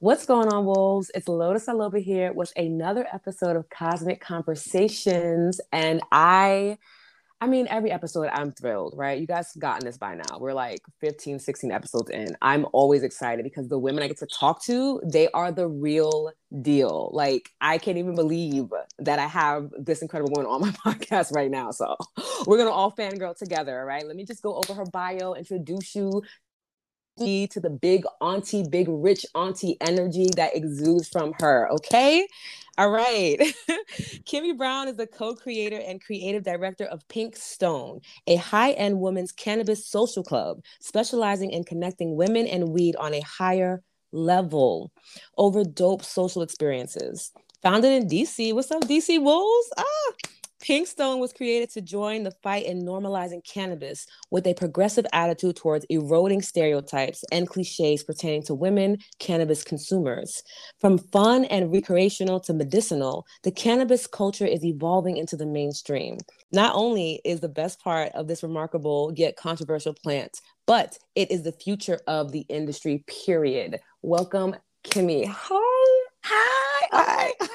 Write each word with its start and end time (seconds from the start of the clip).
What's 0.00 0.26
going 0.26 0.46
on, 0.46 0.64
wolves? 0.64 1.10
It's 1.12 1.26
Lotus 1.26 1.66
Aloba 1.66 2.00
here 2.00 2.32
with 2.32 2.52
another 2.56 3.04
episode 3.12 3.56
of 3.56 3.68
Cosmic 3.68 4.20
Conversations. 4.20 5.60
And 5.72 6.00
I, 6.12 6.78
I 7.40 7.48
mean, 7.48 7.66
every 7.68 7.90
episode 7.90 8.28
I'm 8.32 8.52
thrilled, 8.52 8.94
right? 8.96 9.20
You 9.20 9.26
guys 9.26 9.52
have 9.54 9.60
gotten 9.60 9.84
this 9.84 9.98
by 9.98 10.14
now. 10.14 10.38
We're 10.38 10.52
like 10.52 10.82
15, 11.00 11.40
16 11.40 11.72
episodes 11.72 12.10
in. 12.10 12.36
I'm 12.40 12.64
always 12.72 13.02
excited 13.02 13.42
because 13.42 13.66
the 13.66 13.78
women 13.80 14.04
I 14.04 14.06
get 14.06 14.18
to 14.18 14.28
talk 14.28 14.62
to, 14.66 15.00
they 15.04 15.28
are 15.32 15.50
the 15.50 15.66
real 15.66 16.30
deal. 16.62 17.10
Like, 17.12 17.50
I 17.60 17.78
can't 17.78 17.98
even 17.98 18.14
believe 18.14 18.66
that 19.00 19.18
I 19.18 19.26
have 19.26 19.68
this 19.76 20.00
incredible 20.00 20.30
woman 20.36 20.48
on 20.48 20.60
my 20.60 20.70
podcast 20.94 21.34
right 21.34 21.50
now. 21.50 21.72
So 21.72 21.96
we're 22.46 22.58
going 22.58 22.68
to 22.68 22.72
all 22.72 22.92
fangirl 22.92 23.36
together, 23.36 23.84
right? 23.84 24.06
Let 24.06 24.14
me 24.14 24.24
just 24.24 24.44
go 24.44 24.54
over 24.54 24.74
her 24.74 24.86
bio, 24.86 25.34
introduce 25.34 25.96
you 25.96 26.22
to 27.18 27.60
the 27.60 27.70
big 27.70 28.04
auntie, 28.20 28.64
big 28.68 28.86
rich 28.88 29.26
auntie 29.34 29.76
energy 29.80 30.28
that 30.36 30.54
exudes 30.54 31.08
from 31.08 31.34
her. 31.40 31.68
Okay. 31.72 32.26
All 32.78 32.90
right. 32.90 33.38
Kimmy 34.24 34.56
Brown 34.56 34.86
is 34.86 34.96
the 34.96 35.06
co 35.06 35.34
creator 35.34 35.80
and 35.84 36.00
creative 36.00 36.44
director 36.44 36.84
of 36.84 37.06
Pink 37.08 37.34
Stone, 37.34 38.00
a 38.28 38.36
high 38.36 38.70
end 38.72 39.00
women's 39.00 39.32
cannabis 39.32 39.84
social 39.84 40.22
club 40.22 40.62
specializing 40.80 41.50
in 41.50 41.64
connecting 41.64 42.16
women 42.16 42.46
and 42.46 42.68
weed 42.68 42.94
on 42.96 43.14
a 43.14 43.20
higher 43.20 43.82
level 44.12 44.92
over 45.36 45.64
dope 45.64 46.04
social 46.04 46.42
experiences. 46.42 47.32
Founded 47.62 47.92
in 47.92 48.08
DC. 48.08 48.54
What's 48.54 48.70
up, 48.70 48.82
DC 48.82 49.20
Wolves? 49.20 49.70
Ah, 49.76 50.12
Pinkstone 50.62 51.20
was 51.20 51.32
created 51.32 51.70
to 51.70 51.80
join 51.80 52.24
the 52.24 52.32
fight 52.42 52.66
in 52.66 52.82
normalizing 52.82 53.44
cannabis 53.46 54.06
with 54.30 54.46
a 54.46 54.54
progressive 54.54 55.06
attitude 55.12 55.56
towards 55.56 55.86
eroding 55.88 56.42
stereotypes 56.42 57.24
and 57.30 57.48
cliches 57.48 58.02
pertaining 58.02 58.42
to 58.44 58.54
women 58.54 58.98
cannabis 59.20 59.62
consumers. 59.62 60.42
From 60.80 60.98
fun 60.98 61.44
and 61.44 61.72
recreational 61.72 62.40
to 62.40 62.52
medicinal, 62.52 63.24
the 63.44 63.52
cannabis 63.52 64.06
culture 64.06 64.46
is 64.46 64.64
evolving 64.64 65.16
into 65.16 65.36
the 65.36 65.46
mainstream. 65.46 66.18
Not 66.52 66.74
only 66.74 67.20
is 67.24 67.40
the 67.40 67.48
best 67.48 67.80
part 67.80 68.10
of 68.12 68.26
this 68.26 68.42
remarkable 68.42 69.12
yet 69.14 69.36
controversial 69.36 69.94
plant, 69.94 70.40
but 70.66 70.98
it 71.14 71.30
is 71.30 71.44
the 71.44 71.52
future 71.52 72.00
of 72.06 72.32
the 72.32 72.44
industry, 72.48 73.04
period. 73.06 73.78
Welcome, 74.02 74.56
Kimmy. 74.84 75.26
Hi. 75.26 76.06
Hi. 76.24 76.88
Hi. 76.92 77.48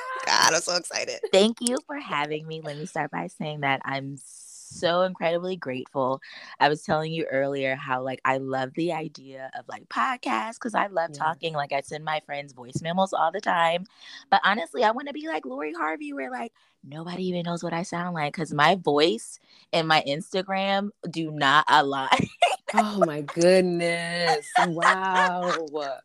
God, 0.44 0.56
I'm 0.56 0.62
so 0.62 0.76
excited. 0.76 1.20
Thank 1.32 1.58
you 1.62 1.78
for 1.88 1.98
having 1.98 2.48
me. 2.48 2.62
Let 2.62 2.78
me 2.78 2.86
start 2.86 3.12
by 3.12 3.28
saying 3.28 3.62
that 3.62 3.82
I'm 3.86 4.18
so 4.24 5.02
incredibly 5.02 5.56
grateful. 5.56 6.22
I 6.60 6.70
was 6.70 6.84
telling 6.84 7.14
you 7.14 7.26
earlier 7.26 7.76
how 7.76 8.02
like 8.02 8.20
I 8.26 8.38
love 8.38 8.72
the 8.76 8.92
idea 8.92 9.52
of 9.58 9.66
like 9.68 9.88
podcasts 9.90 10.56
because 10.56 10.76
I 10.76 10.88
love 10.88 11.12
yeah. 11.14 11.20
talking. 11.20 11.54
Like 11.54 11.72
I 11.72 11.82
send 11.82 12.04
my 12.04 12.22
friends 12.26 12.54
voice 12.54 12.82
memos 12.82 13.14
all 13.14 13.32
the 13.32 13.42
time. 13.42 13.86
But 14.30 14.42
honestly, 14.44 14.84
I 14.84 14.92
want 14.92 15.08
to 15.08 15.14
be 15.14 15.28
like 15.28 15.46
Lori 15.46 15.74
Harvey, 15.74 16.14
where 16.14 16.32
like 16.32 16.52
nobody 16.84 17.28
even 17.28 17.44
knows 17.44 17.64
what 17.64 17.74
I 17.74 17.84
sound 17.84 18.16
like 18.16 18.34
because 18.34 18.54
my 18.54 18.76
voice 18.76 19.40
and 19.72 19.88
my 19.88 20.04
Instagram 20.08 20.90
do 21.10 21.32
not 21.32 21.66
align. 21.70 22.10
oh 22.74 23.04
my 23.06 23.22
goodness. 23.22 24.46
Wow. 24.68 25.52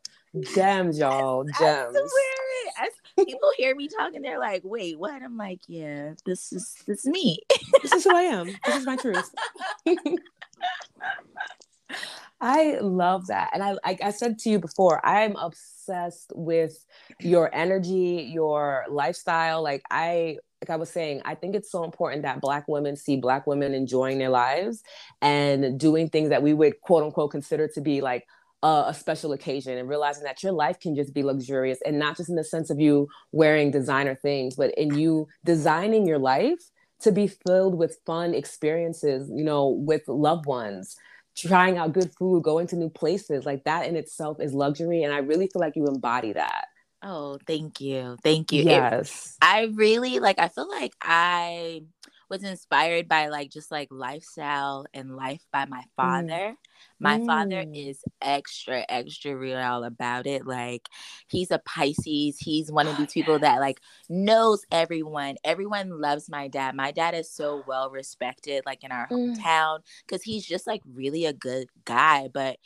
Gems, 0.53 0.99
y'all. 0.99 1.43
Gems. 1.43 1.97
I 1.97 2.49
I, 2.77 2.89
people 3.25 3.51
hear 3.57 3.75
me 3.75 3.87
talking, 3.87 4.21
they're 4.21 4.39
like, 4.39 4.61
"Wait, 4.63 4.99
what?" 4.99 5.21
I'm 5.21 5.37
like, 5.37 5.61
"Yeah, 5.67 6.13
this 6.25 6.51
is 6.51 6.75
this 6.87 7.05
is 7.05 7.05
me. 7.05 7.39
this 7.81 7.91
is 7.93 8.03
who 8.03 8.15
I 8.15 8.23
am. 8.23 8.47
This 8.65 8.75
is 8.75 8.85
my 8.85 8.95
truth." 8.97 9.33
I 12.41 12.79
love 12.79 13.27
that, 13.27 13.49
and 13.53 13.63
I 13.63 13.75
like 13.85 14.01
I 14.01 14.11
said 14.11 14.39
to 14.39 14.49
you 14.49 14.59
before, 14.59 15.05
I'm 15.05 15.35
obsessed 15.35 16.31
with 16.35 16.85
your 17.19 17.53
energy, 17.53 18.29
your 18.31 18.85
lifestyle. 18.89 19.61
Like 19.61 19.83
I 19.91 20.37
like 20.61 20.69
I 20.69 20.75
was 20.75 20.89
saying, 20.89 21.21
I 21.25 21.35
think 21.35 21.55
it's 21.55 21.71
so 21.71 21.83
important 21.83 22.23
that 22.23 22.41
Black 22.41 22.67
women 22.67 22.95
see 22.95 23.17
Black 23.17 23.47
women 23.47 23.73
enjoying 23.73 24.19
their 24.19 24.29
lives 24.29 24.83
and 25.21 25.79
doing 25.79 26.09
things 26.09 26.29
that 26.29 26.43
we 26.43 26.53
would 26.53 26.81
quote 26.81 27.03
unquote 27.03 27.31
consider 27.31 27.67
to 27.69 27.81
be 27.81 28.01
like 28.01 28.25
uh, 28.61 28.85
a 28.87 28.93
special 28.93 29.31
occasion 29.33 29.77
and 29.77 29.87
realizing 29.87 30.23
that 30.23 30.43
your 30.43 30.51
life 30.51 30.79
can 30.79 30.95
just 30.95 31.13
be 31.13 31.23
luxurious 31.23 31.79
and 31.85 31.97
not 31.97 32.17
just 32.17 32.29
in 32.29 32.35
the 32.35 32.43
sense 32.43 32.69
of 32.69 32.79
you 32.79 33.07
wearing 33.31 33.71
designer 33.71 34.15
things, 34.15 34.55
but 34.55 34.73
in 34.77 34.95
you 34.95 35.27
designing 35.45 36.05
your 36.05 36.19
life 36.19 36.59
to 37.01 37.11
be 37.11 37.27
filled 37.27 37.75
with 37.75 37.99
fun 38.05 38.33
experiences, 38.33 39.31
you 39.33 39.43
know, 39.43 39.69
with 39.69 40.07
loved 40.07 40.45
ones, 40.45 40.97
trying 41.35 41.77
out 41.77 41.93
good 41.93 42.11
food, 42.17 42.43
going 42.43 42.67
to 42.67 42.75
new 42.75 42.89
places. 42.89 43.45
Like 43.45 43.63
that 43.63 43.87
in 43.87 43.95
itself 43.95 44.41
is 44.41 44.53
luxury. 44.53 45.03
And 45.03 45.13
I 45.13 45.19
really 45.19 45.47
feel 45.47 45.61
like 45.61 45.77
you 45.77 45.85
embody 45.87 46.33
that. 46.33 46.65
Oh, 47.01 47.37
thank 47.47 47.79
you. 47.79 48.17
Thank 48.23 48.51
you. 48.51 48.63
Yes. 48.63 49.37
It, 49.41 49.45
I 49.45 49.69
really 49.73 50.19
like, 50.19 50.37
I 50.37 50.49
feel 50.49 50.67
like 50.67 50.93
I 51.01 51.83
was 52.29 52.43
inspired 52.43 53.07
by 53.07 53.27
like 53.27 53.49
just 53.49 53.71
like 53.71 53.87
lifestyle 53.91 54.85
and 54.93 55.15
life 55.15 55.41
by 55.51 55.65
my 55.65 55.81
mm. 55.81 55.95
father. 55.95 56.51
Mm. 56.51 56.55
My 56.99 57.17
mm. 57.17 57.25
father 57.25 57.65
is 57.73 58.03
extra, 58.21 58.85
extra 58.87 59.35
real 59.35 59.83
about 59.83 60.27
it. 60.27 60.45
Like 60.45 60.87
he's 61.27 61.51
a 61.51 61.59
Pisces. 61.59 62.37
He's 62.39 62.71
one 62.71 62.87
of 62.87 62.97
these 62.97 63.13
people 63.13 63.39
that 63.39 63.59
like 63.59 63.79
knows 64.09 64.65
everyone. 64.71 65.35
Everyone 65.43 66.01
loves 66.01 66.29
my 66.29 66.47
dad. 66.47 66.75
My 66.75 66.91
dad 66.91 67.15
is 67.15 67.31
so 67.31 67.63
well 67.67 67.89
respected, 67.89 68.63
like 68.65 68.83
in 68.83 68.91
our 68.91 69.07
mm. 69.07 69.35
hometown, 69.35 69.79
because 70.05 70.23
he's 70.23 70.45
just 70.45 70.67
like 70.67 70.81
really 70.93 71.25
a 71.25 71.33
good 71.33 71.67
guy. 71.85 72.29
But 72.31 72.57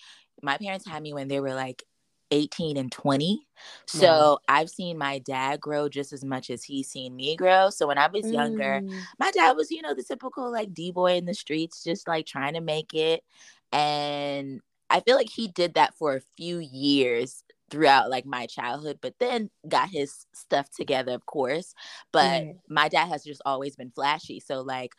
my 0.42 0.58
parents 0.58 0.86
had 0.86 1.02
me 1.02 1.14
when 1.14 1.30
they 1.30 1.40
were 1.40 1.54
like 1.54 1.84
18 2.34 2.78
and 2.78 2.92
20. 2.92 3.48
So. 3.86 4.40
I've 4.48 4.70
seen 4.70 4.98
my 4.98 5.20
dad 5.20 5.62
grow 5.62 5.88
just 5.88 6.14
as 6.14 6.26
much 6.26 6.50
as 6.50 6.64
he's 6.64 6.90
seen 6.90 7.16
me 7.16 7.36
grow. 7.36 7.70
So 7.70 7.88
when 7.88 7.98
I 7.98 8.08
was 8.08 8.30
younger, 8.30 8.82
mm. 8.82 9.02
my 9.20 9.32
dad 9.32 9.54
was, 9.54 9.72
you 9.72 9.82
know, 9.82 9.94
the 9.94 10.04
typical 10.04 10.52
like 10.52 10.74
D 10.74 10.92
boy 10.92 11.14
in 11.14 11.26
the 11.26 11.34
streets, 11.34 11.84
just 11.84 12.08
like 12.08 12.26
trying 12.26 12.56
to 12.56 12.62
make 12.62 12.94
it. 12.94 13.24
And 13.72 14.62
I 14.90 15.00
feel 15.00 15.16
like 15.16 15.30
he 15.30 15.48
did 15.48 15.76
that 15.76 15.96
for 15.96 16.16
a 16.16 16.22
few 16.38 16.60
years 16.60 17.44
throughout 17.70 18.10
like 18.10 18.26
my 18.26 18.46
childhood, 18.46 19.00
but 19.02 19.16
then 19.20 19.50
got 19.68 19.90
his 19.90 20.26
stuff 20.34 20.70
together, 20.70 21.14
of 21.14 21.26
course. 21.26 21.74
But 22.12 22.44
mm. 22.44 22.56
my 22.70 22.90
dad 22.90 23.08
has 23.08 23.24
just 23.24 23.42
always 23.46 23.76
been 23.76 23.92
flashy. 23.92 24.40
So 24.40 24.62
like 24.62 24.92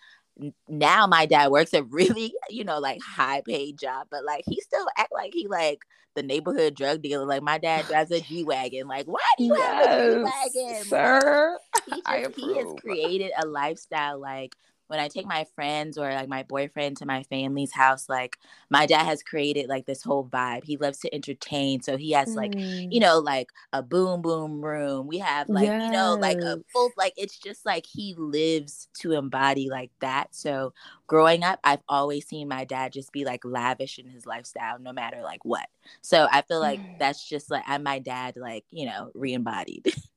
now 0.69 1.07
my 1.07 1.27
dad 1.27 1.51
works 1.51 1.73
a 1.75 1.85
really 1.85 2.35
you 2.51 2.65
know 2.65 2.81
like 2.81 3.01
high 3.01 3.41
paid 3.47 3.79
job 3.79 4.09
but 4.11 4.25
like 4.25 4.43
he 4.49 4.61
still 4.61 4.87
act 4.99 5.13
like 5.13 5.33
he 5.33 5.47
like 5.47 5.79
the 6.15 6.23
neighborhood 6.23 6.75
drug 6.75 7.03
dealer. 7.03 7.27
Like 7.27 7.43
my 7.43 7.59
dad 7.59 7.85
oh, 7.87 7.91
drives 7.91 8.11
a 8.11 8.21
g-wagon. 8.21 8.87
Like 8.87 9.07
why 9.07 9.21
do 9.39 9.45
you 9.45 9.57
yes, 9.57 9.87
have 9.87 10.01
a 10.01 10.15
g-wagon? 10.15 10.85
Sir. 10.85 11.59
he, 11.87 12.03
just, 12.03 12.37
he 12.37 12.57
has 12.57 12.67
created 12.81 13.33
a 13.43 13.47
lifestyle 13.47 14.21
like 14.21 14.57
when 14.87 15.01
I 15.01 15.09
take 15.09 15.27
my 15.27 15.47
friends 15.55 15.97
or 15.97 16.13
like 16.13 16.29
my 16.29 16.43
boyfriend 16.43 16.99
to 16.99 17.07
my 17.07 17.23
family's 17.25 17.73
house, 17.73 18.09
like 18.09 18.39
my 18.71 18.87
dad 18.87 19.05
has 19.05 19.23
created 19.23 19.69
like 19.69 19.87
this 19.87 20.03
whole 20.03 20.27
vibe. 20.27 20.65
He 20.65 20.77
loves 20.77 20.99
to 21.01 21.15
entertain. 21.15 21.83
So 21.83 21.97
he 21.97 22.13
has 22.13 22.35
like, 22.35 22.53
mm. 22.53 22.93
you 22.93 23.01
know, 23.01 23.19
like 23.19 23.49
a 23.73 23.83
boom 23.83 24.23
boom 24.23 24.65
room. 24.65 25.07
We 25.07 25.19
have 25.19 25.49
like, 25.49 25.67
yes. 25.67 25.83
you 25.85 25.91
know, 25.91 26.15
like 26.15 26.39
a 26.39 26.59
full, 26.73 26.91
like 26.97 27.15
it's 27.17 27.39
just 27.39 27.65
like 27.65 27.87
he 27.87 28.15
lives 28.19 28.89
to 29.01 29.13
embody 29.13 29.71
like 29.71 29.91
that. 30.01 30.35
So 30.35 30.75
growing 31.07 31.43
up, 31.43 31.61
I've 31.65 31.83
always 31.89 32.27
seen 32.27 32.49
my 32.49 32.65
dad 32.65 32.93
just 32.93 33.13
be 33.13 33.25
like 33.25 33.45
lavish 33.45 33.99
in 33.99 34.07
his 34.07 34.27
lifestyle, 34.27 34.79
no 34.79 34.93
matter 34.93 35.23
like 35.23 35.45
what. 35.45 35.67
So 36.03 36.29
I 36.31 36.43
feel 36.43 36.61
like 36.61 36.81
mm. 36.81 36.99
that's 36.99 37.27
just 37.27 37.51
like 37.51 37.65
I'm 37.67 37.83
my 37.83 37.99
dad, 37.99 38.37
like, 38.37 38.65
you 38.71 38.87
know, 38.87 39.11
re 39.15 39.33
embodied. 39.33 39.95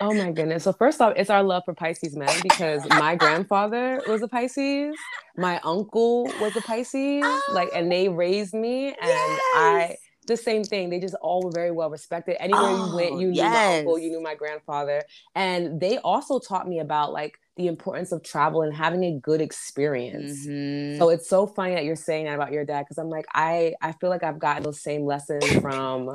Oh 0.00 0.14
my 0.14 0.30
goodness. 0.30 0.64
So 0.64 0.72
first 0.72 1.00
off, 1.00 1.12
it's 1.16 1.28
our 1.30 1.42
love 1.42 1.64
for 1.64 1.74
Pisces 1.74 2.16
men 2.16 2.34
because 2.42 2.88
my 2.88 3.16
grandfather 3.16 4.00
was 4.06 4.22
a 4.22 4.28
Pisces, 4.28 4.96
my 5.36 5.60
uncle 5.62 6.24
was 6.40 6.56
a 6.56 6.62
Pisces, 6.62 7.24
like 7.52 7.68
and 7.74 7.92
they 7.92 8.08
raised 8.08 8.54
me 8.54 8.88
and 8.88 8.96
yes. 9.02 9.40
I 9.54 9.96
the 10.26 10.36
same 10.36 10.64
thing. 10.64 10.90
They 10.90 11.00
just 11.00 11.14
all 11.16 11.42
were 11.42 11.50
very 11.50 11.70
well 11.70 11.90
respected. 11.90 12.40
Anywhere 12.40 12.62
oh, 12.62 12.86
you 12.86 12.96
went, 12.96 13.20
you 13.20 13.28
knew 13.28 13.36
yes. 13.36 13.52
my 13.52 13.78
uncle, 13.78 13.98
you 13.98 14.10
knew 14.10 14.22
my 14.22 14.34
grandfather. 14.34 15.02
And 15.34 15.80
they 15.80 15.98
also 15.98 16.38
taught 16.38 16.68
me 16.68 16.78
about 16.78 17.12
like 17.12 17.38
the 17.56 17.66
importance 17.66 18.12
of 18.12 18.22
travel 18.22 18.62
and 18.62 18.74
having 18.74 19.04
a 19.04 19.18
good 19.18 19.40
experience. 19.40 20.46
Mm-hmm. 20.46 20.98
So 20.98 21.10
it's 21.10 21.28
so 21.28 21.46
funny 21.46 21.74
that 21.74 21.84
you're 21.84 21.96
saying 21.96 22.24
that 22.24 22.34
about 22.34 22.52
your 22.52 22.64
dad 22.64 22.82
because 22.82 22.98
I'm 22.98 23.10
like, 23.10 23.26
I 23.34 23.74
I 23.82 23.92
feel 23.92 24.08
like 24.08 24.22
I've 24.22 24.38
gotten 24.38 24.62
those 24.62 24.80
same 24.80 25.04
lessons 25.04 25.46
from 25.60 26.14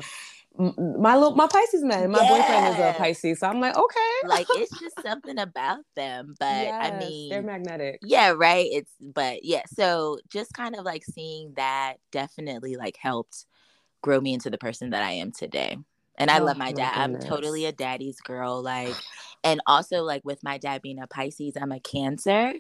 my 0.58 1.16
little 1.16 1.36
my 1.36 1.48
Pisces 1.48 1.84
man, 1.84 2.12
my 2.12 2.22
yeah. 2.22 2.30
boyfriend 2.30 2.74
is 2.74 2.80
a 2.80 2.94
Pisces, 2.98 3.40
so 3.40 3.48
I'm 3.48 3.60
like, 3.60 3.76
okay, 3.76 4.28
like 4.28 4.48
it's 4.52 4.80
just 4.80 5.02
something 5.02 5.38
about 5.38 5.80
them. 5.96 6.36
But 6.40 6.46
yes, 6.46 6.94
I 6.94 6.98
mean, 6.98 7.30
they're 7.30 7.42
magnetic. 7.42 8.00
Yeah, 8.02 8.34
right. 8.36 8.68
It's 8.72 8.92
but 9.02 9.44
yeah, 9.44 9.64
so 9.68 10.20
just 10.30 10.54
kind 10.54 10.76
of 10.76 10.86
like 10.86 11.04
seeing 11.04 11.54
that 11.58 11.96
definitely 12.12 12.76
like 12.78 12.98
helped 12.98 13.46
grow 14.02 14.22
me 14.22 14.34
into 14.34 14.50
the 14.50 14.58
person 14.58 14.92
that 14.92 15.04
I 15.04 15.14
am 15.14 15.32
today. 15.32 15.78
And 16.18 16.32
I 16.32 16.40
oh, 16.40 16.46
love 16.46 16.58
my 16.58 16.72
dad. 16.72 16.96
My 16.96 17.04
I'm 17.04 17.20
totally 17.20 17.66
a 17.66 17.74
daddy's 17.74 18.22
girl. 18.22 18.64
Like, 18.64 18.96
and 19.44 19.60
also 19.68 20.04
like 20.04 20.24
with 20.24 20.44
my 20.44 20.58
dad 20.58 20.82
being 20.82 21.00
a 21.00 21.08
Pisces, 21.08 21.58
I'm 21.60 21.74
a 21.74 21.80
Cancer, 21.80 22.54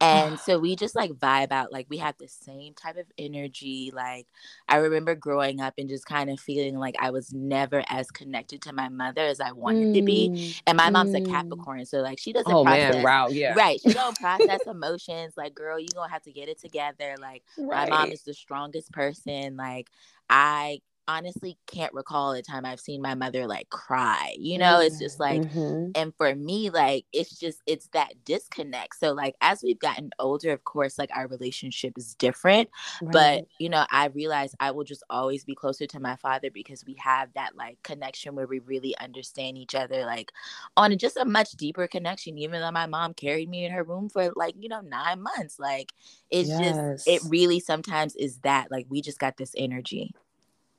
and 0.00 0.38
so 0.40 0.58
we 0.58 0.74
just 0.76 0.94
like 0.94 1.12
vibe 1.12 1.52
out 1.52 1.72
like 1.72 1.86
we 1.88 1.98
have 1.98 2.16
the 2.18 2.28
same 2.28 2.74
type 2.74 2.96
of 2.96 3.06
energy 3.18 3.92
like 3.94 4.26
i 4.68 4.76
remember 4.76 5.14
growing 5.14 5.60
up 5.60 5.74
and 5.78 5.88
just 5.88 6.06
kind 6.06 6.30
of 6.30 6.40
feeling 6.40 6.78
like 6.78 6.94
i 7.00 7.10
was 7.10 7.32
never 7.32 7.84
as 7.88 8.10
connected 8.10 8.62
to 8.62 8.72
my 8.72 8.88
mother 8.88 9.22
as 9.22 9.40
i 9.40 9.52
wanted 9.52 9.88
mm, 9.88 9.94
to 9.94 10.02
be 10.02 10.30
mm, 10.30 10.62
and 10.66 10.76
my 10.76 10.90
mom's 10.90 11.14
a 11.14 11.20
mm. 11.20 11.30
capricorn 11.30 11.84
so 11.84 12.00
like 12.00 12.18
she 12.18 12.32
doesn't 12.32 12.52
oh 12.52 12.64
process, 12.64 12.94
man 12.94 13.04
wow 13.04 13.28
yeah 13.28 13.54
right 13.54 13.80
she 13.80 13.92
don't 13.92 14.18
process 14.18 14.60
emotions 14.66 15.34
like 15.36 15.54
girl 15.54 15.78
you're 15.78 15.88
gonna 15.94 16.10
have 16.10 16.22
to 16.22 16.32
get 16.32 16.48
it 16.48 16.58
together 16.58 17.14
like 17.20 17.42
right. 17.58 17.88
my 17.88 17.98
mom 17.98 18.12
is 18.12 18.22
the 18.22 18.34
strongest 18.34 18.90
person 18.92 19.56
like 19.56 19.88
i 20.28 20.80
honestly 21.08 21.56
can't 21.66 21.92
recall 21.94 22.32
a 22.32 22.42
time 22.42 22.64
I've 22.64 22.80
seen 22.80 23.02
my 23.02 23.14
mother 23.14 23.46
like 23.46 23.68
cry. 23.70 24.34
You 24.38 24.58
know, 24.58 24.74
mm-hmm. 24.76 24.86
it's 24.86 24.98
just 24.98 25.18
like, 25.20 25.42
mm-hmm. 25.42 25.90
and 25.94 26.14
for 26.16 26.34
me, 26.34 26.70
like, 26.70 27.04
it's 27.12 27.38
just, 27.38 27.60
it's 27.66 27.88
that 27.88 28.14
disconnect. 28.24 28.98
So, 28.98 29.12
like, 29.12 29.34
as 29.40 29.62
we've 29.62 29.78
gotten 29.78 30.10
older, 30.18 30.52
of 30.52 30.64
course, 30.64 30.98
like, 30.98 31.10
our 31.14 31.26
relationship 31.26 31.94
is 31.96 32.14
different. 32.14 32.68
Right. 33.02 33.12
But, 33.12 33.44
you 33.58 33.68
know, 33.68 33.86
I 33.90 34.06
realize 34.06 34.54
I 34.60 34.70
will 34.70 34.84
just 34.84 35.02
always 35.10 35.44
be 35.44 35.54
closer 35.54 35.86
to 35.86 36.00
my 36.00 36.16
father 36.16 36.50
because 36.50 36.84
we 36.86 36.94
have 36.94 37.32
that 37.34 37.56
like 37.56 37.82
connection 37.82 38.34
where 38.34 38.46
we 38.46 38.60
really 38.60 38.96
understand 38.98 39.58
each 39.58 39.74
other, 39.74 40.04
like, 40.04 40.32
on 40.76 40.96
just 40.98 41.16
a 41.16 41.24
much 41.24 41.52
deeper 41.52 41.86
connection, 41.86 42.38
even 42.38 42.60
though 42.60 42.70
my 42.70 42.86
mom 42.86 43.14
carried 43.14 43.48
me 43.48 43.64
in 43.64 43.72
her 43.72 43.84
room 43.84 44.08
for 44.08 44.30
like, 44.36 44.54
you 44.58 44.68
know, 44.68 44.80
nine 44.80 45.22
months. 45.22 45.58
Like, 45.58 45.92
it's 46.30 46.48
yes. 46.48 47.04
just, 47.04 47.08
it 47.08 47.22
really 47.28 47.60
sometimes 47.60 48.14
is 48.16 48.38
that, 48.38 48.70
like, 48.70 48.86
we 48.88 49.02
just 49.02 49.18
got 49.18 49.36
this 49.36 49.54
energy. 49.56 50.14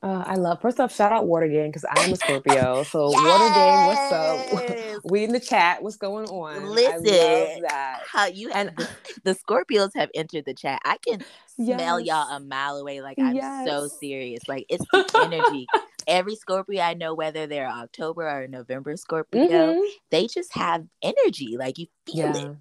Uh, 0.04 0.24
I 0.26 0.34
love. 0.34 0.60
First 0.62 0.80
off, 0.80 0.94
shout 0.94 1.12
out 1.12 1.28
Water 1.28 1.48
Gang 1.48 1.70
because 1.70 1.86
I'm 1.90 2.14
a 2.14 2.16
Scorpio. 2.16 2.84
So 2.92 3.12
yes! 3.12 3.24
Water 3.24 3.54
Gang, 3.54 3.88
what's 3.88 4.96
up? 4.96 5.02
we 5.12 5.24
in 5.24 5.32
the 5.32 5.40
chat. 5.40 5.84
What's 5.84 5.98
going 5.98 6.28
on? 6.28 6.66
Listen, 6.66 6.94
I 6.94 7.54
love 7.54 7.62
that. 7.70 8.02
How 8.12 8.26
you 8.26 8.50
and 8.52 8.72
the, 8.76 8.90
the 9.24 9.36
Scorpios 9.36 9.92
have 9.96 10.10
entered 10.16 10.46
the 10.46 10.56
chat. 10.56 10.82
I 10.84 10.98
can 11.08 11.24
smell 11.56 12.00
yes. 12.00 12.08
y'all 12.08 12.36
a 12.36 12.40
mile 12.40 12.78
away. 12.78 13.02
Like 13.02 13.20
I'm 13.20 13.36
yes. 13.36 13.68
so 13.68 13.88
serious. 13.88 14.42
Like 14.48 14.66
it's 14.70 14.86
the 14.92 15.22
energy. 15.24 15.68
Every 16.08 16.36
Scorpio 16.36 16.82
I 16.82 16.96
know, 16.96 17.14
whether 17.14 17.46
they're 17.46 17.70
October 17.70 18.28
or 18.28 18.48
November 18.48 18.98
Scorpio, 18.98 19.48
mm-hmm. 19.48 19.82
they 20.10 20.26
just 20.26 20.52
have 20.56 20.84
energy. 21.04 21.58
Like 21.58 21.78
you 21.78 21.86
feel 22.08 22.36
yeah. 22.36 22.38
it 22.38 22.56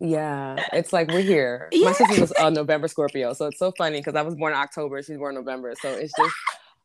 yeah, 0.00 0.56
it's 0.72 0.92
like 0.92 1.08
we're 1.08 1.22
here. 1.22 1.68
Yeah. 1.72 1.86
My 1.86 1.92
sister 1.92 2.20
was 2.20 2.32
a 2.38 2.50
November 2.50 2.88
Scorpio, 2.88 3.32
so 3.32 3.46
it's 3.46 3.58
so 3.58 3.72
funny 3.78 4.00
because 4.00 4.16
I 4.16 4.22
was 4.22 4.34
born 4.34 4.52
in 4.52 4.58
October, 4.58 5.00
she's 5.02 5.16
born 5.16 5.36
in 5.36 5.44
November, 5.44 5.72
so 5.80 5.88
it's 5.90 6.12
just 6.14 6.34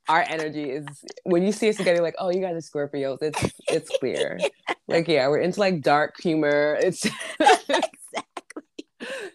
our 0.08 0.22
energy 0.28 0.70
is 0.70 0.86
when 1.24 1.44
you 1.44 1.52
see 1.52 1.70
us 1.70 1.78
together, 1.78 2.02
like, 2.02 2.16
oh, 2.20 2.30
you 2.30 2.42
guys 2.42 2.56
are 2.56 2.88
Scorpios. 2.88 3.22
It's 3.22 3.54
it's 3.70 3.90
clear. 4.00 4.40
like, 4.88 5.08
yeah, 5.08 5.28
we're 5.28 5.40
into 5.40 5.60
like 5.60 5.82
dark 5.82 6.16
humor. 6.22 6.78
It's 6.82 7.06
exactly 7.40 8.27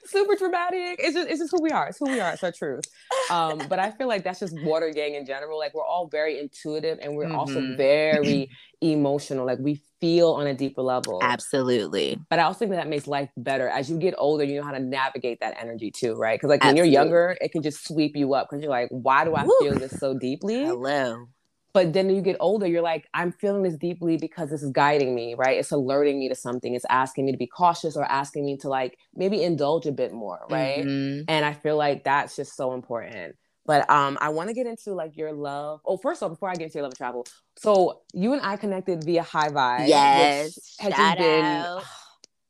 super 0.05 0.35
dramatic. 0.37 0.99
It's 0.99 1.15
just 1.15 1.29
it's 1.29 1.41
just 1.41 1.53
who 1.53 1.63
we 1.63 1.71
are. 1.71 1.89
It's 1.89 1.99
who 1.99 2.07
we 2.07 2.21
are. 2.21 2.33
It's 2.33 2.43
our 2.43 2.53
truth. 2.53 2.85
Um, 3.31 3.63
but 3.69 3.79
I 3.79 3.91
feel 3.91 4.09
like 4.09 4.25
that's 4.25 4.41
just 4.41 4.55
Water 4.63 4.91
Gang 4.91 5.15
in 5.15 5.25
general. 5.27 5.59
Like 5.59 5.75
we're 5.75 5.85
all 5.85 6.09
very 6.09 6.39
intuitive 6.39 6.99
and 7.01 7.15
we're 7.17 7.27
mm-hmm. 7.27 7.37
also 7.37 7.77
very 7.77 8.51
emotional. 8.81 9.47
Like 9.47 9.59
we 9.61 9.81
feel 10.01 10.33
on 10.33 10.47
a 10.47 10.55
deeper 10.55 10.83
level. 10.83 11.21
Absolutely. 11.23 12.19
But 12.29 12.41
I 12.41 12.43
also 12.43 12.61
think 12.61 12.73
that 12.73 12.89
makes 12.89 13.07
life 13.07 13.31
better. 13.37 13.69
As 13.69 13.89
you 13.89 13.99
get 13.99 14.15
older, 14.19 14.45
you 14.45 14.61
know 14.61 14.67
how 14.67 14.73
to 14.73 14.81
navigate 14.81 15.41
that 15.41 15.57
energy 15.61 15.91
too, 15.91 16.15
right? 16.15 16.39
Because 16.39 16.49
like 16.49 16.61
Absolutely. 16.61 16.81
when 16.81 16.93
you're 16.93 17.01
younger, 17.01 17.37
it 17.41 17.53
can 17.53 17.63
just 17.63 17.87
sweep 17.87 18.17
you 18.17 18.35
up 18.35 18.49
because 18.51 18.63
you're 18.63 18.71
like, 18.71 18.89
why 18.91 19.25
do 19.25 19.35
I 19.35 19.45
Woo. 19.45 19.57
feel 19.61 19.79
this 19.79 19.93
so 19.93 20.19
deeply? 20.19 20.65
Hello. 20.65 21.27
But 21.75 21.95
then 21.95 22.11
you 22.11 22.21
get 22.21 22.37
older, 22.39 22.67
you're 22.67 22.83
like, 22.83 23.09
I'm 23.15 23.33
feeling 23.33 23.63
this 23.63 23.77
deeply 23.77 24.19
because 24.19 24.51
this 24.51 24.63
is 24.63 24.71
guiding 24.71 25.15
me, 25.15 25.35
right? 25.35 25.59
It's 25.59 25.71
alerting 25.71 26.19
me 26.19 26.29
to 26.29 26.35
something. 26.35 26.75
It's 26.75 26.85
asking 26.91 27.25
me 27.25 27.33
to 27.33 27.39
be 27.39 27.47
cautious 27.47 27.97
or 27.97 28.05
asking 28.05 28.45
me 28.45 28.59
to 28.59 28.69
like 28.69 28.99
maybe 29.15 29.43
indulge 29.43 29.87
a 29.87 29.93
bit 29.93 30.13
more, 30.13 30.41
right? 30.51 30.85
Mm-hmm. 30.85 31.25
And 31.29 31.45
I 31.45 31.55
feel 31.55 31.77
like 31.77 32.05
that's 32.05 32.37
just 32.37 32.57
so 32.57 32.75
important. 32.75 33.37
But 33.65 33.89
um, 33.89 34.19
I 34.21 34.31
want 34.31 34.49
to 34.49 34.55
get 34.55 34.67
into 34.67 34.93
like 34.93 35.17
your 35.17 35.33
love. 35.33 35.81
Oh, 35.87 35.97
first 35.97 36.21
of 36.21 36.25
all, 36.25 36.31
before 36.31 36.51
I 36.51 36.55
get 36.55 36.65
into 36.65 36.75
your 36.75 36.83
love 36.83 36.93
of 36.93 36.99
travel, 36.99 37.27
so 37.57 38.01
you 38.13 38.33
and 38.33 38.43
I 38.43 38.57
connected 38.57 39.05
via 39.05 39.23
High 39.23 39.49
Vibe. 39.49 39.89
Yes, 39.89 40.77
has 40.81 40.93
shout 40.93 41.19
been, 41.19 41.45
out. 41.45 41.85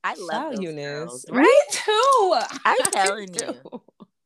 I 0.04 0.14
love 0.18 0.60
you 0.60 0.72
girls. 0.72 1.24
Right? 1.30 1.42
Me 1.42 1.58
too. 1.70 2.34
I'm 2.64 2.76
telling 2.92 3.28
you. 3.34 3.82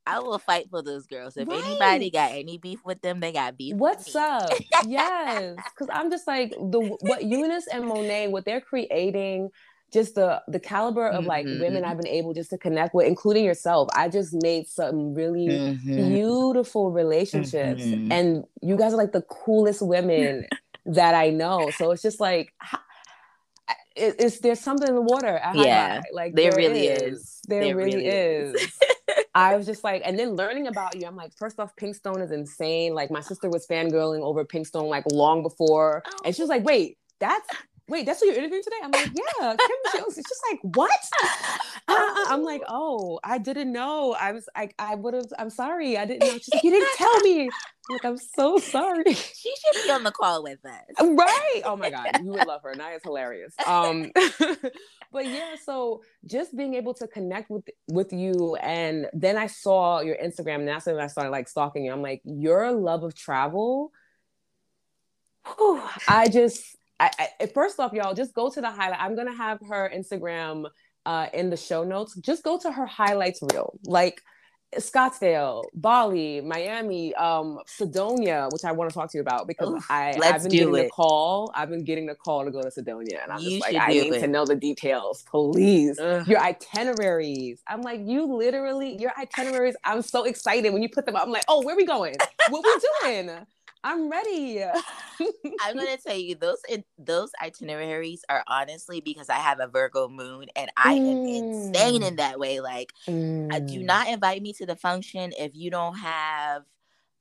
I 0.07 0.21
will 0.21 0.39
fight 0.39 0.71
for 0.71 0.83
those 0.83 1.07
girls. 1.07 1.37
If 1.37 1.49
right. 1.49 1.65
anybody 1.65 2.11
got 2.11 2.33
any 2.33 2.59
beef 2.59 2.85
with 2.85 3.03
them, 3.03 3.21
they 3.21 3.33
got 3.33 3.59
beef. 3.59 3.75
What's 3.77 4.15
up? 4.15 4.51
yes, 4.87 5.57
because 5.75 5.89
I'm 5.93 6.11
just 6.11 6.27
like 6.27 6.51
the 6.51 6.97
what 7.01 7.25
Eunice 7.25 7.67
and 7.73 7.87
Monet, 7.87 8.29
what 8.29 8.45
they're 8.45 8.61
creating 8.61 9.51
just 9.93 10.15
the 10.15 10.43
the 10.49 10.61
caliber 10.61 11.09
of 11.09 11.25
like 11.25 11.47
mm-hmm. 11.47 11.63
women 11.63 11.85
I've 11.85 11.97
been 11.97 12.09
able 12.09 12.35
just 12.35 12.51
to 12.51 12.59
connect 12.59 12.95
with, 12.95 13.07
including 13.07 13.45
yourself. 13.45 13.89
I 13.95 14.09
just 14.09 14.35
made 14.43 14.69
some 14.69 15.15
really 15.15 15.49
mm-hmm. 15.49 16.09
beautiful 16.09 16.91
relationships, 16.91 17.83
mm-hmm. 17.83 18.13
and 18.13 18.45
you 18.63 18.77
guys 18.77 18.93
are 18.93 18.97
like 18.97 19.13
the 19.13 19.23
coolest 19.23 19.83
women 19.83 20.47
that 20.87 21.15
I 21.15 21.31
know. 21.31 21.71
So 21.71 21.91
it's 21.91 22.03
just 22.03 22.21
like. 22.21 22.53
It, 23.99 24.17
it's 24.19 24.41
there's 24.41 24.61
something 24.61 24.87
in 24.87 24.95
the 24.95 25.01
water. 25.01 25.41
yeah, 25.55 26.03
like 26.13 26.35
there, 26.35 26.51
there 26.51 26.59
really 26.59 26.89
is. 26.89 27.13
is. 27.15 27.41
There, 27.49 27.61
there 27.63 27.77
really 27.77 28.07
is. 28.07 28.79
I 29.37 29.55
was 29.55 29.67
just 29.67 29.85
like, 29.85 30.01
and 30.05 30.19
then 30.19 30.35
learning 30.35 30.67
about 30.67 30.97
you, 30.97 31.07
I'm 31.07 31.15
like, 31.15 31.33
first 31.37 31.61
off, 31.61 31.77
Pinkstone 31.77 32.23
is 32.25 32.31
insane. 32.31 32.95
Like 32.95 33.11
my 33.11 33.21
sister 33.21 33.51
was 33.51 33.67
fangirling 33.67 34.21
over 34.21 34.45
Pinkstone 34.45 34.89
like 34.89 35.05
long 35.13 35.43
before, 35.43 36.03
oh. 36.07 36.11
and 36.25 36.35
she 36.35 36.43
was 36.43 36.49
like, 36.49 36.65
wait, 36.65 36.97
that's 37.21 37.47
wait, 37.89 38.07
that's 38.07 38.21
what 38.21 38.27
you're 38.27 38.37
interviewing 38.37 38.65
today? 38.65 38.77
I'm 38.83 38.91
like, 38.91 39.11
yeah, 39.15 39.55
Kim 39.57 40.01
Jones. 40.01 40.19
It's 40.19 40.29
just 40.29 40.43
like, 40.51 40.61
what? 40.77 40.91
Uh, 41.89 42.25
I'm 42.27 42.43
like, 42.43 42.63
oh, 42.69 43.21
I 43.23 43.39
didn't 43.39 43.71
know. 43.71 44.17
I 44.19 44.33
was 44.33 44.49
like, 44.57 44.75
I 44.77 44.97
would 44.97 45.15
have, 45.15 45.27
I'm 45.39 45.51
sorry. 45.51 45.97
I 45.97 46.05
didn't 46.05 46.27
know. 46.27 46.33
She's 46.33 46.49
like, 46.53 46.65
you 46.65 46.73
didn't 46.73 46.89
tell 46.97 47.21
me. 47.21 47.43
I'm 47.43 47.51
like, 47.91 48.05
I'm 48.05 48.19
so 48.19 48.59
sorry. 48.59 49.05
She 49.15 49.55
should 49.55 49.85
be 49.85 49.91
on 49.93 50.03
the 50.03 50.11
call 50.11 50.43
with 50.43 50.59
us. 50.67 50.83
Right. 51.01 51.63
Oh 51.65 51.77
my 51.77 51.91
God. 51.91 52.09
You 52.25 52.33
would 52.33 52.45
love 52.49 52.63
her. 52.65 52.75
Naya's 52.75 53.03
hilarious. 53.05 53.55
Um, 53.65 54.11
but 55.13 55.27
yeah, 55.27 55.55
so 55.63 56.03
just 56.25 56.57
being 56.57 56.75
able 56.75 56.95
to 56.95 57.07
connect 57.07 57.51
with 57.51 57.65
with 57.89 58.13
you 58.13 58.57
and 58.57 59.07
then 59.13 59.37
I 59.37 59.47
saw 59.47 60.01
your 60.01 60.17
Instagram 60.17 60.57
and 60.57 60.69
that's 60.69 60.87
when 60.87 60.99
I 60.99 61.07
started 61.07 61.31
like 61.31 61.49
stalking 61.49 61.85
you. 61.85 61.93
I'm 61.93 62.03
like, 62.03 62.23
your 62.25 62.73
love 62.73 63.03
of 63.03 63.15
travel. 63.15 63.93
Whew, 65.57 65.83
I 66.09 66.29
just 66.29 66.77
I, 66.99 67.11
I, 67.41 67.47
first 67.47 67.79
off, 67.79 67.93
y'all, 67.93 68.15
just 68.15 68.35
go 68.35 68.51
to 68.51 68.61
the 68.61 68.71
highlight. 68.71 69.01
I'm 69.01 69.15
gonna 69.17 69.37
have 69.37 69.59
her 69.69 69.91
Instagram 69.95 70.67
uh, 71.05 71.29
in 71.33 71.51
the 71.51 71.57
show 71.57 71.85
notes. 71.85 72.17
Just 72.17 72.43
go 72.43 72.59
to 72.59 72.73
her 72.73 72.87
highlights 72.87 73.41
reel, 73.53 73.79
like 73.85 74.23
Scottsdale, 74.75 75.65
Bali, 75.75 76.41
Miami, 76.41 77.15
um, 77.15 77.61
Sedona, 77.67 78.51
which 78.53 78.65
I 78.65 78.73
want 78.73 78.91
to 78.91 78.95
talk 78.95 79.11
to 79.13 79.19
you 79.19 79.23
about 79.23 79.47
because 79.47 79.69
Oof, 79.69 79.87
I, 79.91 80.19
I've 80.23 80.43
been 80.43 80.51
getting 80.51 80.75
it. 80.75 80.83
the 80.85 80.89
call. 80.91 81.51
I've 81.55 81.71
been 81.71 81.85
getting 81.85 82.07
the 82.07 82.15
call 82.15 82.45
to 82.45 82.51
go 82.51 82.61
to 82.63 82.69
Sedona, 82.69 83.23
and 83.23 83.33
I'm 83.33 83.41
you 83.41 83.59
just 83.59 83.73
like, 83.73 83.77
I 83.77 83.93
need 83.93 84.13
it. 84.13 84.21
to 84.21 84.27
know 84.27 84.45
the 84.45 84.57
details, 84.57 85.25
please. 85.31 85.99
Ugh. 85.99 86.27
Your 86.29 86.41
itineraries. 86.41 87.63
I'm 87.67 87.83
like, 87.83 88.01
you 88.05 88.27
literally, 88.27 88.97
your 88.99 89.13
itineraries. 89.19 89.77
I'm 89.85 90.03
so 90.03 90.25
excited 90.25 90.73
when 90.73 90.83
you 90.83 90.89
put 90.89 91.07
them 91.07 91.17
up. 91.17 91.23
I'm 91.23 91.31
like, 91.31 91.45
oh, 91.49 91.63
where 91.63 91.77
we 91.77 91.87
going? 91.87 92.17
What 92.49 92.65
we 92.65 93.13
doing? 93.13 93.47
I'm 93.87 94.11
ready. 94.11 94.65
I'm 95.63 95.77
gonna 95.77 95.97
tell 95.97 96.17
you 96.17 96.35
those 96.35 96.59
those 96.99 97.31
itineraries 97.41 98.25
are 98.29 98.43
honestly 98.49 99.01
because 99.01 99.29
I 99.31 99.37
have 99.37 99.61
a 99.61 99.69
Virgo 99.69 100.09
moon 100.09 100.47
and 100.57 100.73
I 100.77 100.97
mm. 100.97 101.11
am 101.13 101.45
insane 101.45 102.03
in 102.03 102.17
that 102.17 102.41
way. 102.41 102.59
Like, 102.59 102.93
mm. 103.07 103.69
do 103.69 103.81
not 103.85 104.09
invite 104.09 104.43
me 104.43 104.53
to 104.55 104.67
the 104.67 104.75
function 104.75 105.33
if 105.39 105.55
you 105.55 105.71
don't 105.71 105.97
have 105.99 106.65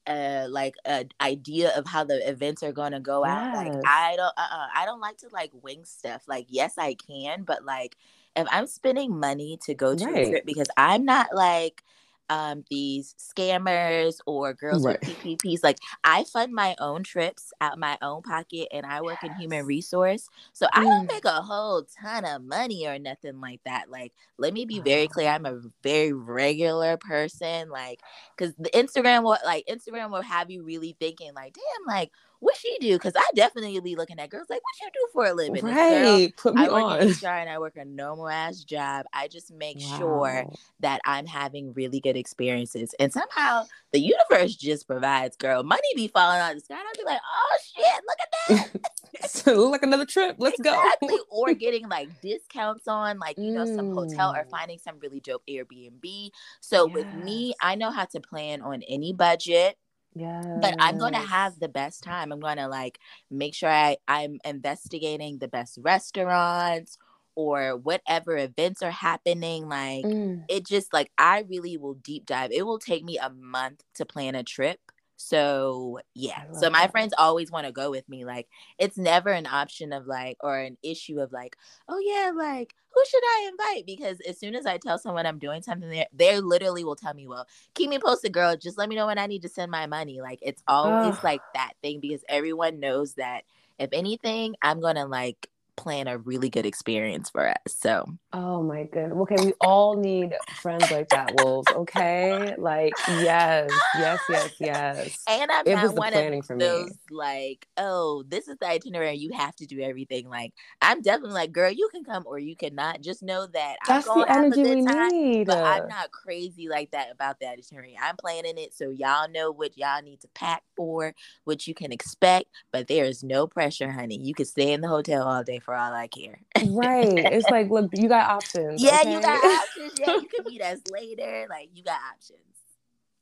uh 0.07 0.48
like 0.50 0.74
an 0.86 1.10
idea 1.22 1.72
of 1.77 1.86
how 1.86 2.03
the 2.03 2.27
events 2.27 2.63
are 2.63 2.74
gonna 2.74 3.00
go 3.00 3.24
yes. 3.24 3.31
out. 3.31 3.55
Like, 3.57 3.74
I 3.86 4.15
don't 4.15 4.34
uh-uh, 4.36 4.67
I 4.74 4.86
don't 4.86 5.00
like 5.00 5.17
to 5.17 5.27
like 5.31 5.51
wing 5.62 5.86
stuff. 5.86 6.24
Like, 6.27 6.48
yes, 6.50 6.79
I 6.79 6.95
can, 6.95 7.43
but 7.43 7.63
like 7.63 7.95
if 8.36 8.48
I'm 8.50 8.65
spending 8.65 9.19
money 9.19 9.60
to 9.65 9.75
go 9.75 9.95
to 9.95 10.03
right. 10.03 10.25
a 10.25 10.29
trip 10.31 10.45
because 10.48 10.67
I'm 10.75 11.05
not 11.05 11.27
like 11.31 11.84
um, 12.29 12.63
these 12.70 13.15
scammers 13.17 14.17
or 14.25 14.53
girls 14.53 14.86
right. 14.86 15.00
with 15.00 15.10
PPPs. 15.17 15.63
Like 15.63 15.77
I 16.03 16.24
fund 16.24 16.53
my 16.53 16.75
own 16.79 17.03
trips 17.03 17.53
out 17.62 17.77
my 17.77 17.98
own 18.01 18.22
pocket, 18.22 18.67
and 18.72 18.86
I 18.86 19.01
work 19.01 19.20
yes. 19.22 19.32
in 19.32 19.39
human 19.39 19.65
resource, 19.65 20.27
so 20.53 20.67
I 20.74 20.84
don't 20.84 21.08
mm. 21.08 21.13
make 21.13 21.25
a 21.25 21.41
whole 21.41 21.84
ton 21.84 22.25
of 22.25 22.44
money 22.44 22.88
or 22.88 22.98
nothing 23.00 23.41
like 23.41 23.62
that. 23.65 23.89
Like, 23.89 24.13
let 24.38 24.53
me 24.53 24.65
be 24.65 24.79
very 24.79 25.08
clear: 25.08 25.29
I'm 25.29 25.46
a 25.46 25.62
very 25.84 26.13
regular 26.13 26.98
person. 26.98 27.70
Like, 27.70 28.01
because 28.36 28.53
the 28.58 28.70
Instagram 28.72 29.24
will 29.24 29.38
like 29.46 29.65
Instagram 29.67 30.12
will 30.12 30.22
have 30.22 30.50
you 30.50 30.63
really 30.63 30.96
thinking 31.00 31.34
like, 31.34 31.53
damn, 31.53 31.88
like 31.88 32.12
what 32.46 32.56
she 32.58 32.78
do? 32.80 32.94
Because 32.94 33.14
I 33.16 33.24
definitely 33.36 33.80
be 33.80 33.96
looking 33.96 34.20
at 34.20 34.30
girls 34.30 34.48
like, 34.50 34.62
what 34.62 34.74
you 34.82 34.90
do 34.94 35.08
for 35.12 35.25
a 35.25 35.34
living? 35.34 35.66
Right. 35.66 36.28
Girl, 36.28 36.30
Put 36.38 36.56
me 36.56 36.68
I 36.68 36.72
work 36.72 36.84
on. 36.84 37.02
in 37.02 37.10
HR 37.10 37.25
and 37.28 37.50
I 37.50 37.58
work 37.60 37.75
a 37.75 37.86
normal 37.86 38.30
ass 38.30 38.64
job. 38.64 39.06
I 39.12 39.28
just 39.28 39.52
make 39.52 39.80
wow. 39.80 39.98
sure 39.98 40.46
that 40.82 41.02
I'm 41.06 41.25
having 41.25 41.74
really 41.74 42.00
good 42.00 42.16
experiences. 42.16 42.94
And 43.00 43.12
somehow 43.12 43.64
the 43.92 44.00
universe 44.00 44.56
just 44.56 44.88
provides, 44.88 45.36
girl. 45.38 45.64
Money 45.64 45.82
be 45.96 46.08
falling 46.08 46.40
out 46.40 46.52
of 46.52 46.58
the 46.58 46.66
sky. 46.66 46.75
And 46.75 46.84
I'll 46.88 47.06
be 47.06 47.12
like, 47.12 47.22
oh 47.25 47.58
shit, 47.74 48.04
look 48.08 48.18
at 48.22 48.74
that. 48.74 49.46
look 49.46 49.72
like 49.72 49.84
another 49.84 50.06
trip. 50.06 50.36
Let's 50.40 50.60
exactly. 50.60 51.10
go. 51.10 51.18
or 51.32 51.54
getting 51.54 51.90
like 51.90 52.10
discounts 52.22 52.88
on 52.88 53.18
like 53.18 53.38
you 53.38 53.52
know 53.52 53.66
some 53.66 53.94
hotel 53.94 54.34
or 54.36 54.44
mm. 54.44 54.50
finding 54.50 54.78
some 54.78 55.00
really 55.00 55.20
dope 55.20 55.44
Airbnb. 55.50 56.30
So 56.62 56.88
yes. 56.88 56.94
with 56.94 57.14
me, 57.24 57.54
I 57.62 57.75
know 57.75 57.92
how 57.92 58.06
to 58.06 58.20
plan 58.20 58.62
on 58.62 58.84
any 58.84 59.14
budget. 59.14 59.78
Yeah. 60.15 60.57
But 60.62 60.75
I'm 60.79 60.98
going 60.98 61.13
to 61.13 61.19
have 61.19 61.60
the 61.60 61.67
best 61.67 62.03
time. 62.03 62.31
I'm 62.31 62.39
going 62.39 62.57
to 62.57 62.67
like 62.67 63.00
make 63.29 63.53
sure 63.53 63.69
I, 63.69 63.98
I'm 64.07 64.39
investigating 64.45 65.38
the 65.38 65.50
best 65.50 65.77
restaurants 65.81 66.98
or 67.36 67.75
whatever 67.75 68.38
events 68.38 68.81
are 68.81 68.91
happening. 68.91 69.67
Like 69.67 70.05
mm. 70.05 70.43
it 70.48 70.65
just 70.65 70.93
like 70.93 71.12
I 71.17 71.45
really 71.50 71.77
will 71.77 71.95
deep 71.95 72.25
dive. 72.25 72.51
It 72.51 72.65
will 72.65 72.79
take 72.79 73.03
me 73.03 73.17
a 73.17 73.29
month 73.29 73.84
to 73.95 74.05
plan 74.05 74.36
a 74.36 74.43
trip. 74.43 74.79
So 75.17 76.00
yeah. 76.13 76.43
So 76.53 76.69
my 76.69 76.81
that. 76.84 76.91
friends 76.91 77.13
always 77.17 77.51
want 77.51 77.65
to 77.65 77.74
go 77.74 77.91
with 77.91 78.07
me. 78.07 78.25
Like 78.25 78.48
it's 78.79 78.98
never 78.98 79.29
an 79.29 79.48
option 79.48 79.91
of 79.91 80.07
like 80.07 80.38
or 80.41 80.57
an 80.60 80.77
issue 80.81 81.19
of 81.19 81.31
like, 81.31 81.57
oh 81.89 82.00
yeah, 82.00 82.31
like 82.36 82.74
who 82.96 83.04
should 83.10 83.24
I 83.24 83.50
invite? 83.52 83.86
Because 83.86 84.20
as 84.22 84.40
soon 84.40 84.56
as 84.56 84.66
I 84.66 84.78
tell 84.78 84.98
someone 84.98 85.25
I'm 85.25 85.38
doing 85.40 85.62
something 85.62 85.90
there, 85.90 86.08
they 86.14 86.40
literally 86.40 86.84
will 86.84 86.96
tell 86.96 87.14
me, 87.14 87.28
Well, 87.28 87.46
keep 87.74 87.90
me 87.90 88.00
posted, 88.00 88.34
girl. 88.34 88.56
Just 88.56 88.78
let 88.78 88.90
me 88.90 88.96
know 88.96 89.08
when 89.08 89.20
I 89.20 89.28
need 89.28 89.42
to 89.44 89.50
send 89.50 89.70
my 89.72 89.86
money. 89.86 90.22
Like 90.22 90.40
it's 90.42 90.64
always 90.68 91.22
like 91.24 91.44
that 91.54 91.74
thing 91.82 92.00
because 92.00 92.24
everyone 92.30 92.80
knows 92.80 93.16
that 93.16 93.44
if 93.78 93.90
anything, 93.92 94.56
I'm 94.62 94.80
gonna 94.80 95.06
like 95.06 95.50
plan 95.75 96.08
a 96.08 96.17
really 96.17 96.50
good 96.50 96.65
experience 96.65 97.29
for 97.29 97.48
us. 97.48 97.55
So, 97.67 98.05
oh 98.34 98.63
my 98.63 98.84
goodness. 98.84 99.13
Okay, 99.13 99.36
we 99.44 99.53
all 99.62 99.96
need 99.96 100.34
friends 100.62 100.89
like 100.91 101.10
that, 101.10 101.36
wolves. 101.41 101.72
Okay, 101.72 102.55
like 102.58 102.94
yes, 103.22 103.72
yes, 104.00 104.20
yes, 104.29 104.51
yes. 104.60 105.24
And 105.27 105.51
I'm 105.51 105.67
it 105.67 105.75
not 105.75 105.96
one 105.96 106.13
of 106.13 106.48
those 106.60 106.89
me. 106.89 106.96
like, 107.10 107.67
oh, 107.77 108.24
this 108.27 108.48
is 108.48 108.58
the 108.60 108.67
itinerary. 108.67 109.17
You 109.17 109.34
have 109.34 109.55
to 109.58 109.65
do 109.65 109.79
everything. 109.79 110.29
Like, 110.29 110.53
I'm 110.82 111.01
definitely 111.01 111.34
like, 111.34 111.51
girl, 111.51 111.72
you 111.72 111.89
can 111.91 112.03
come 112.03 112.24
or 112.25 112.39
you 112.39 112.55
cannot. 112.55 113.01
Just 113.01 113.24
know 113.24 113.48
that 113.48 113.77
that's 113.88 114.08
I'm 114.10 114.20
the 114.20 114.32
energy 114.32 114.63
we 114.63 114.86
time, 114.86 115.10
need. 115.10 115.48
But 115.48 115.63
I'm 115.63 115.88
not 115.88 116.12
crazy 116.12 116.67
like 116.70 116.91
that 116.91 117.12
about 117.12 117.39
the 117.39 117.50
itinerary. 117.50 117.98
I'm 118.01 118.15
planning 118.17 118.58
it 118.58 118.74
so 118.74 118.89
y'all 118.89 119.29
know 119.29 119.51
what 119.51 119.77
y'all 119.77 120.01
need 120.01 120.22
to 120.22 120.27
pack 120.34 120.63
for, 120.75 121.13
what 121.44 121.67
you 121.67 121.74
can 121.74 121.91
expect. 121.91 122.46
But 122.72 122.88
there 122.88 123.05
is 123.05 123.24
no 123.24 123.48
pressure, 123.48 123.91
honey. 123.91 124.17
You 124.17 124.34
can 124.34 124.46
stay 124.46 124.74
in 124.74 124.82
the 124.82 124.88
hotel 124.88 125.27
all 125.27 125.44
day 125.44 125.60
for 125.65 125.75
all 125.75 125.91
I 125.91 126.07
care. 126.07 126.39
right. 126.67 127.17
It's 127.17 127.50
like, 127.50 127.69
look, 127.69 127.89
you 127.93 128.07
got 128.07 128.29
options. 128.29 128.81
Yeah, 128.81 129.00
okay? 129.01 129.13
you 129.13 129.22
got 129.22 129.43
options. 129.43 129.93
Yeah, 130.00 130.15
you 130.15 130.27
can 130.27 130.45
meet 130.51 130.62
us 130.62 130.79
later. 130.91 131.48
Like, 131.50 131.69
you 131.74 131.84
got 131.84 132.00
options. 132.13 132.39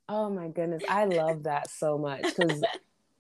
Oh 0.10 0.30
my 0.30 0.50
goodness. 0.50 0.84
I 0.88 1.06
love 1.06 1.44
that 1.44 1.70
so 1.70 1.98
much 1.98 2.24
because 2.36 2.62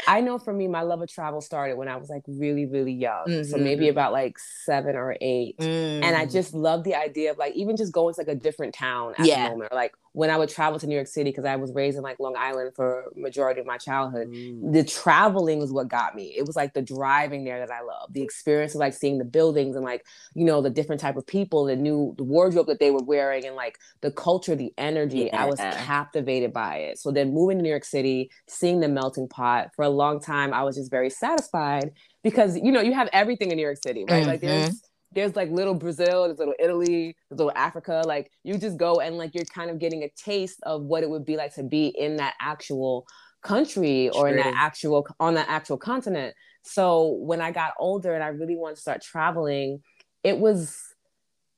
I 0.08 0.22
know 0.22 0.38
for 0.38 0.54
me, 0.54 0.68
my 0.68 0.82
love 0.82 1.02
of 1.02 1.10
travel 1.10 1.42
started 1.42 1.78
when 1.78 1.88
I 1.88 1.96
was 1.96 2.10
like 2.10 2.24
really, 2.28 2.66
really 2.66 2.92
young. 2.92 3.26
Mm-hmm. 3.28 3.50
So 3.50 3.58
maybe 3.58 3.88
about 3.88 4.12
like 4.12 4.38
seven 4.66 4.96
or 4.96 5.16
eight. 5.22 5.58
Mm. 5.60 6.04
And 6.04 6.16
I 6.16 6.26
mm. 6.26 6.32
just 6.32 6.54
love 6.54 6.84
the 6.84 6.96
idea 6.96 7.32
of 7.32 7.38
like 7.38 7.56
even 7.56 7.78
just 7.78 7.94
going 7.94 8.14
to 8.14 8.20
like 8.20 8.28
a 8.28 8.36
different 8.36 8.76
town 8.76 9.14
at 9.18 9.26
yeah. 9.26 9.46
the 9.46 9.52
moment. 9.52 9.72
Or 9.72 9.76
like 9.76 9.94
when 10.14 10.30
I 10.30 10.38
would 10.38 10.50
travel 10.50 10.80
to 10.80 10.88
New 10.88 10.96
York 10.96 11.08
City, 11.08 11.32
because 11.32 11.44
I 11.44 11.56
was 11.56 11.74
raised 11.74 11.98
in 11.98 12.04
like 12.04 12.20
Long 12.20 12.36
Island 12.38 12.74
for 12.76 13.12
majority 13.16 13.60
of 13.60 13.66
my 13.66 13.78
childhood, 13.78 14.30
mm. 14.30 14.72
the 14.72 14.84
traveling 14.84 15.60
was 15.60 15.74
what 15.74 15.88
got 15.88 16.16
me. 16.16 16.36
It 16.38 16.46
was 16.46 16.56
like 16.56 16.74
the 16.74 16.84
driving 16.84 17.44
there 17.44 17.60
that 17.60 17.72
I 17.72 17.82
love. 17.82 18.14
The 18.14 18.22
experience 18.22 18.76
of 18.76 18.80
like 18.80 18.94
seeing 18.94 19.18
the 19.18 19.26
buildings 19.26 19.76
and 19.76 19.84
like, 19.84 20.06
you 20.36 20.46
know, 20.46 20.62
the 20.62 20.70
different 20.70 21.02
type 21.02 21.18
of 21.18 21.26
people, 21.26 21.66
the 21.66 21.76
new 21.76 22.14
the 22.18 22.24
wardrobe 22.24 22.68
that 22.68 22.80
they 22.80 22.92
were 22.92 23.04
wearing 23.04 23.46
and 23.46 23.56
like 23.56 23.80
the 24.02 24.12
culture, 24.12 24.56
the 24.56 24.72
energy. 24.78 25.30
Yeah. 25.34 25.44
I 25.44 25.46
was 25.46 25.60
captivated 25.60 26.54
by 26.54 26.78
it. 26.78 27.00
So 27.00 27.12
then 27.12 27.34
moving 27.34 27.58
to 27.58 27.64
New 27.64 27.70
York 27.70 27.86
City, 27.86 28.30
seeing 28.48 28.80
the 28.82 28.88
melting 28.88 29.28
pot 29.28 29.72
for 29.76 29.84
a 29.84 29.90
long 29.90 30.20
time, 30.20 30.54
I 30.54 30.64
was 30.64 30.76
just 30.76 30.92
very 30.92 31.10
satisfied 31.10 31.92
because 32.24 32.56
you 32.56 32.72
know, 32.72 32.82
you 32.82 32.94
have 32.94 33.10
everything 33.14 33.50
in 33.50 33.58
New 33.58 33.64
York 33.64 33.80
City, 33.84 34.06
right? 34.08 34.22
Mm-hmm. 34.22 34.30
Like 34.30 34.42
there's 34.42 34.80
there's 35.14 35.36
like 35.36 35.50
little 35.50 35.74
Brazil, 35.74 36.26
there's 36.26 36.40
little 36.40 36.56
Italy, 36.60 37.16
there's 37.30 37.40
little 37.40 37.54
Africa. 37.56 38.04
Like 38.06 38.32
you 38.44 38.58
just 38.58 38.78
go 38.78 39.00
and 39.00 39.18
like 39.18 39.34
you're 39.34 39.46
kind 39.46 39.70
of 39.70 39.80
getting 39.80 40.04
a 40.04 40.10
taste 40.10 40.60
of 40.64 40.84
what 40.84 41.04
it 41.04 41.10
would 41.10 41.26
be 41.26 41.38
like 41.38 41.54
to 41.56 41.64
be 41.64 41.88
in 41.88 42.18
that 42.18 42.34
actual 42.42 43.06
country 43.42 44.10
or 44.10 44.30
in 44.30 44.38
that 44.38 44.54
actual 44.56 45.06
on 45.20 45.36
that 45.36 45.48
actual 45.50 45.78
continent. 45.78 46.36
So 46.64 47.18
when 47.20 47.42
I 47.42 47.52
got 47.52 47.74
older 47.80 48.14
and 48.14 48.24
I 48.24 48.28
really 48.28 48.56
wanted 48.56 48.76
to 48.76 48.82
start 48.82 49.02
traveling, 49.02 49.82
it 50.24 50.38
was 50.38 50.78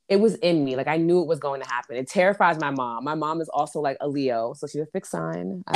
it 0.08 0.18
was 0.18 0.36
in 0.36 0.64
me. 0.64 0.76
Like 0.76 0.88
I 0.88 0.98
knew 0.98 1.22
it 1.22 1.28
was 1.28 1.40
going 1.40 1.62
to 1.62 1.68
happen. 1.68 1.96
It 1.96 2.08
terrifies 2.08 2.60
my 2.60 2.72
mom. 2.72 3.04
My 3.04 3.16
mom 3.16 3.42
is 3.42 3.50
also 3.50 3.80
like 3.80 3.98
a 4.02 4.08
Leo, 4.08 4.54
so 4.54 4.68
she's 4.68 4.82
a 4.82 4.88
fixed 4.88 5.12
sign. 5.12 5.64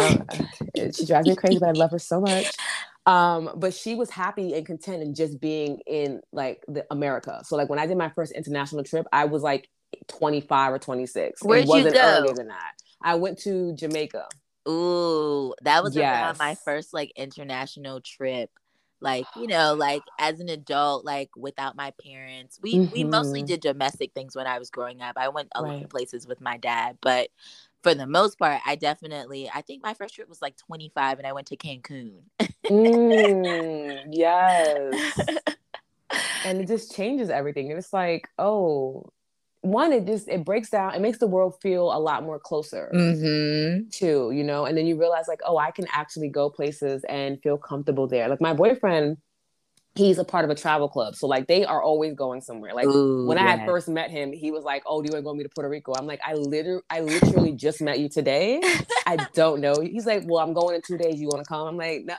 Uh, 0.78 0.92
she 0.92 1.06
drives 1.06 1.28
me 1.28 1.36
crazy, 1.36 1.60
but 1.60 1.70
I 1.70 1.72
love 1.72 1.92
her 1.92 2.00
so 2.00 2.22
much. 2.22 2.50
Um, 3.06 3.52
but 3.56 3.74
she 3.74 3.96
was 3.96 4.10
happy 4.10 4.54
and 4.54 4.66
content 4.66 5.02
in 5.02 5.16
just 5.16 5.40
being 5.40 5.80
in 5.88 6.22
like 6.32 6.64
the 6.68 6.86
America. 6.92 7.42
So 7.46 7.56
like 7.56 7.70
when 7.70 7.80
I 7.80 7.88
did 7.88 7.98
my 7.98 8.10
first 8.10 8.34
international 8.34 8.84
trip, 8.84 9.08
I 9.12 9.26
was 9.26 9.42
like 9.42 9.70
25 10.08 10.74
or 10.74 10.80
26. 10.80 11.44
Where'd 11.44 11.64
it 11.64 11.68
wasn't 11.68 11.96
you 11.96 12.02
go? 12.02 12.18
earlier 12.20 12.34
than 12.34 12.48
that. 12.50 12.74
I 13.02 13.16
went 13.16 13.40
to 13.40 13.74
Jamaica. 13.74 14.28
Ooh, 14.68 15.54
that 15.64 15.84
was 15.84 15.96
yes. 15.96 16.38
my 16.38 16.56
first 16.56 16.94
like 16.94 17.12
international 17.16 18.02
trip. 18.02 18.52
Like, 19.02 19.26
you 19.38 19.48
know, 19.48 19.76
like 19.76 20.02
as 20.20 20.42
an 20.42 20.50
adult, 20.50 21.06
like 21.06 21.30
without 21.38 21.78
my 21.78 21.94
parents. 22.04 22.60
We 22.62 22.76
mm-hmm. 22.76 22.94
we 22.94 23.04
mostly 23.06 23.40
mm-hmm. 23.40 23.48
did 23.48 23.62
domestic 23.62 24.14
things 24.14 24.36
when 24.36 24.46
I 24.46 24.60
was 24.60 24.70
growing 24.70 25.02
up. 25.02 25.16
I 25.18 25.30
went 25.30 25.48
a 25.56 25.62
lot 25.62 25.82
of 25.82 25.90
places 25.90 26.28
with 26.28 26.42
my 26.42 26.58
dad, 26.58 26.98
but 27.02 27.30
for 27.84 27.96
the 27.96 28.08
most 28.08 28.38
part, 28.38 28.62
I 28.66 28.76
definitely, 28.76 29.50
I 29.54 29.62
think 29.62 29.84
my 29.84 29.94
first 29.94 30.16
trip 30.16 30.28
was 30.28 30.42
like 30.42 30.58
25 30.58 31.18
and 31.18 31.28
I 31.28 31.34
went 31.34 31.48
to 31.48 31.58
Cancun. 31.58 32.14
mm, 32.66 34.04
yes. 34.12 35.20
and 36.46 36.62
it 36.62 36.68
just 36.68 36.96
changes 36.96 37.30
everything. 37.30 37.72
It's 37.72 37.94
like, 37.94 38.28
oh, 38.38 39.12
one, 39.62 39.94
it 39.94 40.06
just, 40.06 40.28
it 40.28 40.46
breaks 40.46 40.70
down, 40.70 40.94
it 40.96 41.02
makes 41.02 41.20
the 41.20 41.28
world 41.28 41.56
feel 41.62 41.92
a 41.94 42.00
lot 42.00 42.24
more 42.24 42.40
closer 42.40 42.92
mm-hmm. 42.94 43.90
too, 43.90 44.32
you 44.32 44.44
know? 44.44 44.66
And 44.66 44.78
then 44.78 44.86
you 44.86 45.00
realize 45.00 45.28
like, 45.28 45.42
oh, 45.46 45.58
I 45.58 45.72
can 45.72 45.86
actually 45.94 46.30
go 46.30 46.50
places 46.50 47.04
and 47.08 47.42
feel 47.42 47.58
comfortable 47.58 48.08
there. 48.08 48.28
Like 48.28 48.42
my 48.42 48.54
boyfriend, 48.54 49.18
he's 50.00 50.18
a 50.18 50.24
part 50.24 50.46
of 50.46 50.52
a 50.52 50.56
travel 50.56 50.88
club. 50.88 51.16
So 51.16 51.28
like 51.28 51.48
they 51.48 51.66
are 51.66 51.82
always 51.82 52.14
going 52.14 52.42
somewhere. 52.42 52.74
Like 52.74 52.88
Ooh, 52.88 53.26
when 53.26 53.38
I 53.38 53.44
had 53.44 53.66
first 53.66 53.88
met 53.88 54.10
him, 54.10 54.32
he 54.32 54.50
was 54.52 54.64
like, 54.64 54.84
"Oh, 54.86 55.02
do 55.02 55.08
you 55.08 55.14
want 55.14 55.22
to 55.22 55.24
go 55.24 55.32
with 55.32 55.38
me 55.38 55.44
to 55.44 55.50
Puerto 55.50 55.70
Rico?" 55.70 55.94
I'm 55.98 56.08
like, 56.08 56.22
"I 56.26 56.34
literally, 56.34 56.82
I 56.90 57.02
literally 57.02 57.52
just 57.52 57.82
met 57.82 58.00
you 58.00 58.10
today. 58.10 58.62
I 59.06 59.18
don't 59.34 59.62
know." 59.62 59.76
He's 59.82 60.06
like, 60.06 60.24
"Well, 60.26 60.44
I'm 60.44 60.54
going 60.54 60.76
in 60.76 60.82
two 60.82 60.98
days. 60.98 61.20
You 61.20 61.28
want 61.28 61.44
to 61.44 61.48
come?" 61.48 61.68
I'm 61.68 61.78
like, 61.78 62.06
"No." 62.06 62.16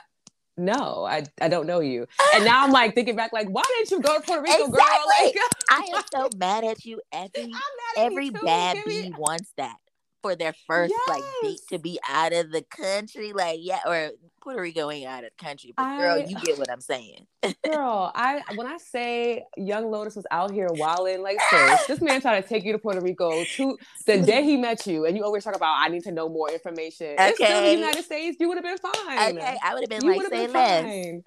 No, 0.57 1.05
I, 1.05 1.23
I 1.41 1.47
don't 1.47 1.65
know 1.65 1.79
you. 1.79 2.05
And 2.35 2.43
now 2.43 2.63
I'm 2.63 2.71
like 2.71 2.93
thinking 2.93 3.15
back, 3.15 3.31
like, 3.31 3.47
why 3.47 3.63
didn't 3.77 3.89
you 3.89 4.01
go 4.01 4.19
to 4.19 4.21
Puerto 4.21 4.43
Rico, 4.43 4.65
exactly. 4.65 4.77
girl? 4.77 5.03
Like, 5.07 5.35
I 5.71 5.97
am 5.97 6.03
so 6.13 6.29
mad 6.37 6.63
at 6.65 6.85
you. 6.85 7.01
Every 7.11 7.51
every 7.97 8.29
bad 8.29 8.77
bee 8.85 9.11
wants 9.17 9.51
that 9.57 9.77
for 10.21 10.35
their 10.35 10.53
first 10.67 10.93
yes. 10.93 11.09
like 11.09 11.23
date 11.41 11.59
to 11.69 11.79
be 11.79 11.99
out 12.07 12.33
of 12.33 12.51
the 12.51 12.61
country. 12.63 13.33
Like, 13.33 13.59
yeah, 13.61 13.79
or 13.85 14.11
Puerto 14.41 14.61
Rico 14.61 14.89
ain't 14.89 15.07
out 15.07 15.23
of 15.23 15.31
the 15.37 15.43
country, 15.43 15.73
but 15.75 15.97
girl, 15.97 16.17
you 16.17 16.35
get 16.39 16.57
what 16.57 16.69
I'm 16.71 16.81
saying. 16.81 17.27
girl, 17.63 18.11
I 18.15 18.41
when 18.55 18.67
I 18.67 18.77
say 18.77 19.43
Young 19.57 19.91
Lotus 19.91 20.15
was 20.15 20.25
out 20.31 20.51
here 20.51 20.67
wilding 20.71 21.21
like 21.21 21.37
this, 21.51 21.85
this 21.87 22.01
man 22.01 22.21
tried 22.21 22.41
to 22.41 22.47
take 22.47 22.63
you 22.63 22.71
to 22.71 22.79
Puerto 22.79 23.01
Rico 23.01 23.43
to 23.43 23.77
the 24.05 24.21
day 24.21 24.43
he 24.43 24.57
met 24.57 24.87
you, 24.87 25.05
and 25.05 25.15
you 25.15 25.23
always 25.23 25.43
talk 25.43 25.55
about 25.55 25.75
I 25.77 25.87
need 25.89 26.03
to 26.03 26.11
know 26.11 26.29
more 26.29 26.49
information. 26.49 27.13
Okay, 27.13 27.29
it's 27.29 27.37
still 27.37 27.61
the 27.61 27.71
United 27.71 28.03
States, 28.03 28.37
you 28.39 28.47
would 28.47 28.57
have 28.57 28.63
been 28.63 28.77
fine. 28.77 29.37
Okay, 29.37 29.57
I 29.63 29.73
would 29.73 29.83
have 29.83 29.89
been 29.89 30.09
you 30.09 30.17
like 30.17 30.27
say 30.27 30.47
less. 30.47 31.21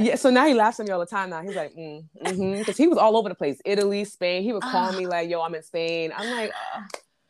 Yeah, 0.00 0.14
so 0.14 0.30
now 0.30 0.46
he 0.46 0.54
laughs 0.54 0.78
at 0.78 0.86
me 0.86 0.92
all 0.92 1.00
the 1.00 1.06
time. 1.06 1.30
Now 1.30 1.42
he's 1.42 1.56
like, 1.56 1.74
mm, 1.74 2.04
mm-hmm, 2.24 2.58
because 2.60 2.76
he 2.76 2.86
was 2.86 2.98
all 2.98 3.16
over 3.16 3.28
the 3.28 3.34
place, 3.34 3.60
Italy, 3.64 4.04
Spain. 4.04 4.44
He 4.44 4.52
would 4.52 4.62
call 4.62 4.92
me 4.92 5.08
like, 5.08 5.28
"Yo, 5.28 5.42
I'm 5.42 5.56
in 5.56 5.62
Spain." 5.64 6.12
I'm 6.16 6.30
like, 6.30 6.52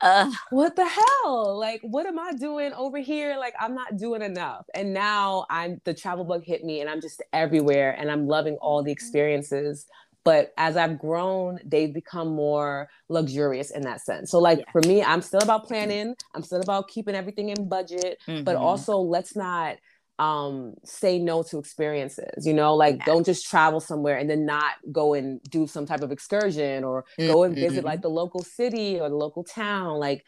uh, 0.01 0.31
what 0.51 0.77
the 0.77 0.87
hell? 0.87 1.59
Like, 1.59 1.81
what 1.83 2.07
am 2.07 2.19
I 2.19 2.33
doing 2.33 2.73
over 2.73 2.99
here? 2.99 3.37
Like, 3.39 3.55
I'm 3.59 3.75
not 3.75 3.97
doing 3.97 4.23
enough. 4.23 4.67
And 4.75 4.93
now 4.93 5.47
I'm 5.51 5.81
the 5.85 5.95
travel 5.95 6.25
bug 6.25 6.45
hit 6.45 6.65
me 6.65 6.81
and 6.81 6.89
I'm 6.89 7.01
just 7.01 7.23
everywhere 7.33 7.97
and 7.99 8.11
I'm 8.11 8.27
loving 8.27 8.55
all 8.57 8.83
the 8.83 8.93
experiences. 8.93 9.87
But 10.25 10.53
as 10.59 10.77
I've 10.77 10.99
grown, 10.99 11.59
they've 11.65 11.93
become 11.93 12.29
more 12.29 12.89
luxurious 13.09 13.71
in 13.71 13.83
that 13.83 14.01
sense. 14.03 14.31
So, 14.31 14.39
like, 14.39 14.59
yeah. 14.59 14.71
for 14.73 14.83
me, 14.83 15.03
I'm 15.03 15.23
still 15.23 15.41
about 15.41 15.67
planning, 15.67 16.15
I'm 16.35 16.43
still 16.43 16.61
about 16.61 16.89
keeping 16.89 17.15
everything 17.15 17.49
in 17.49 17.69
budget, 17.69 18.19
mm-hmm. 18.29 18.45
but 18.45 18.57
also 18.57 18.99
let's 18.99 19.35
not 19.35 19.79
um 20.19 20.75
say 20.85 21.19
no 21.19 21.43
to 21.45 21.59
experiences 21.59 22.45
you 22.45 22.53
know 22.53 22.75
like 22.75 22.97
yeah. 22.97 23.05
don't 23.05 23.25
just 23.25 23.47
travel 23.47 23.79
somewhere 23.79 24.19
and 24.19 24.29
then 24.29 24.45
not 24.45 24.75
go 24.91 25.15
and 25.15 25.41
do 25.45 25.67
some 25.67 25.87
type 25.87 26.03
of 26.03 26.11
excursion 26.11 26.83
or 26.83 27.05
mm-hmm. 27.19 27.33
go 27.33 27.45
and 27.45 27.55
visit 27.55 27.85
like 27.85 27.99
mm-hmm. 27.99 28.03
the 28.03 28.11
local 28.11 28.43
city 28.43 28.99
or 28.99 29.09
the 29.09 29.15
local 29.15 29.45
town 29.45 29.99
like 29.99 30.25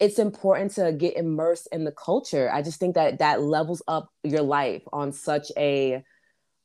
it's 0.00 0.18
important 0.18 0.72
to 0.72 0.92
get 0.92 1.16
immersed 1.16 1.68
in 1.70 1.84
the 1.84 1.92
culture 1.92 2.50
i 2.52 2.60
just 2.60 2.80
think 2.80 2.96
that 2.96 3.18
that 3.18 3.40
levels 3.40 3.80
up 3.86 4.10
your 4.24 4.42
life 4.42 4.82
on 4.92 5.12
such 5.12 5.52
a 5.56 6.02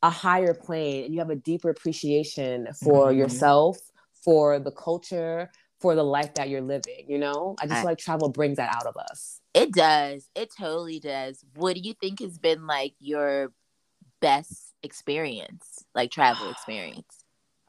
a 0.01 0.09
higher 0.09 0.53
plane 0.53 1.05
and 1.05 1.13
you 1.13 1.19
have 1.19 1.29
a 1.29 1.35
deeper 1.35 1.69
appreciation 1.69 2.67
for 2.83 3.09
mm-hmm. 3.09 3.19
yourself 3.19 3.77
for 4.23 4.59
the 4.59 4.71
culture 4.71 5.49
for 5.83 5.93
the 5.93 6.03
life 6.03 6.33
that 6.33 6.49
you're 6.49 6.67
living 6.75 7.05
you 7.07 7.19
know 7.19 7.55
i 7.59 7.65
just 7.65 7.73
I, 7.73 7.81
feel 7.81 7.91
like 7.91 7.99
travel 7.99 8.29
brings 8.29 8.57
that 8.57 8.73
out 8.75 8.87
of 8.87 8.97
us 8.97 9.41
it 9.53 9.71
does. 9.71 10.29
It 10.35 10.51
totally 10.57 10.99
does. 10.99 11.43
What 11.55 11.75
do 11.75 11.81
you 11.81 11.93
think 11.93 12.21
has 12.21 12.37
been 12.37 12.65
like 12.65 12.93
your 12.99 13.51
best 14.19 14.73
experience, 14.81 15.85
like 15.93 16.11
travel 16.11 16.49
experience? 16.49 17.05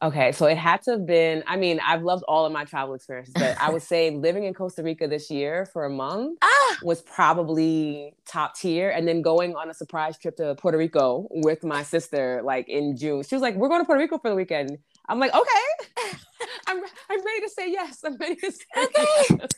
Okay, 0.02 0.32
so 0.32 0.46
it 0.46 0.56
had 0.58 0.82
to 0.82 0.92
have 0.92 1.06
been. 1.06 1.44
I 1.46 1.56
mean, 1.56 1.80
I've 1.84 2.02
loved 2.02 2.24
all 2.26 2.46
of 2.46 2.52
my 2.52 2.64
travel 2.64 2.94
experiences, 2.94 3.34
but 3.34 3.56
I 3.60 3.70
would 3.70 3.82
say 3.92 4.10
living 4.10 4.44
in 4.44 4.54
Costa 4.54 4.82
Rica 4.82 5.06
this 5.06 5.30
year 5.30 5.66
for 5.66 5.84
a 5.84 5.90
month 5.90 6.38
ah! 6.42 6.78
was 6.82 7.02
probably 7.02 8.14
top 8.26 8.56
tier. 8.56 8.90
And 8.90 9.06
then 9.06 9.22
going 9.22 9.54
on 9.54 9.70
a 9.70 9.74
surprise 9.74 10.18
trip 10.18 10.36
to 10.36 10.54
Puerto 10.56 10.78
Rico 10.78 11.28
with 11.30 11.64
my 11.64 11.82
sister, 11.82 12.40
like 12.42 12.68
in 12.68 12.96
June, 12.96 13.22
she 13.22 13.34
was 13.34 13.42
like, 13.42 13.56
"We're 13.56 13.68
going 13.68 13.80
to 13.80 13.86
Puerto 13.86 14.00
Rico 14.00 14.18
for 14.18 14.30
the 14.30 14.36
weekend." 14.36 14.78
I'm 15.08 15.18
like, 15.18 15.34
"Okay, 15.34 16.16
I'm 16.66 16.78
I'm 17.10 17.24
ready 17.24 17.40
to 17.42 17.48
say 17.48 17.70
yes. 17.70 18.00
I'm 18.04 18.16
ready 18.16 18.36
to 18.36 18.52
say 18.52 18.64
okay. 18.76 19.06
yes. 19.30 19.50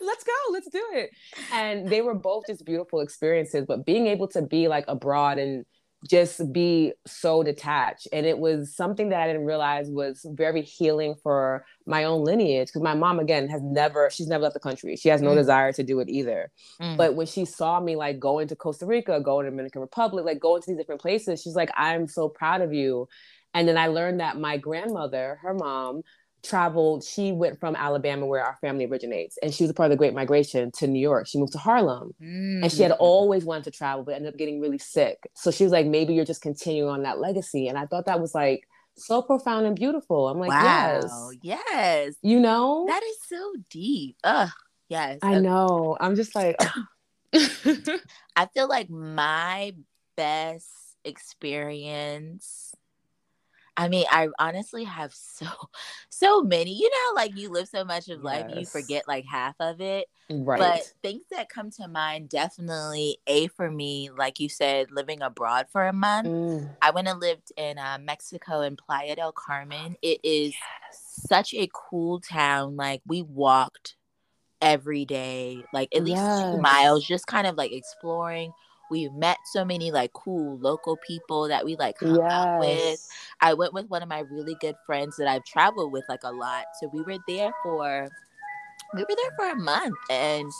Let's 0.00 0.24
go. 0.24 0.32
Let's 0.50 0.68
do 0.70 0.84
it." 0.92 1.10
And 1.52 1.88
they 1.88 2.00
were 2.00 2.14
both 2.14 2.44
just 2.46 2.64
beautiful 2.64 3.00
experiences. 3.00 3.64
But 3.66 3.86
being 3.86 4.06
able 4.06 4.28
to 4.28 4.42
be 4.42 4.68
like 4.68 4.84
abroad 4.88 5.38
and 5.38 5.64
just 6.08 6.52
be 6.52 6.92
so 7.06 7.42
detached. 7.42 8.08
And 8.12 8.26
it 8.26 8.38
was 8.38 8.74
something 8.74 9.08
that 9.10 9.20
I 9.20 9.26
didn't 9.26 9.44
realize 9.44 9.88
was 9.88 10.24
very 10.30 10.62
healing 10.62 11.14
for 11.22 11.64
my 11.86 12.04
own 12.04 12.24
lineage. 12.24 12.68
Because 12.68 12.82
my 12.82 12.94
mom, 12.94 13.18
again, 13.18 13.48
has 13.48 13.62
never, 13.62 14.10
she's 14.10 14.28
never 14.28 14.44
left 14.44 14.54
the 14.54 14.60
country. 14.60 14.96
She 14.96 15.08
has 15.08 15.22
no 15.22 15.30
mm. 15.30 15.36
desire 15.36 15.72
to 15.72 15.82
do 15.82 16.00
it 16.00 16.08
either. 16.08 16.50
Mm. 16.80 16.96
But 16.96 17.14
when 17.14 17.26
she 17.26 17.44
saw 17.44 17.80
me 17.80 17.96
like 17.96 18.18
going 18.18 18.48
to 18.48 18.56
Costa 18.56 18.86
Rica, 18.86 19.20
going 19.20 19.44
to 19.44 19.50
Dominican 19.50 19.80
Republic, 19.80 20.24
like 20.24 20.40
going 20.40 20.62
to 20.62 20.70
these 20.70 20.78
different 20.78 21.00
places, 21.00 21.42
she's 21.42 21.56
like, 21.56 21.70
I'm 21.76 22.06
so 22.06 22.28
proud 22.28 22.60
of 22.60 22.72
you. 22.72 23.08
And 23.56 23.66
then 23.66 23.78
I 23.78 23.86
learned 23.86 24.20
that 24.20 24.38
my 24.38 24.58
grandmother, 24.58 25.38
her 25.40 25.54
mom, 25.54 26.02
traveled, 26.44 27.02
she 27.02 27.32
went 27.32 27.58
from 27.58 27.74
Alabama, 27.74 28.26
where 28.26 28.44
our 28.44 28.56
family 28.60 28.84
originates, 28.84 29.38
and 29.42 29.52
she 29.52 29.64
was 29.64 29.70
a 29.70 29.74
part 29.74 29.86
of 29.86 29.92
the 29.92 29.96
Great 29.96 30.12
Migration 30.12 30.70
to 30.72 30.86
New 30.86 31.00
York. 31.00 31.26
She 31.26 31.38
moved 31.38 31.52
to 31.52 31.58
Harlem, 31.58 32.12
mm. 32.22 32.62
and 32.62 32.70
she 32.70 32.82
had 32.82 32.92
mm. 32.92 32.96
always 32.98 33.46
wanted 33.46 33.64
to 33.64 33.70
travel, 33.70 34.04
but 34.04 34.14
ended 34.14 34.34
up 34.34 34.38
getting 34.38 34.60
really 34.60 34.76
sick. 34.76 35.26
So 35.34 35.50
she 35.50 35.64
was 35.64 35.72
like, 35.72 35.86
maybe 35.86 36.12
you're 36.12 36.26
just 36.26 36.42
continuing 36.42 36.90
on 36.90 37.02
that 37.04 37.18
legacy. 37.18 37.66
And 37.66 37.78
I 37.78 37.86
thought 37.86 38.04
that 38.04 38.20
was 38.20 38.34
like 38.34 38.68
so 38.98 39.22
profound 39.22 39.64
and 39.64 39.74
beautiful. 39.74 40.28
I'm 40.28 40.38
like, 40.38 40.50
wow, 40.50 41.30
yes, 41.40 41.58
yes, 41.72 42.14
you 42.20 42.38
know, 42.38 42.84
that 42.88 43.02
is 43.02 43.16
so 43.26 43.54
deep. 43.70 44.16
Ugh, 44.22 44.50
yes, 44.90 45.18
I 45.22 45.40
know. 45.40 45.96
I'm 45.98 46.14
just 46.14 46.34
like, 46.34 46.56
I 47.32 48.46
feel 48.52 48.68
like 48.68 48.90
my 48.90 49.74
best 50.14 50.68
experience 51.06 52.74
I 53.76 53.88
mean, 53.88 54.06
I 54.10 54.28
honestly 54.38 54.84
have 54.84 55.12
so 55.14 55.46
so 56.08 56.42
many. 56.42 56.72
You 56.72 56.88
know, 56.88 57.14
like 57.14 57.36
you 57.36 57.50
live 57.50 57.68
so 57.68 57.84
much 57.84 58.08
of 58.08 58.22
life, 58.22 58.46
you 58.54 58.66
forget 58.66 59.06
like 59.06 59.24
half 59.24 59.54
of 59.60 59.80
it. 59.80 60.08
Right. 60.30 60.58
But 60.58 60.92
things 61.02 61.24
that 61.30 61.48
come 61.48 61.70
to 61.72 61.86
mind 61.86 62.28
definitely 62.28 63.18
a 63.26 63.48
for 63.48 63.70
me, 63.70 64.10
like 64.16 64.40
you 64.40 64.48
said, 64.48 64.90
living 64.90 65.22
abroad 65.22 65.66
for 65.70 65.86
a 65.86 65.92
month. 65.92 66.28
Mm. 66.28 66.76
I 66.82 66.90
went 66.90 67.08
and 67.08 67.20
lived 67.20 67.52
in 67.56 67.78
uh, 67.78 67.98
Mexico 68.00 68.62
in 68.62 68.76
Playa 68.76 69.16
del 69.16 69.32
Carmen. 69.32 69.96
It 70.02 70.20
is 70.24 70.52
yes. 70.52 71.24
such 71.28 71.54
a 71.54 71.68
cool 71.72 72.20
town. 72.20 72.76
Like 72.76 73.02
we 73.06 73.22
walked 73.22 73.96
every 74.60 75.04
day, 75.04 75.62
like 75.72 75.94
at 75.94 76.02
least 76.02 76.16
yes. 76.16 76.42
two 76.42 76.60
miles, 76.60 77.06
just 77.06 77.26
kind 77.26 77.46
of 77.46 77.56
like 77.56 77.72
exploring 77.72 78.52
we 78.90 79.08
met 79.10 79.38
so 79.44 79.64
many 79.64 79.90
like 79.90 80.12
cool 80.12 80.58
local 80.58 80.96
people 81.06 81.48
that 81.48 81.64
we 81.64 81.76
like 81.76 81.98
hung 81.98 82.16
yes. 82.16 82.32
out 82.32 82.60
with. 82.60 83.08
I 83.40 83.54
went 83.54 83.72
with 83.72 83.88
one 83.88 84.02
of 84.02 84.08
my 84.08 84.20
really 84.20 84.56
good 84.60 84.76
friends 84.86 85.16
that 85.16 85.28
I've 85.28 85.44
traveled 85.44 85.92
with 85.92 86.04
like 86.08 86.24
a 86.24 86.32
lot. 86.32 86.64
So 86.80 86.90
we 86.92 87.02
were 87.02 87.18
there 87.26 87.52
for 87.62 88.08
we 88.94 89.00
were 89.00 89.06
there 89.08 89.36
for 89.36 89.50
a 89.50 89.56
month 89.56 89.96
and 90.10 90.50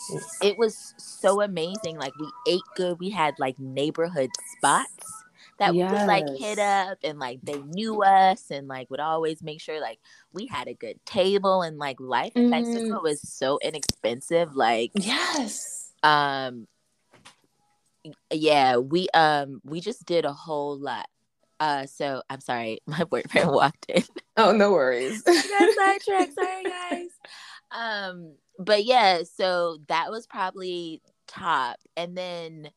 it 0.42 0.59
was 0.59 0.95
so 0.97 1.42
amazing. 1.42 1.99
Like 1.99 2.12
we 2.18 2.28
ate 2.49 2.62
good. 2.75 2.99
We 2.99 3.11
had 3.11 3.35
like 3.38 3.59
neighborhood 3.59 4.30
spots 4.56 5.25
that 5.59 5.75
yes. 5.75 5.90
we 5.90 5.99
would 5.99 6.06
like 6.06 6.28
hit 6.38 6.59
up 6.59 6.99
and 7.02 7.18
like 7.18 7.40
they 7.42 7.61
knew 7.62 8.02
us 8.02 8.50
and 8.50 8.68
like 8.68 8.90
would 8.90 9.00
always 9.00 9.42
make 9.42 9.61
sure 9.61 9.80
like 9.80 9.99
we 10.33 10.47
had 10.47 10.68
a 10.68 10.75
good 10.75 11.04
table 11.06 11.62
and 11.62 11.78
like 11.78 11.99
life 12.00 12.33
in 12.35 12.47
mm. 12.47 12.50
Mexico 12.50 13.00
was 13.00 13.21
so 13.21 13.59
inexpensive. 13.62 14.54
Like 14.54 14.90
yes. 14.95 15.92
Um 16.02 16.66
yeah, 18.33 18.77
we 18.77 19.09
um 19.15 19.61
we 19.65 19.81
just 19.81 20.05
did 20.05 20.25
a 20.25 20.33
whole 20.33 20.79
lot. 20.79 21.07
Uh 21.61 21.87
so 21.87 22.23
I'm 22.29 22.41
sorry, 22.41 22.81
my 22.87 23.05
boyfriend 23.05 23.51
walked 23.51 23.87
in. 23.89 24.05
Oh, 24.37 24.53
no 24.53 24.73
worries. 24.73 25.23
sorry 26.35 26.65
guys. 26.65 27.11
Um 27.71 28.35
but 28.59 28.85
yeah, 28.85 29.23
so 29.23 29.78
that 29.89 30.11
was 30.11 30.26
probably 30.26 31.02
top. 31.26 31.76
And 31.97 32.17
then 32.17 32.71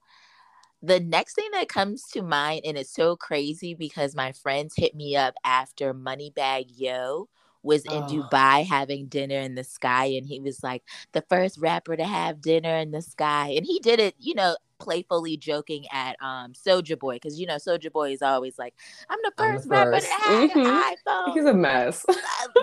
the 0.81 0.99
next 0.99 1.35
thing 1.35 1.49
that 1.53 1.67
comes 1.67 2.03
to 2.13 2.21
mind, 2.21 2.61
and 2.65 2.77
it's 2.77 2.93
so 2.93 3.15
crazy 3.15 3.73
because 3.73 4.15
my 4.15 4.31
friends 4.31 4.73
hit 4.75 4.95
me 4.95 5.15
up 5.15 5.35
after 5.43 5.93
Moneybagg 5.93 6.67
Yo 6.75 7.27
was 7.63 7.83
in 7.85 8.03
oh. 8.03 8.07
Dubai 8.07 8.65
having 8.65 9.07
dinner 9.07 9.39
in 9.39 9.55
the 9.55 9.63
sky 9.63 10.05
and 10.05 10.25
he 10.25 10.39
was 10.39 10.63
like 10.63 10.83
the 11.11 11.23
first 11.29 11.57
rapper 11.57 11.95
to 11.97 12.05
have 12.05 12.41
dinner 12.41 12.75
in 12.77 12.91
the 12.91 13.01
sky 13.01 13.53
and 13.55 13.65
he 13.65 13.79
did 13.79 13.99
it 13.99 14.15
you 14.17 14.33
know 14.33 14.55
playfully 14.79 15.37
joking 15.37 15.85
at 15.91 16.15
um 16.21 16.53
Soulja 16.53 16.97
Boy 16.97 17.15
because 17.15 17.39
you 17.39 17.45
know 17.45 17.55
Soulja 17.55 17.91
Boy 17.91 18.11
is 18.11 18.21
always 18.21 18.57
like, 18.57 18.73
"I'm 19.09 19.19
the 19.23 19.31
1st 19.37 19.69
rapper 19.69 19.99
to 19.99 20.07
have 20.07 20.49
mm-hmm. 20.49 20.59
an 20.59 20.95
iPhone." 20.95 21.33
He's 21.33 21.45
a 21.45 21.53
mess. 21.53 22.05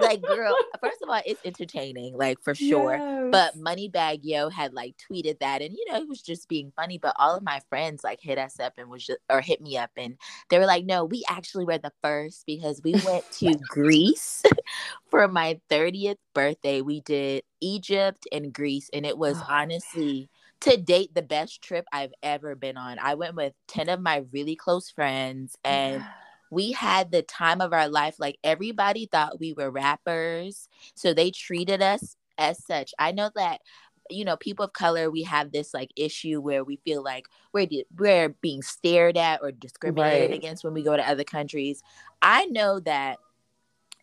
like, 0.00 0.22
girl, 0.22 0.54
first 0.80 1.02
of 1.02 1.08
all, 1.08 1.20
it's 1.24 1.40
entertaining, 1.44 2.16
like 2.16 2.40
for 2.42 2.54
sure. 2.54 2.96
Yes. 2.96 3.28
But 3.30 3.58
Moneybagg 3.58 4.20
Yo 4.22 4.48
had 4.48 4.72
like 4.74 4.94
tweeted 4.96 5.38
that, 5.40 5.62
and 5.62 5.74
you 5.74 5.84
know, 5.90 5.98
it 5.98 6.08
was 6.08 6.22
just 6.22 6.48
being 6.48 6.72
funny. 6.74 6.98
But 6.98 7.14
all 7.18 7.36
of 7.36 7.42
my 7.42 7.60
friends 7.68 8.02
like 8.02 8.20
hit 8.20 8.38
us 8.38 8.58
up 8.58 8.74
and 8.78 8.90
was 8.90 9.04
just 9.06 9.18
or 9.30 9.40
hit 9.40 9.60
me 9.60 9.76
up, 9.76 9.90
and 9.96 10.16
they 10.50 10.58
were 10.58 10.66
like, 10.66 10.84
"No, 10.84 11.04
we 11.04 11.24
actually 11.28 11.64
were 11.64 11.78
the 11.78 11.92
first 12.02 12.44
because 12.46 12.80
we 12.82 12.94
went 13.04 13.30
to 13.38 13.54
Greece 13.68 14.42
for 15.10 15.28
my 15.28 15.60
30th 15.70 16.16
birthday. 16.34 16.80
We 16.80 17.00
did 17.00 17.42
Egypt 17.60 18.26
and 18.32 18.52
Greece, 18.52 18.90
and 18.92 19.06
it 19.06 19.18
was 19.18 19.38
honestly." 19.48 20.30
To 20.62 20.76
date 20.76 21.14
the 21.14 21.22
best 21.22 21.62
trip 21.62 21.86
I've 21.92 22.12
ever 22.22 22.54
been 22.54 22.76
on. 22.76 22.98
I 22.98 23.14
went 23.14 23.34
with 23.34 23.52
10 23.68 23.88
of 23.88 24.00
my 24.00 24.24
really 24.32 24.56
close 24.56 24.90
friends 24.90 25.56
and 25.64 26.00
yeah. 26.00 26.08
we 26.50 26.72
had 26.72 27.10
the 27.10 27.22
time 27.22 27.60
of 27.60 27.72
our 27.72 27.88
life. 27.88 28.16
Like 28.18 28.38
everybody 28.42 29.06
thought 29.06 29.40
we 29.40 29.52
were 29.52 29.70
rappers. 29.70 30.68
So 30.94 31.12
they 31.12 31.30
treated 31.30 31.82
us 31.82 32.16
as 32.38 32.64
such. 32.64 32.94
I 32.98 33.12
know 33.12 33.30
that 33.34 33.60
you 34.08 34.24
know 34.24 34.36
people 34.36 34.64
of 34.64 34.72
color 34.72 35.10
we 35.10 35.24
have 35.24 35.50
this 35.50 35.74
like 35.74 35.90
issue 35.96 36.40
where 36.40 36.62
we 36.62 36.76
feel 36.84 37.02
like 37.02 37.26
we're 37.52 37.66
we're 37.98 38.28
being 38.28 38.62
stared 38.62 39.16
at 39.16 39.40
or 39.42 39.50
discriminated 39.50 40.30
right. 40.30 40.38
against 40.38 40.62
when 40.62 40.74
we 40.74 40.82
go 40.82 40.96
to 40.96 41.08
other 41.08 41.24
countries. 41.24 41.82
I 42.22 42.46
know 42.46 42.80
that 42.80 43.18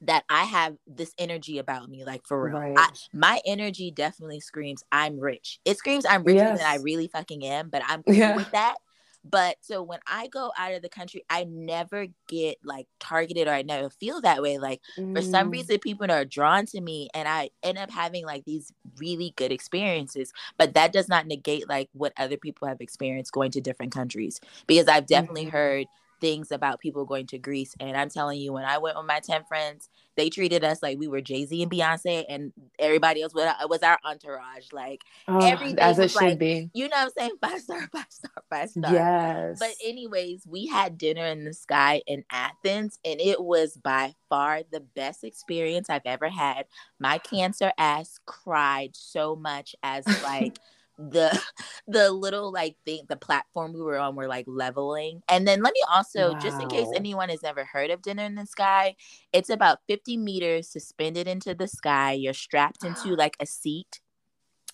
that 0.03 0.23
I 0.29 0.43
have 0.43 0.75
this 0.85 1.13
energy 1.17 1.57
about 1.57 1.89
me, 1.89 2.03
like 2.05 2.25
for 2.25 2.43
real. 2.43 2.59
Right. 2.59 2.75
I, 2.77 2.89
my 3.13 3.41
energy 3.45 3.91
definitely 3.91 4.39
screams 4.39 4.83
I'm 4.91 5.19
rich. 5.19 5.59
It 5.65 5.77
screams 5.77 6.05
I'm 6.05 6.23
richer 6.23 6.37
yes. 6.37 6.59
than 6.59 6.67
I 6.67 6.75
really 6.75 7.07
fucking 7.07 7.45
am, 7.45 7.69
but 7.69 7.81
I'm 7.87 8.03
cool 8.03 8.15
yeah. 8.15 8.35
with 8.35 8.51
that. 8.51 8.75
But 9.25 9.55
so 9.61 9.81
when 9.81 9.99
I 10.05 10.27
go 10.27 10.51
out 10.57 10.73
of 10.73 10.81
the 10.81 10.89
country, 10.89 11.23
I 11.29 11.45
never 11.45 12.07
get 12.27 12.57
like 12.63 12.87
targeted 12.99 13.47
or 13.47 13.51
I 13.51 13.61
never 13.61 13.89
feel 13.89 14.19
that 14.21 14.41
way. 14.41 14.57
Like 14.57 14.81
mm. 14.97 15.15
for 15.15 15.21
some 15.21 15.47
mm. 15.47 15.53
reason, 15.53 15.79
people 15.79 16.11
are 16.11 16.25
drawn 16.25 16.65
to 16.67 16.81
me 16.81 17.07
and 17.13 17.25
I 17.25 17.51
end 17.63 17.77
up 17.77 17.89
having 17.89 18.25
like 18.25 18.43
these 18.43 18.73
really 18.97 19.33
good 19.37 19.53
experiences. 19.53 20.33
But 20.57 20.73
that 20.73 20.91
does 20.91 21.07
not 21.07 21.25
negate 21.25 21.69
like 21.69 21.89
what 21.93 22.11
other 22.17 22.35
people 22.35 22.67
have 22.67 22.81
experienced 22.81 23.31
going 23.31 23.51
to 23.51 23.61
different 23.61 23.93
countries 23.93 24.41
because 24.67 24.89
I've 24.89 25.07
definitely 25.07 25.43
mm-hmm. 25.43 25.55
heard 25.55 25.87
things 26.23 26.53
about 26.53 26.79
people 26.79 27.03
going 27.03 27.27
to 27.27 27.37
Greece. 27.37 27.75
And 27.81 27.97
I'm 27.97 28.09
telling 28.09 28.39
you, 28.39 28.53
when 28.53 28.63
I 28.63 28.77
went 28.77 28.95
with 28.95 29.05
my 29.05 29.19
10 29.19 29.43
friends, 29.43 29.89
they 30.15 30.29
treated 30.29 30.63
us 30.63 30.81
like 30.81 30.97
we 30.97 31.09
were 31.09 31.19
Jay 31.19 31.45
Z 31.45 31.61
and 31.61 31.69
Beyonce, 31.69 32.23
and 32.29 32.53
everybody 32.79 33.21
else 33.21 33.33
was, 33.33 33.53
was 33.67 33.83
our 33.83 33.99
entourage. 34.05 34.71
Like 34.71 35.01
oh, 35.27 35.45
everything 35.45 35.79
as 35.79 35.99
it 35.99 36.11
should 36.11 36.21
like, 36.21 36.39
be. 36.39 36.69
You 36.73 36.87
know 36.87 36.95
what 36.95 37.03
I'm 37.03 37.09
saying? 37.17 37.31
Five 37.41 37.59
star, 37.59 37.89
five 37.91 38.05
star, 38.09 38.31
five 38.49 38.69
star. 38.69 38.93
Yes. 38.93 39.59
But 39.59 39.73
anyways, 39.83 40.47
we 40.47 40.67
had 40.67 40.97
dinner 40.97 41.25
in 41.25 41.43
the 41.43 41.53
sky 41.53 42.01
in 42.07 42.23
Athens, 42.31 42.99
and 43.03 43.19
it 43.19 43.43
was 43.43 43.75
by 43.75 44.13
far 44.29 44.61
the 44.71 44.79
best 44.79 45.25
experience 45.25 45.89
I've 45.89 46.05
ever 46.05 46.29
had. 46.29 46.67
My 46.99 47.17
cancer 47.17 47.73
ass 47.77 48.17
cried 48.25 48.95
so 48.95 49.35
much 49.35 49.75
as 49.83 50.05
like 50.23 50.57
the 50.97 51.39
the 51.87 52.11
little 52.11 52.51
like 52.51 52.75
thing 52.85 53.01
the 53.09 53.15
platform 53.15 53.73
we 53.73 53.81
were 53.81 53.97
on 53.97 54.15
were 54.15 54.27
like 54.27 54.45
leveling. 54.47 55.21
And 55.29 55.47
then 55.47 55.61
let 55.61 55.73
me 55.73 55.81
also 55.91 56.33
wow. 56.33 56.39
just 56.39 56.61
in 56.61 56.69
case 56.69 56.87
anyone 56.95 57.29
has 57.29 57.43
never 57.43 57.65
heard 57.65 57.89
of 57.89 58.01
dinner 58.01 58.23
in 58.23 58.35
the 58.35 58.45
sky 58.45 58.95
it's 59.31 59.49
about 59.49 59.79
50 59.87 60.17
meters 60.17 60.69
suspended 60.69 61.27
into 61.27 61.55
the 61.55 61.67
sky. 61.67 62.13
You're 62.13 62.33
strapped 62.33 62.83
into 62.83 63.15
like 63.15 63.35
a 63.39 63.45
seat. 63.45 63.99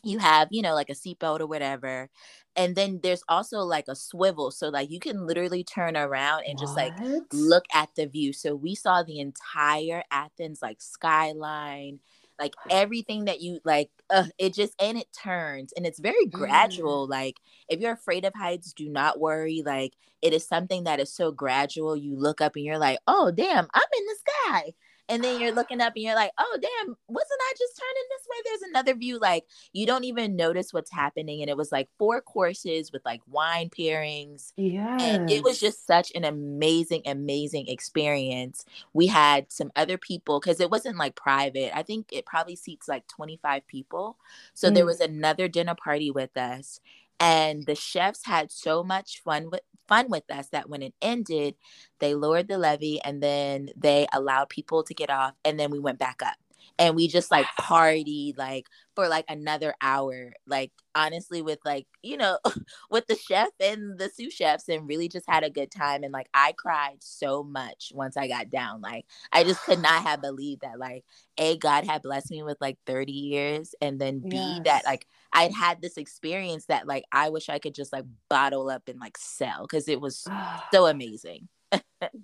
You 0.02 0.20
have 0.20 0.48
you 0.52 0.62
know 0.62 0.74
like 0.74 0.90
a 0.90 0.94
seatbelt 0.94 1.42
or 1.42 1.48
whatever. 1.48 2.10
And 2.56 2.76
then 2.76 3.00
there's 3.04 3.24
also 3.30 3.60
like 3.60 3.86
a 3.88 3.96
swivel. 3.96 4.52
So 4.52 4.70
like 4.70 4.90
you 4.90 5.00
can 5.00 5.26
literally 5.26 5.64
turn 5.64 5.96
around 5.96 6.44
and 6.48 6.58
just 6.58 6.76
like 6.76 6.94
look 7.32 7.66
at 7.74 7.90
the 7.96 8.08
view. 8.08 8.34
So 8.34 8.56
we 8.56 8.76
saw 8.76 9.04
the 9.04 9.20
entire 9.20 10.04
athens 10.12 10.62
like 10.62 10.82
skyline 10.82 12.00
like 12.39 12.54
everything 12.69 13.25
that 13.25 13.41
you 13.41 13.60
like 13.65 13.89
uh, 14.10 14.25
it 14.38 14.54
just 14.54 14.73
and 14.82 14.97
it 14.97 15.08
turns 15.13 15.73
and 15.75 15.86
it's 15.86 15.99
very 15.99 16.25
gradual 16.25 17.08
mm. 17.08 17.12
like 17.12 17.36
if 17.69 17.80
you're 17.80 17.93
afraid 17.93 18.25
of 18.25 18.34
heights 18.34 18.73
do 18.73 18.89
not 18.89 19.19
worry 19.19 19.62
like 19.65 19.93
it 20.21 20.34
is 20.34 20.47
something 20.47 20.86
that 20.86 20.99
is 20.99 21.13
so 21.13 21.32
gradual 21.32 21.95
you 21.95 22.15
look 22.17 22.41
up 22.41 22.56
and 22.56 22.65
you're 22.65 22.78
like 22.78 22.99
oh 23.08 23.32
damn 23.32 23.67
i'm 23.73 23.84
in 23.97 24.06
the 24.06 24.15
sky 24.19 24.73
and 25.10 25.24
then 25.24 25.41
you're 25.41 25.54
looking 25.54 25.82
up 25.82 25.93
and 25.95 26.04
you're 26.04 26.15
like, 26.15 26.32
oh 26.38 26.58
damn, 26.62 26.95
wasn't 27.08 27.41
I 27.41 27.54
just 27.58 27.78
turning 27.78 28.04
this 28.10 28.28
way? 28.30 28.38
There's 28.45 28.69
another 28.69 28.95
view. 28.95 29.19
Like 29.19 29.45
you 29.74 29.86
don't 29.86 30.04
even 30.04 30.36
notice 30.36 30.72
what's 30.72 30.91
happening. 30.91 31.41
And 31.41 31.50
it 31.50 31.58
was 31.58 31.72
like 31.72 31.89
four 31.98 32.22
courses 32.22 32.91
with 32.91 33.04
like 33.06 33.22
wine 33.28 33.69
pairings. 33.69 34.54
Yeah. 34.56 34.98
And 35.02 35.30
it 35.30 35.43
was 35.43 35.60
just 35.60 35.86
such 35.86 36.12
an 36.15 36.24
amazing, 36.24 37.02
amazing 37.06 37.67
experience. 37.67 38.65
We 38.93 39.08
had 39.08 39.52
some 39.52 39.72
other 39.76 39.98
people 39.98 40.39
because 40.39 40.60
it 40.60 40.69
wasn't 40.69 40.98
like 40.98 41.15
private. 41.15 41.76
I 41.76 41.84
think 41.84 42.13
it 42.13 42.26
probably 42.26 42.56
seats 42.56 42.88
like 42.88 43.08
25 43.08 43.65
people. 43.67 44.17
So 44.54 44.69
mm. 44.69 44.76
there 44.76 44.86
was 44.86 45.00
another 45.00 45.48
dinner 45.48 45.76
party 45.76 46.12
with 46.12 46.38
us 46.38 46.80
and 47.20 47.66
the 47.66 47.76
chefs 47.76 48.26
had 48.26 48.52
so 48.52 48.84
much 48.84 49.22
fun 49.24 49.50
with 49.52 49.62
fun 49.88 50.08
with 50.10 50.24
us 50.32 50.50
that 50.50 50.70
when 50.70 50.82
it 50.84 50.94
ended, 51.02 51.56
they 52.00 52.14
lowered 52.16 52.48
the 52.48 52.58
levee 52.58 53.02
and 53.04 53.22
then 53.24 53.70
they 53.76 54.08
allowed 54.14 54.50
people 54.50 54.84
to 54.84 54.94
get 54.94 55.10
off 55.10 55.34
and 55.44 55.60
then 55.60 55.72
we 55.72 55.80
went 55.80 56.00
back 56.00 56.22
up. 56.24 56.36
And 56.78 56.95
we 56.95 57.08
just 57.08 57.32
like 57.32 57.45
party 57.58 58.34
like 58.38 58.67
for 58.95 59.08
like 59.08 59.26
another 59.30 59.74
hour. 59.82 60.34
Like 60.48 60.72
honestly, 60.95 61.41
with 61.41 61.60
like, 61.65 61.88
you 62.02 62.17
know, 62.17 62.39
with 62.89 63.08
the 63.08 63.15
chef 63.15 63.50
and 63.60 63.98
the 63.98 64.10
sous 64.10 64.34
chefs 64.34 64.69
and 64.69 64.88
really 64.88 65.08
just 65.08 65.30
had 65.30 65.43
a 65.43 65.50
good 65.50 65.72
time. 65.72 66.04
And 66.04 66.13
like 66.13 66.30
I 66.34 66.54
cried 66.54 66.98
so 67.00 67.43
much 67.43 67.91
once 67.93 68.17
I 68.17 68.28
got 68.28 68.50
down. 68.50 68.82
Like 68.82 69.06
I 69.32 69.43
just 69.43 69.63
could 69.63 69.82
not 69.82 70.04
have 70.04 70.22
believed 70.22 70.62
that 70.62 70.80
like 70.80 71.04
A, 71.38 71.58
God 71.58 71.86
had 71.86 72.02
blessed 72.02 72.32
me 72.32 72.43
with 72.43 72.58
like 72.62 72.78
30 72.86 73.12
years 73.12 73.76
and 73.82 74.00
then 74.00 74.19
B 74.19 74.36
yes. 74.36 74.62
that 74.65 74.86
like 74.86 75.06
I'd 75.32 75.54
had 75.54 75.82
this 75.82 75.98
experience 75.98 76.65
that 76.65 76.88
like 76.88 77.04
I 77.12 77.30
wish 77.30 77.50
I 77.50 77.60
could 77.60 77.76
just 77.76 77.93
like 77.93 78.06
bottle 78.30 78.69
up 78.69 78.84
and 78.88 79.00
like 79.00 79.17
sell 79.17 79.62
because 79.62 79.88
it 79.88 80.02
was 80.02 80.26
so 80.74 80.86
amazing. 80.88 81.48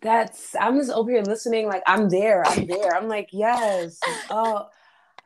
That's 0.02 0.56
I'm 0.60 0.78
just 0.78 0.92
over 0.92 1.12
here 1.12 1.24
listening, 1.24 1.68
like 1.68 1.84
I'm 1.86 2.10
there, 2.10 2.44
I'm 2.48 2.66
there. 2.66 2.96
I'm 2.96 3.08
like, 3.08 3.30
yes. 3.32 4.00
Oh, 4.30 4.68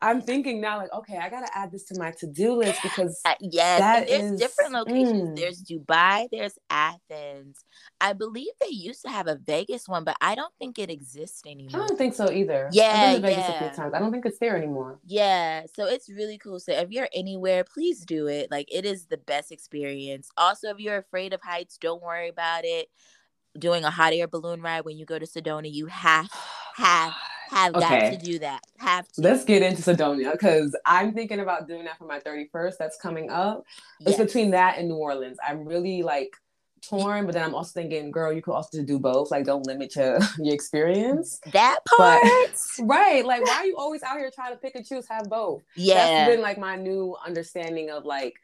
I'm 0.01 0.21
thinking 0.21 0.61
now, 0.61 0.77
like, 0.77 0.93
okay, 0.93 1.17
I 1.17 1.29
gotta 1.29 1.49
add 1.53 1.71
this 1.71 1.83
to 1.85 1.99
my 1.99 2.11
to-do 2.11 2.53
list 2.53 2.81
because 2.81 3.19
uh, 3.25 3.33
yes, 3.41 4.07
there's 4.07 4.31
is, 4.31 4.39
different 4.39 4.71
locations. 4.71 5.31
Mm. 5.31 5.35
There's 5.35 5.61
Dubai, 5.61 6.29
there's 6.31 6.57
Athens. 6.69 7.65
I 7.99 8.13
believe 8.13 8.47
they 8.61 8.73
used 8.73 9.01
to 9.03 9.09
have 9.09 9.27
a 9.27 9.35
Vegas 9.35 9.89
one, 9.89 10.05
but 10.05 10.15
I 10.21 10.35
don't 10.35 10.53
think 10.57 10.79
it 10.79 10.89
exists 10.89 11.41
anymore. 11.45 11.83
I 11.83 11.87
don't 11.87 11.97
think 11.97 12.13
so 12.13 12.31
either. 12.31 12.69
Yeah, 12.71 12.91
I've 12.91 13.21
been 13.21 13.21
to 13.21 13.27
Vegas 13.27 13.49
yeah. 13.49 13.55
a 13.55 13.69
few 13.69 13.75
times. 13.75 13.93
I 13.93 13.99
don't 13.99 14.11
think 14.11 14.25
it's 14.25 14.39
there 14.39 14.55
anymore. 14.55 14.99
Yeah, 15.05 15.63
so 15.75 15.85
it's 15.85 16.09
really 16.09 16.37
cool. 16.37 16.61
So 16.61 16.71
if 16.71 16.91
you're 16.91 17.09
anywhere, 17.13 17.65
please 17.65 18.05
do 18.05 18.27
it. 18.27 18.49
Like 18.49 18.73
it 18.73 18.85
is 18.85 19.07
the 19.07 19.17
best 19.17 19.51
experience. 19.51 20.29
Also, 20.37 20.69
if 20.69 20.79
you're 20.79 20.97
afraid 20.97 21.33
of 21.33 21.41
heights, 21.43 21.77
don't 21.77 22.01
worry 22.01 22.29
about 22.29 22.63
it. 22.63 22.87
Doing 23.59 23.83
a 23.83 23.91
hot 23.91 24.13
air 24.13 24.27
balloon 24.27 24.61
ride 24.61 24.85
when 24.85 24.97
you 24.97 25.05
go 25.05 25.19
to 25.19 25.25
Sedona, 25.25 25.71
you 25.71 25.87
have 25.87 26.29
have 26.75 27.13
have 27.49 27.75
okay. 27.75 28.11
got 28.11 28.19
to 28.19 28.25
do 28.25 28.39
that. 28.39 28.61
Have 28.77 29.07
to. 29.13 29.21
Let's 29.21 29.43
get 29.43 29.61
into 29.61 29.81
Sedona 29.81 30.31
because 30.31 30.75
I'm 30.85 31.13
thinking 31.13 31.39
about 31.39 31.67
doing 31.67 31.85
that 31.85 31.97
for 31.97 32.05
my 32.05 32.19
31st. 32.19 32.73
That's 32.77 32.97
coming 32.97 33.29
up. 33.29 33.63
Yes. 33.99 34.09
It's 34.09 34.17
between 34.17 34.51
that 34.51 34.77
and 34.77 34.87
New 34.87 34.95
Orleans. 34.95 35.37
I'm 35.45 35.65
really 35.65 36.03
like 36.03 36.35
torn, 36.81 37.25
but 37.25 37.33
then 37.33 37.43
I'm 37.43 37.55
also 37.55 37.71
thinking, 37.79 38.11
girl, 38.11 38.31
you 38.31 38.41
could 38.41 38.53
also 38.53 38.83
do 38.83 38.99
both. 38.99 39.31
Like, 39.31 39.45
don't 39.45 39.65
limit 39.65 39.95
your 39.95 40.19
your 40.37 40.53
experience. 40.53 41.39
That 41.51 41.79
part, 41.97 42.21
but, 42.23 42.85
right? 42.85 43.25
Like, 43.25 43.45
why 43.45 43.55
are 43.55 43.65
you 43.65 43.77
always 43.77 44.03
out 44.03 44.17
here 44.17 44.31
trying 44.33 44.51
to 44.51 44.57
pick 44.57 44.75
and 44.75 44.85
choose? 44.85 45.07
Have 45.07 45.29
both. 45.29 45.63
Yeah, 45.75 45.95
that's 45.95 46.31
been 46.31 46.41
like 46.41 46.57
my 46.57 46.75
new 46.75 47.15
understanding 47.25 47.89
of 47.89 48.05
like 48.05 48.35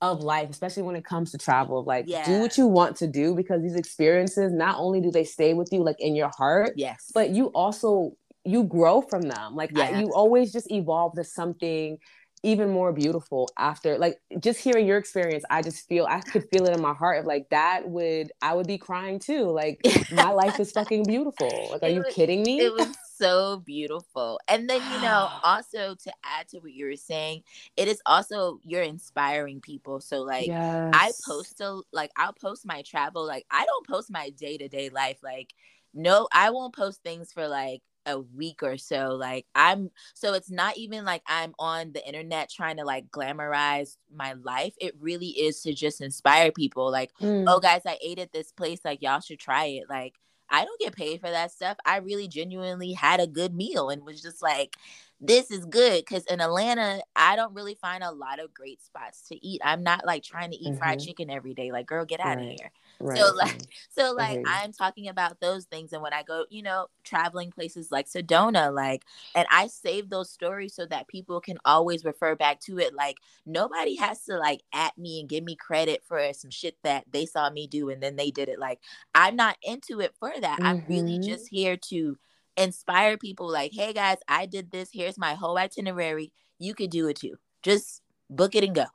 of 0.00 0.20
life, 0.20 0.48
especially 0.50 0.82
when 0.82 0.96
it 0.96 1.04
comes 1.04 1.32
to 1.32 1.38
travel. 1.38 1.82
Like, 1.84 2.04
yeah. 2.06 2.24
do 2.24 2.40
what 2.40 2.56
you 2.56 2.66
want 2.66 2.96
to 2.96 3.06
do 3.06 3.34
because 3.34 3.62
these 3.62 3.74
experiences 3.74 4.52
not 4.52 4.76
only 4.78 5.00
do 5.00 5.10
they 5.10 5.24
stay 5.24 5.54
with 5.54 5.72
you 5.72 5.82
like 5.82 5.96
in 5.98 6.14
your 6.14 6.30
heart, 6.36 6.72
yes, 6.76 7.10
but 7.14 7.30
you 7.30 7.46
also 7.46 8.12
you 8.44 8.64
grow 8.64 9.02
from 9.02 9.22
them. 9.22 9.54
Like, 9.54 9.70
yes. 9.74 9.94
I, 9.94 10.00
you 10.00 10.12
always 10.14 10.52
just 10.52 10.70
evolve 10.70 11.14
to 11.16 11.24
something 11.24 11.98
even 12.44 12.70
more 12.70 12.92
beautiful 12.92 13.48
after 13.58 13.98
like 13.98 14.16
just 14.38 14.60
hearing 14.60 14.86
your 14.86 14.96
experience 14.96 15.42
i 15.50 15.60
just 15.60 15.88
feel 15.88 16.06
i 16.08 16.20
could 16.20 16.44
feel 16.52 16.66
it 16.66 16.72
in 16.72 16.80
my 16.80 16.94
heart 16.94 17.18
of 17.18 17.26
like 17.26 17.48
that 17.50 17.88
would 17.88 18.30
i 18.42 18.54
would 18.54 18.66
be 18.66 18.78
crying 18.78 19.18
too 19.18 19.50
like 19.50 19.80
my 20.12 20.30
life 20.30 20.60
is 20.60 20.70
fucking 20.78 21.02
beautiful 21.02 21.68
like 21.72 21.82
are 21.82 21.88
it 21.88 21.94
you 21.94 22.02
was, 22.04 22.14
kidding 22.14 22.44
me 22.44 22.60
it 22.60 22.72
was 22.72 22.96
so 23.18 23.62
beautiful 23.64 24.40
and 24.48 24.68
then 24.68 24.80
you 24.92 25.00
know 25.00 25.28
also 25.42 25.94
to 25.94 26.12
add 26.24 26.48
to 26.48 26.58
what 26.58 26.72
you 26.72 26.86
were 26.86 26.96
saying 26.96 27.42
it 27.76 27.88
is 27.88 28.00
also 28.06 28.58
you're 28.62 28.82
inspiring 28.82 29.60
people 29.60 30.00
so 30.00 30.22
like 30.22 30.46
yes. 30.46 30.90
i 30.94 31.10
post 31.26 31.60
a 31.60 31.80
like 31.92 32.10
i'll 32.16 32.32
post 32.32 32.66
my 32.66 32.82
travel 32.82 33.26
like 33.26 33.44
i 33.50 33.64
don't 33.64 33.86
post 33.86 34.10
my 34.10 34.30
day-to-day 34.30 34.88
life 34.90 35.18
like 35.22 35.52
no 35.94 36.28
i 36.32 36.50
won't 36.50 36.74
post 36.74 37.02
things 37.02 37.32
for 37.32 37.48
like 37.48 37.82
a 38.06 38.18
week 38.18 38.62
or 38.62 38.78
so 38.78 39.08
like 39.10 39.44
i'm 39.54 39.90
so 40.14 40.32
it's 40.32 40.50
not 40.50 40.76
even 40.78 41.04
like 41.04 41.22
i'm 41.26 41.52
on 41.58 41.92
the 41.92 42.06
internet 42.06 42.48
trying 42.48 42.78
to 42.78 42.84
like 42.84 43.10
glamorize 43.10 43.96
my 44.14 44.32
life 44.42 44.72
it 44.80 44.94
really 44.98 45.28
is 45.28 45.60
to 45.60 45.74
just 45.74 46.00
inspire 46.00 46.50
people 46.50 46.90
like 46.90 47.10
mm. 47.20 47.44
oh 47.46 47.60
guys 47.60 47.82
i 47.86 47.98
ate 48.02 48.18
at 48.18 48.32
this 48.32 48.50
place 48.50 48.80
like 48.82 49.02
y'all 49.02 49.20
should 49.20 49.38
try 49.38 49.66
it 49.66 49.84
like 49.90 50.14
i 50.50 50.64
don't 50.64 50.80
get 50.80 50.94
paid 50.94 51.20
for 51.20 51.30
that 51.30 51.50
stuff 51.50 51.76
i 51.84 51.96
really 51.98 52.28
genuinely 52.28 52.92
had 52.92 53.20
a 53.20 53.26
good 53.26 53.54
meal 53.54 53.90
and 53.90 54.04
was 54.04 54.22
just 54.22 54.42
like 54.42 54.76
this 55.20 55.50
is 55.50 55.64
good 55.64 56.04
because 56.04 56.24
in 56.26 56.40
Atlanta, 56.40 57.00
I 57.16 57.34
don't 57.34 57.54
really 57.54 57.74
find 57.74 58.04
a 58.04 58.12
lot 58.12 58.38
of 58.38 58.54
great 58.54 58.82
spots 58.82 59.22
to 59.28 59.46
eat. 59.46 59.60
I'm 59.64 59.82
not 59.82 60.06
like 60.06 60.22
trying 60.22 60.52
to 60.52 60.56
eat 60.56 60.68
mm-hmm. 60.68 60.78
fried 60.78 61.00
chicken 61.00 61.28
every 61.28 61.54
day. 61.54 61.72
Like, 61.72 61.86
girl, 61.86 62.04
get 62.04 62.20
out 62.20 62.36
right. 62.36 62.52
of 62.52 62.56
here. 62.58 62.70
Right. 63.00 63.18
So 63.28 63.32
like, 63.34 63.62
so 63.90 64.12
like, 64.12 64.42
I'm 64.46 64.72
talking 64.72 65.08
about 65.08 65.40
those 65.40 65.64
things. 65.66 65.92
And 65.92 66.02
when 66.02 66.12
I 66.12 66.22
go, 66.22 66.44
you 66.50 66.62
know, 66.62 66.86
traveling 67.04 67.50
places 67.50 67.92
like 67.92 68.06
Sedona, 68.06 68.74
like, 68.74 69.04
and 69.34 69.46
I 69.50 69.68
save 69.68 70.10
those 70.10 70.30
stories 70.30 70.74
so 70.74 70.84
that 70.86 71.08
people 71.08 71.40
can 71.40 71.58
always 71.64 72.04
refer 72.04 72.34
back 72.34 72.60
to 72.62 72.78
it. 72.78 72.94
Like, 72.94 73.16
nobody 73.46 73.96
has 73.96 74.24
to 74.24 74.36
like 74.36 74.62
at 74.72 74.96
me 74.98 75.20
and 75.20 75.28
give 75.28 75.44
me 75.44 75.54
credit 75.56 76.02
for 76.04 76.32
some 76.32 76.50
shit 76.50 76.76
that 76.82 77.04
they 77.12 77.26
saw 77.26 77.50
me 77.50 77.66
do 77.66 77.90
and 77.90 78.02
then 78.02 78.16
they 78.16 78.30
did 78.30 78.48
it. 78.48 78.58
Like, 78.58 78.80
I'm 79.14 79.36
not 79.36 79.56
into 79.62 80.00
it 80.00 80.14
for 80.18 80.32
that. 80.40 80.58
Mm-hmm. 80.58 80.66
I'm 80.66 80.84
really 80.88 81.18
mm-hmm. 81.18 81.28
just 81.28 81.48
here 81.48 81.76
to 81.88 82.18
inspire 82.56 83.16
people 83.16 83.50
like, 83.50 83.72
hey 83.72 83.92
guys, 83.92 84.18
I 84.26 84.46
did 84.46 84.70
this. 84.70 84.90
Here's 84.92 85.16
my 85.16 85.34
whole 85.34 85.56
itinerary. 85.56 86.32
You 86.58 86.74
could 86.74 86.90
do 86.90 87.08
it 87.08 87.16
too. 87.16 87.36
Just 87.62 88.02
book 88.28 88.54
it 88.54 88.64
and 88.64 88.74
go. 88.74 88.86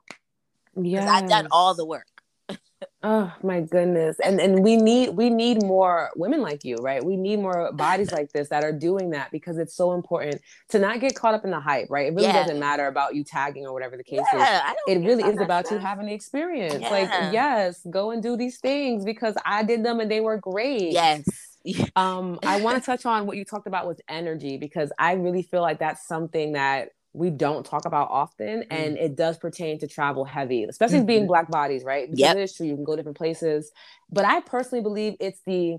Yeah. 0.76 1.10
I've 1.10 1.28
done 1.28 1.48
all 1.50 1.74
the 1.74 1.86
work. 1.86 2.13
Oh 3.02 3.32
my 3.42 3.60
goodness. 3.60 4.16
And 4.22 4.40
and 4.40 4.62
we 4.62 4.76
need 4.76 5.10
we 5.10 5.30
need 5.30 5.62
more 5.62 6.10
women 6.16 6.40
like 6.40 6.64
you, 6.64 6.76
right? 6.76 7.04
We 7.04 7.16
need 7.16 7.40
more 7.40 7.72
bodies 7.72 8.12
like 8.12 8.32
this 8.32 8.48
that 8.48 8.64
are 8.64 8.72
doing 8.72 9.10
that 9.10 9.30
because 9.30 9.58
it's 9.58 9.74
so 9.74 9.92
important 9.92 10.40
to 10.70 10.78
not 10.78 11.00
get 11.00 11.14
caught 11.14 11.34
up 11.34 11.44
in 11.44 11.50
the 11.50 11.60
hype, 11.60 11.88
right? 11.90 12.06
It 12.06 12.14
really 12.14 12.28
yeah. 12.28 12.42
doesn't 12.42 12.58
matter 12.58 12.86
about 12.86 13.14
you 13.14 13.24
tagging 13.24 13.66
or 13.66 13.72
whatever 13.72 13.96
the 13.96 14.04
case 14.04 14.20
yeah, 14.32 14.70
is. 14.70 14.76
It 14.86 15.06
really 15.06 15.24
is 15.24 15.40
about 15.40 15.66
stuff. 15.66 15.80
you 15.80 15.86
having 15.86 16.06
the 16.06 16.14
experience. 16.14 16.80
Yeah. 16.80 16.90
Like, 16.90 17.10
yes, 17.32 17.80
go 17.90 18.10
and 18.10 18.22
do 18.22 18.36
these 18.36 18.58
things 18.58 19.04
because 19.04 19.34
I 19.44 19.62
did 19.62 19.84
them 19.84 20.00
and 20.00 20.10
they 20.10 20.20
were 20.20 20.38
great. 20.38 20.92
Yes 20.92 21.24
um, 21.96 22.38
I 22.42 22.60
want 22.60 22.82
to 22.82 22.84
touch 22.84 23.06
on 23.06 23.26
what 23.26 23.36
you 23.36 23.44
talked 23.44 23.66
about 23.66 23.86
with 23.86 24.00
energy 24.08 24.58
because 24.58 24.92
I 24.98 25.12
really 25.12 25.42
feel 25.42 25.62
like 25.62 25.78
that's 25.78 26.06
something 26.06 26.52
that 26.52 26.90
we 27.14 27.30
don't 27.30 27.64
talk 27.64 27.86
about 27.86 28.08
often 28.10 28.60
mm. 28.60 28.66
and 28.70 28.98
it 28.98 29.16
does 29.16 29.38
pertain 29.38 29.78
to 29.78 29.86
travel 29.86 30.24
heavy 30.24 30.64
especially 30.64 30.98
mm-hmm. 30.98 31.06
being 31.06 31.26
black 31.26 31.50
bodies 31.50 31.84
right? 31.84 32.08
Yeah, 32.12 32.32
it 32.32 32.38
is 32.38 32.54
true 32.54 32.66
you 32.66 32.74
can 32.74 32.84
go 32.84 32.96
different 32.96 33.16
places. 33.16 33.70
But 34.10 34.24
i 34.24 34.40
personally 34.40 34.82
believe 34.82 35.14
it's 35.20 35.40
the 35.46 35.78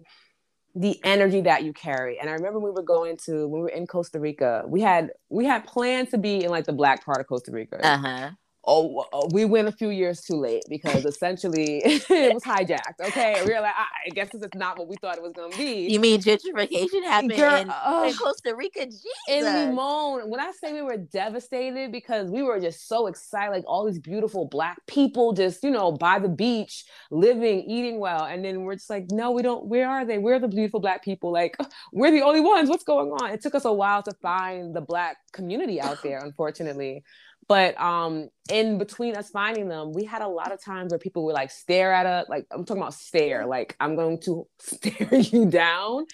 the 0.77 0.99
energy 1.05 1.39
that 1.41 1.63
you 1.63 1.73
carry. 1.73 2.19
And 2.19 2.29
i 2.29 2.33
remember 2.33 2.59
we 2.59 2.71
were 2.71 2.83
going 2.83 3.17
to 3.25 3.47
when 3.47 3.61
we 3.61 3.63
were 3.63 3.69
in 3.69 3.85
costa 3.85 4.19
rica 4.19 4.63
we 4.67 4.81
had 4.81 5.11
we 5.29 5.45
had 5.45 5.65
planned 5.65 6.09
to 6.11 6.17
be 6.17 6.43
in 6.43 6.49
like 6.49 6.65
the 6.65 6.73
black 6.73 7.05
part 7.05 7.19
of 7.19 7.27
costa 7.27 7.51
rica. 7.51 7.85
Uh-huh 7.85 8.31
oh, 8.67 9.05
oh, 9.13 9.29
we 9.31 9.45
went 9.45 9.67
a 9.67 9.71
few 9.71 9.89
years 9.89 10.21
too 10.21 10.35
late 10.35 10.63
because 10.69 11.05
essentially 11.05 11.81
it 11.85 12.33
was 12.33 12.43
hijacked. 12.43 12.99
Okay, 13.01 13.41
we 13.45 13.53
were 13.53 13.61
like, 13.61 13.73
I 13.75 14.09
guess 14.09 14.29
this 14.31 14.41
is 14.41 14.49
not 14.55 14.77
what 14.77 14.87
we 14.87 14.95
thought 14.97 15.17
it 15.17 15.23
was 15.23 15.33
going 15.33 15.51
to 15.51 15.57
be. 15.57 15.87
You 15.91 15.99
mean 15.99 16.21
gentrification 16.21 17.03
happened 17.03 17.35
Girl, 17.35 17.55
in, 17.55 17.69
uh, 17.69 18.05
in, 18.07 18.15
Costa 18.15 18.55
Rica? 18.55 18.85
Jesus. 18.85 19.05
In 19.29 19.43
Limon, 19.43 20.29
when 20.29 20.39
I 20.39 20.51
say 20.51 20.73
we 20.73 20.81
were 20.81 20.97
devastated 20.97 21.91
because 21.91 22.29
we 22.29 22.41
were 22.41 22.59
just 22.59 22.87
so 22.87 23.07
excited, 23.07 23.51
like 23.51 23.63
all 23.67 23.85
these 23.85 23.99
beautiful 23.99 24.45
black 24.45 24.77
people 24.87 25.33
just 25.33 25.63
you 25.63 25.71
know 25.71 25.91
by 25.91 26.19
the 26.19 26.29
beach, 26.29 26.85
living, 27.11 27.61
eating 27.61 27.99
well, 27.99 28.25
and 28.25 28.43
then 28.43 28.61
we're 28.61 28.75
just 28.75 28.89
like, 28.89 29.05
no, 29.11 29.31
we 29.31 29.41
don't. 29.41 29.65
Where 29.65 29.89
are 29.89 30.05
they? 30.05 30.17
Where 30.17 30.35
are 30.35 30.39
the 30.39 30.47
beautiful 30.47 30.79
black 30.79 31.03
people? 31.03 31.31
Like 31.31 31.57
we're 31.93 32.11
the 32.11 32.21
only 32.21 32.41
ones. 32.41 32.69
What's 32.69 32.83
going 32.83 33.11
on? 33.11 33.31
It 33.31 33.41
took 33.41 33.55
us 33.55 33.65
a 33.65 33.73
while 33.73 34.03
to 34.03 34.13
find 34.21 34.75
the 34.75 34.81
black 34.81 35.17
community 35.33 35.79
out 35.81 36.01
there, 36.03 36.19
unfortunately. 36.19 37.03
But 37.47 37.79
um, 37.79 38.29
in 38.51 38.79
between 38.79 39.15
us 39.15 39.29
finding 39.29 39.67
them, 39.67 39.91
we 39.93 40.03
had 40.03 40.21
a 40.21 40.27
lot 40.27 40.51
of 40.51 40.63
times 40.63 40.91
where 40.91 40.99
people 40.99 41.25
would 41.25 41.33
like 41.35 41.51
stare 41.51 41.93
at 41.93 42.05
us. 42.05 42.25
Like 42.27 42.47
I'm 42.51 42.65
talking 42.65 42.81
about 42.81 42.95
stare. 42.95 43.45
Like 43.45 43.75
I'm 43.79 43.95
going 43.95 44.19
to 44.21 44.47
stare 44.59 45.19
you 45.19 45.45
down. 45.45 46.05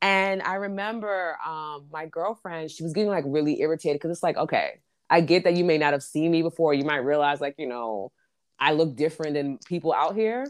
And 0.00 0.42
I 0.42 0.54
remember 0.54 1.36
um, 1.44 1.86
my 1.90 2.06
girlfriend. 2.06 2.70
She 2.70 2.84
was 2.84 2.92
getting 2.92 3.10
like 3.10 3.24
really 3.26 3.60
irritated 3.60 3.96
because 3.96 4.12
it's 4.12 4.22
like, 4.22 4.36
okay, 4.36 4.80
I 5.10 5.20
get 5.22 5.44
that 5.44 5.54
you 5.54 5.64
may 5.64 5.78
not 5.78 5.92
have 5.92 6.02
seen 6.02 6.30
me 6.30 6.42
before. 6.42 6.72
You 6.72 6.84
might 6.84 6.96
realize 6.98 7.40
like 7.40 7.56
you 7.58 7.66
know, 7.66 8.12
I 8.60 8.72
look 8.72 8.94
different 8.94 9.34
than 9.34 9.58
people 9.66 9.92
out 9.92 10.14
here. 10.14 10.46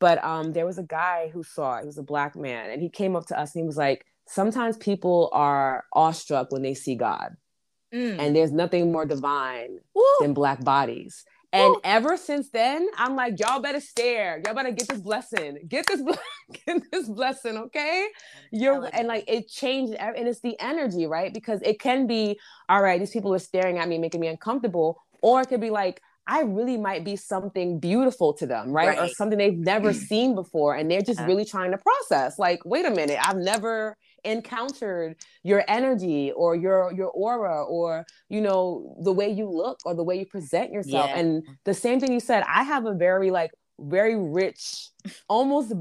But 0.00 0.24
um, 0.24 0.52
there 0.52 0.66
was 0.66 0.78
a 0.78 0.82
guy 0.82 1.30
who 1.32 1.42
saw 1.42 1.76
it. 1.76 1.82
He 1.82 1.86
was 1.86 1.98
a 1.98 2.02
black 2.02 2.34
man, 2.34 2.70
and 2.70 2.82
he 2.82 2.88
came 2.88 3.14
up 3.14 3.26
to 3.26 3.38
us 3.38 3.54
and 3.54 3.62
he 3.62 3.66
was 3.66 3.76
like, 3.76 4.04
"Sometimes 4.26 4.76
people 4.78 5.28
are 5.32 5.84
awestruck 5.92 6.50
when 6.50 6.62
they 6.62 6.74
see 6.74 6.96
God." 6.96 7.36
Mm. 7.94 8.18
And 8.18 8.36
there's 8.36 8.52
nothing 8.52 8.92
more 8.92 9.04
divine 9.04 9.78
Woo. 9.94 10.04
than 10.20 10.34
black 10.34 10.62
bodies. 10.64 11.24
And 11.52 11.70
Woo. 11.70 11.80
ever 11.82 12.16
since 12.16 12.50
then, 12.50 12.88
I'm 12.96 13.16
like, 13.16 13.40
y'all 13.40 13.60
better 13.60 13.80
stare. 13.80 14.40
Y'all 14.44 14.54
better 14.54 14.70
get 14.70 14.86
this 14.86 15.00
blessing. 15.00 15.58
Get 15.66 15.86
this, 15.86 16.00
get 16.66 16.82
this 16.92 17.08
blessing, 17.08 17.56
okay? 17.56 18.06
You're 18.52 18.88
and 18.92 19.08
like 19.08 19.24
it 19.26 19.48
changed, 19.48 19.94
and 19.94 20.28
it's 20.28 20.40
the 20.40 20.58
energy, 20.60 21.06
right? 21.06 21.34
Because 21.34 21.60
it 21.62 21.80
can 21.80 22.06
be, 22.06 22.38
all 22.68 22.82
right, 22.82 23.00
these 23.00 23.10
people 23.10 23.34
are 23.34 23.40
staring 23.40 23.78
at 23.78 23.88
me, 23.88 23.98
making 23.98 24.20
me 24.20 24.28
uncomfortable, 24.28 25.02
or 25.22 25.40
it 25.40 25.46
could 25.46 25.60
be 25.60 25.70
like, 25.70 26.00
I 26.26 26.42
really 26.42 26.76
might 26.76 27.04
be 27.04 27.16
something 27.16 27.80
beautiful 27.80 28.32
to 28.34 28.46
them, 28.46 28.70
right? 28.70 28.88
right. 28.88 28.98
Or 29.00 29.08
something 29.08 29.36
they've 29.36 29.58
never 29.58 29.92
seen 29.92 30.36
before, 30.36 30.76
and 30.76 30.88
they're 30.88 31.00
just 31.00 31.20
really 31.22 31.44
trying 31.44 31.72
to 31.72 31.78
process. 31.78 32.38
Like, 32.38 32.60
wait 32.64 32.86
a 32.86 32.90
minute, 32.90 33.18
I've 33.20 33.38
never 33.38 33.96
encountered 34.24 35.16
your 35.42 35.64
energy 35.68 36.32
or 36.32 36.54
your 36.54 36.92
your 36.92 37.08
aura 37.08 37.64
or 37.64 38.04
you 38.28 38.40
know 38.40 38.96
the 39.02 39.12
way 39.12 39.30
you 39.30 39.48
look 39.48 39.78
or 39.84 39.94
the 39.94 40.04
way 40.04 40.18
you 40.18 40.26
present 40.26 40.72
yourself 40.72 41.10
yeah. 41.10 41.18
and 41.18 41.42
the 41.64 41.74
same 41.74 42.00
thing 42.00 42.12
you 42.12 42.20
said 42.20 42.42
i 42.48 42.62
have 42.62 42.86
a 42.86 42.94
very 42.94 43.30
like 43.30 43.50
very 43.80 44.16
rich 44.16 44.88
almost 45.28 45.72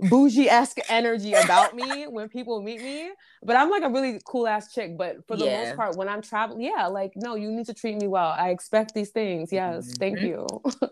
bougie-esque 0.00 0.78
energy 0.88 1.32
about 1.32 1.74
me 1.76 2.04
when 2.08 2.28
people 2.28 2.60
meet 2.60 2.82
me 2.82 3.10
but 3.42 3.54
i'm 3.56 3.70
like 3.70 3.84
a 3.84 3.88
really 3.88 4.20
cool 4.26 4.48
ass 4.48 4.72
chick 4.72 4.98
but 4.98 5.16
for 5.28 5.36
the 5.36 5.44
yeah. 5.44 5.64
most 5.64 5.76
part 5.76 5.96
when 5.96 6.08
i'm 6.08 6.20
traveling 6.20 6.62
yeah 6.62 6.86
like 6.86 7.12
no 7.14 7.36
you 7.36 7.50
need 7.50 7.66
to 7.66 7.74
treat 7.74 7.96
me 8.00 8.08
well 8.08 8.34
i 8.36 8.50
expect 8.50 8.94
these 8.94 9.10
things 9.10 9.52
yes 9.52 9.86
mm-hmm. 9.86 9.94
thank 9.94 10.20
you 10.20 10.46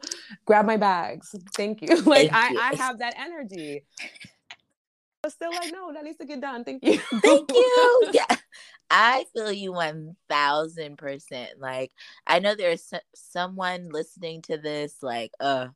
grab 0.45 0.65
my 0.65 0.77
bags 0.77 1.35
thank 1.57 1.83
you 1.83 1.89
like 2.03 2.31
thank 2.31 2.35
I, 2.35 2.51
you. 2.51 2.59
I 2.61 2.75
have 2.77 2.99
that 3.01 3.15
energy 3.19 3.85
but 5.25 5.33
still 5.33 5.53
like 5.53 5.73
no 5.73 5.91
that 5.93 6.05
needs 6.05 6.19
to 6.19 6.27
get 6.27 6.41
done. 6.43 6.65
Thank 6.65 6.85
you. 6.85 6.99
Thank 6.99 7.51
you. 7.51 8.03
Yeah. 8.13 8.37
I 8.91 9.25
feel 9.33 9.51
you 9.51 9.73
1000% 9.73 11.49
like 11.59 11.91
i 12.27 12.39
know 12.39 12.55
there's 12.55 12.93
someone 13.15 13.89
listening 13.89 14.43
to 14.43 14.59
this 14.59 15.03
like 15.03 15.33
uh 15.41 15.69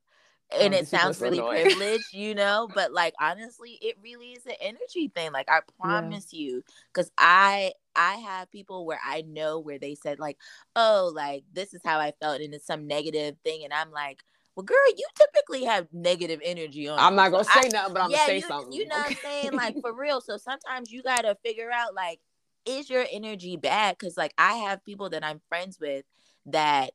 and 0.56 0.74
oh, 0.74 0.78
it 0.78 0.88
sounds 0.88 1.20
really 1.20 1.40
privileged, 1.40 2.06
you 2.14 2.34
know, 2.34 2.68
but 2.74 2.90
like 2.90 3.12
honestly, 3.20 3.78
it 3.82 3.96
really 4.02 4.32
is 4.32 4.46
an 4.46 4.54
energy 4.62 5.12
thing. 5.14 5.30
Like 5.30 5.50
I 5.50 5.60
promise 5.78 6.28
yeah. 6.30 6.40
you, 6.40 6.62
because 6.92 7.10
I 7.18 7.72
I 7.94 8.14
have 8.14 8.50
people 8.50 8.86
where 8.86 9.00
I 9.04 9.22
know 9.22 9.58
where 9.58 9.78
they 9.78 9.94
said 9.94 10.18
like, 10.18 10.38
oh, 10.74 11.12
like 11.14 11.44
this 11.52 11.74
is 11.74 11.82
how 11.84 11.98
I 11.98 12.14
felt, 12.18 12.40
and 12.40 12.54
it's 12.54 12.66
some 12.66 12.86
negative 12.86 13.36
thing, 13.44 13.62
and 13.64 13.74
I'm 13.74 13.90
like, 13.90 14.22
well, 14.58 14.64
girl, 14.64 14.76
you 14.96 15.06
typically 15.14 15.62
have 15.66 15.86
negative 15.92 16.40
energy 16.42 16.88
on. 16.88 16.98
I'm 16.98 17.14
not 17.14 17.30
gonna 17.30 17.44
say 17.44 17.60
I, 17.66 17.68
nothing, 17.68 17.94
but 17.94 18.02
I'm 18.02 18.10
yeah, 18.10 18.16
gonna 18.16 18.26
say 18.26 18.36
you, 18.38 18.42
something. 18.42 18.72
You 18.72 18.88
know 18.88 19.00
okay. 19.02 19.02
what 19.02 19.10
I'm 19.10 19.42
saying? 19.42 19.52
Like 19.52 19.76
for 19.80 19.92
real. 19.92 20.20
So 20.20 20.36
sometimes 20.36 20.90
you 20.90 21.00
gotta 21.00 21.36
figure 21.44 21.70
out 21.70 21.94
like, 21.94 22.18
is 22.66 22.90
your 22.90 23.06
energy 23.12 23.56
bad? 23.56 23.96
Because 23.96 24.16
like 24.16 24.34
I 24.36 24.54
have 24.54 24.84
people 24.84 25.10
that 25.10 25.22
I'm 25.24 25.40
friends 25.48 25.78
with 25.80 26.04
that 26.46 26.90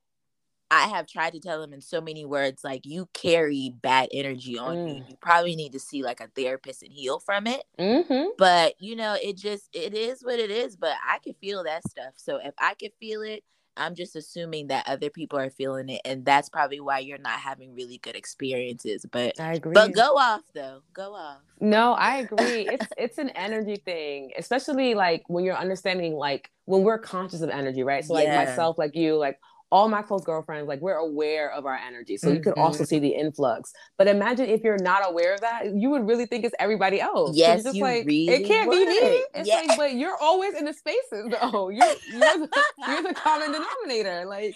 I 0.71 0.88
have 0.89 1.08
tried 1.08 1.36
to 1.36 1.39
tell 1.39 1.62
them 1.62 1.71
in 1.71 1.80
so 1.80 2.02
many 2.02 2.26
words, 2.26 2.65
like 2.65 2.86
you 2.86 3.08
carry 3.13 3.73
bad 3.82 4.10
energy 4.12 4.58
on 4.58 4.76
mm. 4.76 4.89
you. 4.89 5.06
You 5.08 5.15
probably 5.21 5.56
need 5.56 5.71
to 5.71 5.80
see 5.80 6.04
like 6.04 6.19
a 6.19 6.28
therapist 6.36 6.84
and 6.84 6.91
heal 6.91 7.21
from 7.21 7.47
it. 7.47 7.63
Mm-hmm. 7.80 8.32
But 8.38 8.73
you 8.78 8.97
know, 8.97 9.15
it 9.23 9.38
just 9.38 9.69
it 9.71 9.93
is 9.93 10.21
what 10.21 10.38
it 10.38 10.52
is. 10.52 10.76
But 10.76 10.97
I 11.08 11.19
can 11.19 11.34
feel 11.36 11.63
that 11.63 11.88
stuff. 11.88 12.15
So 12.17 12.41
if 12.43 12.54
I 12.60 12.73
can 12.73 12.89
feel 12.99 13.21
it, 13.21 13.41
I'm 13.77 13.95
just 13.95 14.15
assuming 14.15 14.67
that 14.67 14.88
other 14.88 15.09
people 15.09 15.39
are 15.39 15.49
feeling 15.49 15.89
it, 15.89 16.01
and 16.05 16.25
that's 16.25 16.49
probably 16.49 16.79
why 16.79 16.99
you're 16.99 17.17
not 17.17 17.39
having 17.39 17.75
really 17.75 17.97
good 17.97 18.15
experiences. 18.15 19.05
But 19.09 19.39
I 19.39 19.53
agree. 19.53 19.73
But 19.73 19.93
go 19.93 20.15
off 20.17 20.41
though. 20.53 20.81
Go 20.93 21.13
off. 21.13 21.39
No, 21.59 21.93
I 21.93 22.17
agree. 22.17 22.67
it's 22.69 22.88
it's 22.97 23.17
an 23.17 23.29
energy 23.29 23.77
thing, 23.77 24.31
especially 24.38 24.95
like 24.95 25.23
when 25.27 25.43
you're 25.43 25.57
understanding 25.57 26.13
like 26.13 26.51
when 26.65 26.83
we're 26.83 26.99
conscious 26.99 27.41
of 27.41 27.49
energy, 27.49 27.83
right? 27.83 28.05
So 28.05 28.13
like 28.13 28.25
yeah. 28.25 28.45
myself, 28.45 28.77
like 28.77 28.95
you, 28.95 29.15
like 29.15 29.39
all 29.73 29.89
my 29.89 30.03
close 30.03 30.23
girlfriends, 30.23 30.67
like 30.67 30.81
we're 30.81 30.97
aware 30.97 31.51
of 31.51 31.65
our 31.65 31.75
energy. 31.75 32.15
So 32.15 32.27
mm-hmm. 32.27 32.36
you 32.36 32.43
could 32.43 32.53
also 32.59 32.83
mm-hmm. 32.83 32.86
see 32.86 32.99
the 32.99 33.09
influx. 33.09 33.73
But 33.97 34.07
imagine 34.07 34.47
if 34.47 34.63
you're 34.63 34.77
not 34.77 35.01
aware 35.09 35.33
of 35.33 35.41
that, 35.41 35.73
you 35.73 35.89
would 35.89 36.07
really 36.07 36.27
think 36.27 36.45
it's 36.45 36.53
everybody 36.59 37.01
else. 37.01 37.36
Yes, 37.36 37.63
just 37.63 37.75
you 37.75 37.81
like 37.81 38.05
really 38.05 38.29
it 38.29 38.45
can't 38.45 38.69
would. 38.69 38.75
be 38.75 38.86
me. 38.86 39.23
It's 39.33 39.49
yeah. 39.49 39.63
like, 39.67 39.77
but 39.77 39.95
you're 39.95 40.15
always 40.21 40.53
in 40.53 40.65
the 40.65 40.73
spaces 40.73 41.27
though. 41.31 41.69
You're 41.69 41.88
you're 42.12 42.19
the, 42.19 42.63
you're 42.88 43.01
the 43.01 43.15
common 43.15 43.51
denominator. 43.51 44.25
Like 44.27 44.55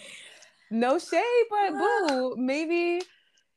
no 0.70 1.00
shade, 1.00 1.44
but 1.50 1.72
boo, 2.08 2.36
maybe 2.36 3.02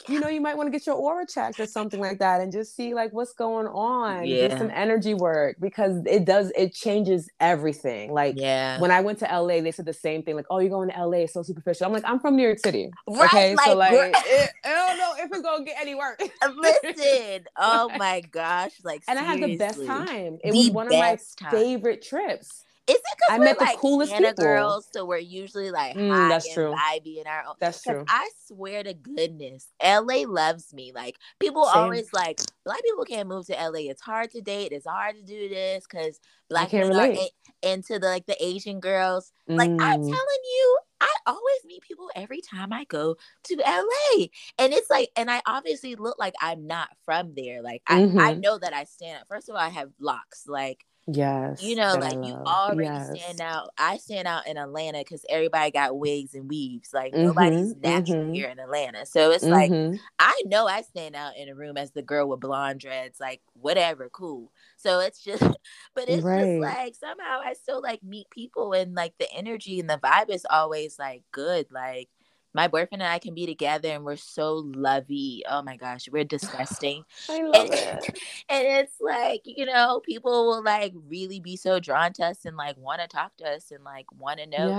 you 0.08 0.20
know, 0.20 0.28
you 0.28 0.42
might 0.42 0.58
want 0.58 0.68
to 0.68 0.72
get 0.72 0.86
your 0.86 0.96
aura 0.96 1.26
checked 1.26 1.60
or 1.60 1.66
something 1.66 2.00
like 2.00 2.20
that 2.20 2.42
and 2.42 2.52
just 2.52 2.76
see 2.76 2.94
like 2.94 3.12
what's 3.14 3.34
going 3.34 3.68
on. 3.68 4.26
Yeah. 4.26 4.48
Do 4.48 4.58
some 4.58 4.72
energy 4.72 5.14
work 5.14 5.58
because 5.60 6.04
it 6.06 6.26
does 6.26 6.52
it 6.56 6.74
changes 6.74 7.30
everything. 7.40 8.14
Like 8.14 8.36
yeah. 8.38 8.80
when 8.80 8.92
I 8.92 9.02
went 9.02 9.20
to 9.20 9.26
LA, 9.26 9.62
they 9.62 9.72
said 9.72 9.86
the 9.86 9.94
same 9.94 10.24
thing, 10.24 10.36
like, 10.36 10.46
oh, 10.50 10.60
you're 10.60 10.70
going 10.70 10.90
to 10.90 11.06
LA, 11.06 11.26
so 11.28 11.44
superficial. 11.44 11.86
I'm 11.86 11.94
like, 11.94 12.06
I'm 12.06 12.20
from 12.20 12.36
New 12.36 12.44
York 12.44 12.60
City. 12.60 12.92
Right, 13.08 13.26
okay. 13.26 13.56
Like, 13.56 13.66
so 13.66 13.76
like 13.76 13.94
it, 13.94 14.52
I 14.64 14.70
don't 14.70 14.98
know 14.98 15.14
if 15.20 15.32
it's 15.32 15.42
gonna 15.42 15.66
get 15.66 15.78
any 15.80 15.96
worse. 15.96 16.18
Listen, 16.56 17.46
oh 17.58 17.90
my 17.98 18.22
gosh. 18.32 18.72
Like 18.84 19.04
and 19.08 19.18
seriously. 19.18 19.44
I 19.44 19.48
had 19.48 19.50
the 19.50 19.58
best 19.58 19.86
time. 19.86 20.40
It 20.44 20.52
the 20.52 20.58
was 20.58 20.72
one 20.72 20.88
of 20.88 20.94
my 20.94 21.18
time. 21.38 21.52
favorite 21.52 22.02
trips. 22.02 22.66
Is 22.88 22.96
it 22.96 23.04
because 23.16 23.40
I 23.42 23.44
met 23.44 23.60
the 23.60 23.66
like 23.66 23.78
coolest 23.78 24.12
Santa 24.12 24.30
people. 24.30 24.44
girls, 24.44 24.88
so 24.92 25.06
we're 25.06 25.18
usually 25.18 25.72
like 25.72 25.96
mm, 25.96 26.10
high 26.10 26.30
that's 26.30 26.46
and 26.48 26.56
true. 26.56 26.76
vibey 26.76 27.22
in 27.22 27.28
our 27.28 27.44
own. 27.48 27.56
That's 27.60 27.84
true. 27.84 28.04
I 28.08 28.30
swear 28.48 28.84
to 28.84 28.94
goodness, 28.94 29.68
LA 29.84 30.24
loves 30.28 30.74
me. 30.74 30.92
Like 30.94 31.18
people 31.40 31.66
Same. 31.66 31.84
always 31.84 32.12
like 32.12 32.40
black 32.66 32.82
people 32.84 33.06
can't 33.06 33.30
move 33.30 33.46
to 33.48 33.54
LA. 33.54 33.90
It's 33.92 34.02
hard 34.02 34.32
to 34.32 34.42
date. 34.42 34.72
It's 34.72 34.88
hard 34.88 35.16
to 35.16 35.22
do 35.22 35.48
this 35.48 35.86
because 35.90 36.20
black 36.50 36.72
people 36.72 37.00
are 37.00 37.06
in, 37.08 37.28
into 37.62 38.00
the 38.00 38.08
like 38.08 38.26
the 38.26 38.44
Asian 38.44 38.80
girls. 38.80 39.32
Mm. 39.50 39.58
Like 39.58 39.70
I'm 39.70 40.02
mm. 40.02 40.10
telling 40.10 40.44
you, 40.44 40.80
I 41.02 41.14
always 41.26 41.66
meet 41.66 41.82
people 41.82 42.10
every 42.16 42.42
time 42.42 42.74
I 42.74 42.86
go 42.86 43.16
to 43.44 43.56
LA. 43.56 44.26
And 44.58 44.74
it's 44.74 44.90
like, 44.90 45.10
and 45.16 45.30
I 45.32 45.42
obviously 45.46 45.96
look 45.96 46.18
like 46.20 46.34
I'm 46.42 46.68
not 46.68 46.90
from 47.06 47.34
there. 47.36 47.62
Like 47.62 47.84
mm-hmm. 47.90 48.20
I, 48.20 48.24
I 48.24 48.32
mm-hmm. 48.32 48.42
know 48.42 48.58
that 48.58 48.74
I 48.74 48.84
stand 48.86 49.22
up. 49.22 49.28
First 49.28 49.50
of 49.50 49.56
all, 49.56 49.62
I 49.62 49.70
have 49.70 49.90
locks. 50.00 50.46
Like 50.48 50.86
Yes. 51.14 51.62
You 51.62 51.76
know, 51.76 51.96
like 51.96 52.14
you 52.14 52.34
already 52.34 52.84
yes. 52.84 53.20
stand 53.20 53.42
out. 53.42 53.70
I 53.78 53.98
stand 53.98 54.28
out 54.28 54.48
in 54.48 54.58
Atlanta 54.58 55.00
because 55.00 55.26
everybody 55.30 55.72
got 55.72 55.98
wigs 55.98 56.34
and 56.34 56.48
weaves. 56.48 56.94
Like 56.94 57.14
mm-hmm, 57.14 57.26
nobody's 57.26 57.76
natural 57.76 58.24
mm-hmm. 58.24 58.34
here 58.34 58.50
in 58.50 58.60
Atlanta. 58.60 59.06
So 59.06 59.32
it's 59.32 59.44
mm-hmm. 59.44 59.92
like 59.92 60.00
I 60.20 60.42
know 60.46 60.68
I 60.68 60.82
stand 60.82 61.16
out 61.16 61.36
in 61.36 61.50
a 61.50 61.56
room 61.56 61.76
as 61.78 61.92
the 61.92 62.02
girl 62.02 62.30
with 62.30 62.40
blonde 62.40 62.80
dreads, 62.80 63.20
like 63.20 63.42
whatever, 63.54 64.10
cool. 64.10 64.52
So 64.78 65.00
it's 65.00 65.24
just 65.24 65.42
but 65.96 66.08
it's 66.08 66.24
right. 66.24 66.60
just 66.60 66.62
like 66.62 66.96
somehow 66.96 67.42
I 67.44 67.54
still 67.54 67.82
like 67.82 68.04
meet 68.04 68.30
people 68.30 68.74
and 68.74 68.94
like 68.96 69.14
the 69.20 69.32
energy 69.34 69.80
and 69.80 69.90
the 69.90 69.98
vibe 69.98 70.30
is 70.30 70.46
always 70.50 70.98
like 70.98 71.24
good. 71.32 71.68
Like 71.72 72.10
my 72.54 72.68
boyfriend 72.68 73.02
and 73.02 73.12
I 73.12 73.20
can 73.20 73.34
be 73.34 73.46
together 73.46 73.90
and 73.90 74.04
we're 74.04 74.18
so 74.18 74.70
lovey. 74.76 75.44
Oh 75.50 75.62
my 75.62 75.78
gosh, 75.78 76.10
we're 76.12 76.24
disgusting. 76.24 77.04
I 77.30 77.42
love 77.42 77.56
and, 77.56 77.74
it. 77.74 78.20
And 78.50 78.68
it's 78.68 79.00
like, 79.00 79.42
you 79.46 79.66
know, 79.66 80.02
people 80.04 80.48
will 80.48 80.64
like 80.64 80.94
really 81.08 81.40
be 81.40 81.56
so 81.56 81.80
drawn 81.80 82.14
to 82.14 82.26
us 82.26 82.46
and 82.46 82.58
like 82.58 82.78
want 82.78 83.02
to 83.02 83.08
talk 83.08 83.36
to 83.38 83.46
us 83.46 83.72
and 83.72 83.84
like 83.84 84.06
want 84.12 84.40
to 84.40 84.48
know. 84.48 84.70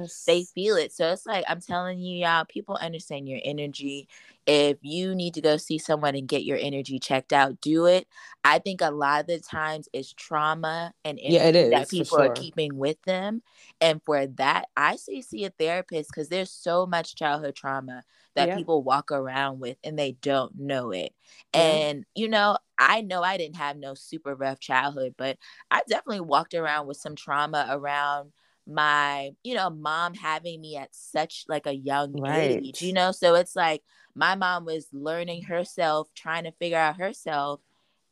Yes. 0.00 0.24
They 0.24 0.44
feel 0.44 0.76
it. 0.76 0.92
So 0.92 1.12
it's 1.12 1.26
like, 1.26 1.44
I'm 1.48 1.60
telling 1.60 1.98
you, 2.00 2.18
y'all, 2.18 2.44
people 2.44 2.76
understand 2.76 3.28
your 3.28 3.40
energy 3.44 4.08
if 4.48 4.78
you 4.80 5.14
need 5.14 5.34
to 5.34 5.42
go 5.42 5.58
see 5.58 5.76
someone 5.76 6.14
and 6.14 6.26
get 6.26 6.42
your 6.42 6.56
energy 6.58 6.98
checked 6.98 7.34
out, 7.34 7.60
do 7.60 7.84
it. 7.84 8.08
I 8.42 8.58
think 8.58 8.80
a 8.80 8.90
lot 8.90 9.20
of 9.20 9.26
the 9.26 9.40
times 9.40 9.90
it's 9.92 10.14
trauma 10.14 10.94
and 11.04 11.18
yeah, 11.22 11.44
it 11.44 11.54
is, 11.54 11.70
that 11.70 11.90
people 11.90 12.16
sure. 12.16 12.30
are 12.30 12.32
keeping 12.32 12.74
with 12.74 12.96
them. 13.02 13.42
And 13.82 14.00
for 14.06 14.26
that, 14.26 14.68
I 14.74 14.96
say 14.96 15.20
see 15.20 15.44
a 15.44 15.50
therapist 15.50 16.10
because 16.10 16.30
there's 16.30 16.50
so 16.50 16.86
much 16.86 17.14
childhood 17.14 17.56
trauma 17.56 18.04
that 18.36 18.48
yeah. 18.48 18.56
people 18.56 18.82
walk 18.82 19.12
around 19.12 19.60
with 19.60 19.76
and 19.84 19.98
they 19.98 20.12
don't 20.12 20.58
know 20.58 20.92
it. 20.92 21.12
Yeah. 21.52 21.60
And, 21.60 22.06
you 22.14 22.30
know, 22.30 22.56
I 22.78 23.02
know 23.02 23.22
I 23.22 23.36
didn't 23.36 23.56
have 23.56 23.76
no 23.76 23.92
super 23.92 24.34
rough 24.34 24.60
childhood, 24.60 25.14
but 25.18 25.36
I 25.70 25.82
definitely 25.86 26.20
walked 26.20 26.54
around 26.54 26.86
with 26.86 26.96
some 26.96 27.16
trauma 27.16 27.66
around 27.68 28.32
my 28.70 29.30
you 29.42 29.54
know 29.54 29.70
mom 29.70 30.12
having 30.12 30.60
me 30.60 30.76
at 30.76 30.94
such 30.94 31.46
like 31.48 31.66
a 31.66 31.72
young 31.72 32.12
right. 32.20 32.62
age 32.62 32.82
you 32.82 32.92
know 32.92 33.12
so 33.12 33.34
it's 33.34 33.56
like 33.56 33.82
my 34.18 34.34
mom 34.34 34.64
was 34.64 34.88
learning 34.92 35.44
herself, 35.44 36.08
trying 36.14 36.44
to 36.44 36.52
figure 36.52 36.76
out 36.76 36.98
herself, 36.98 37.60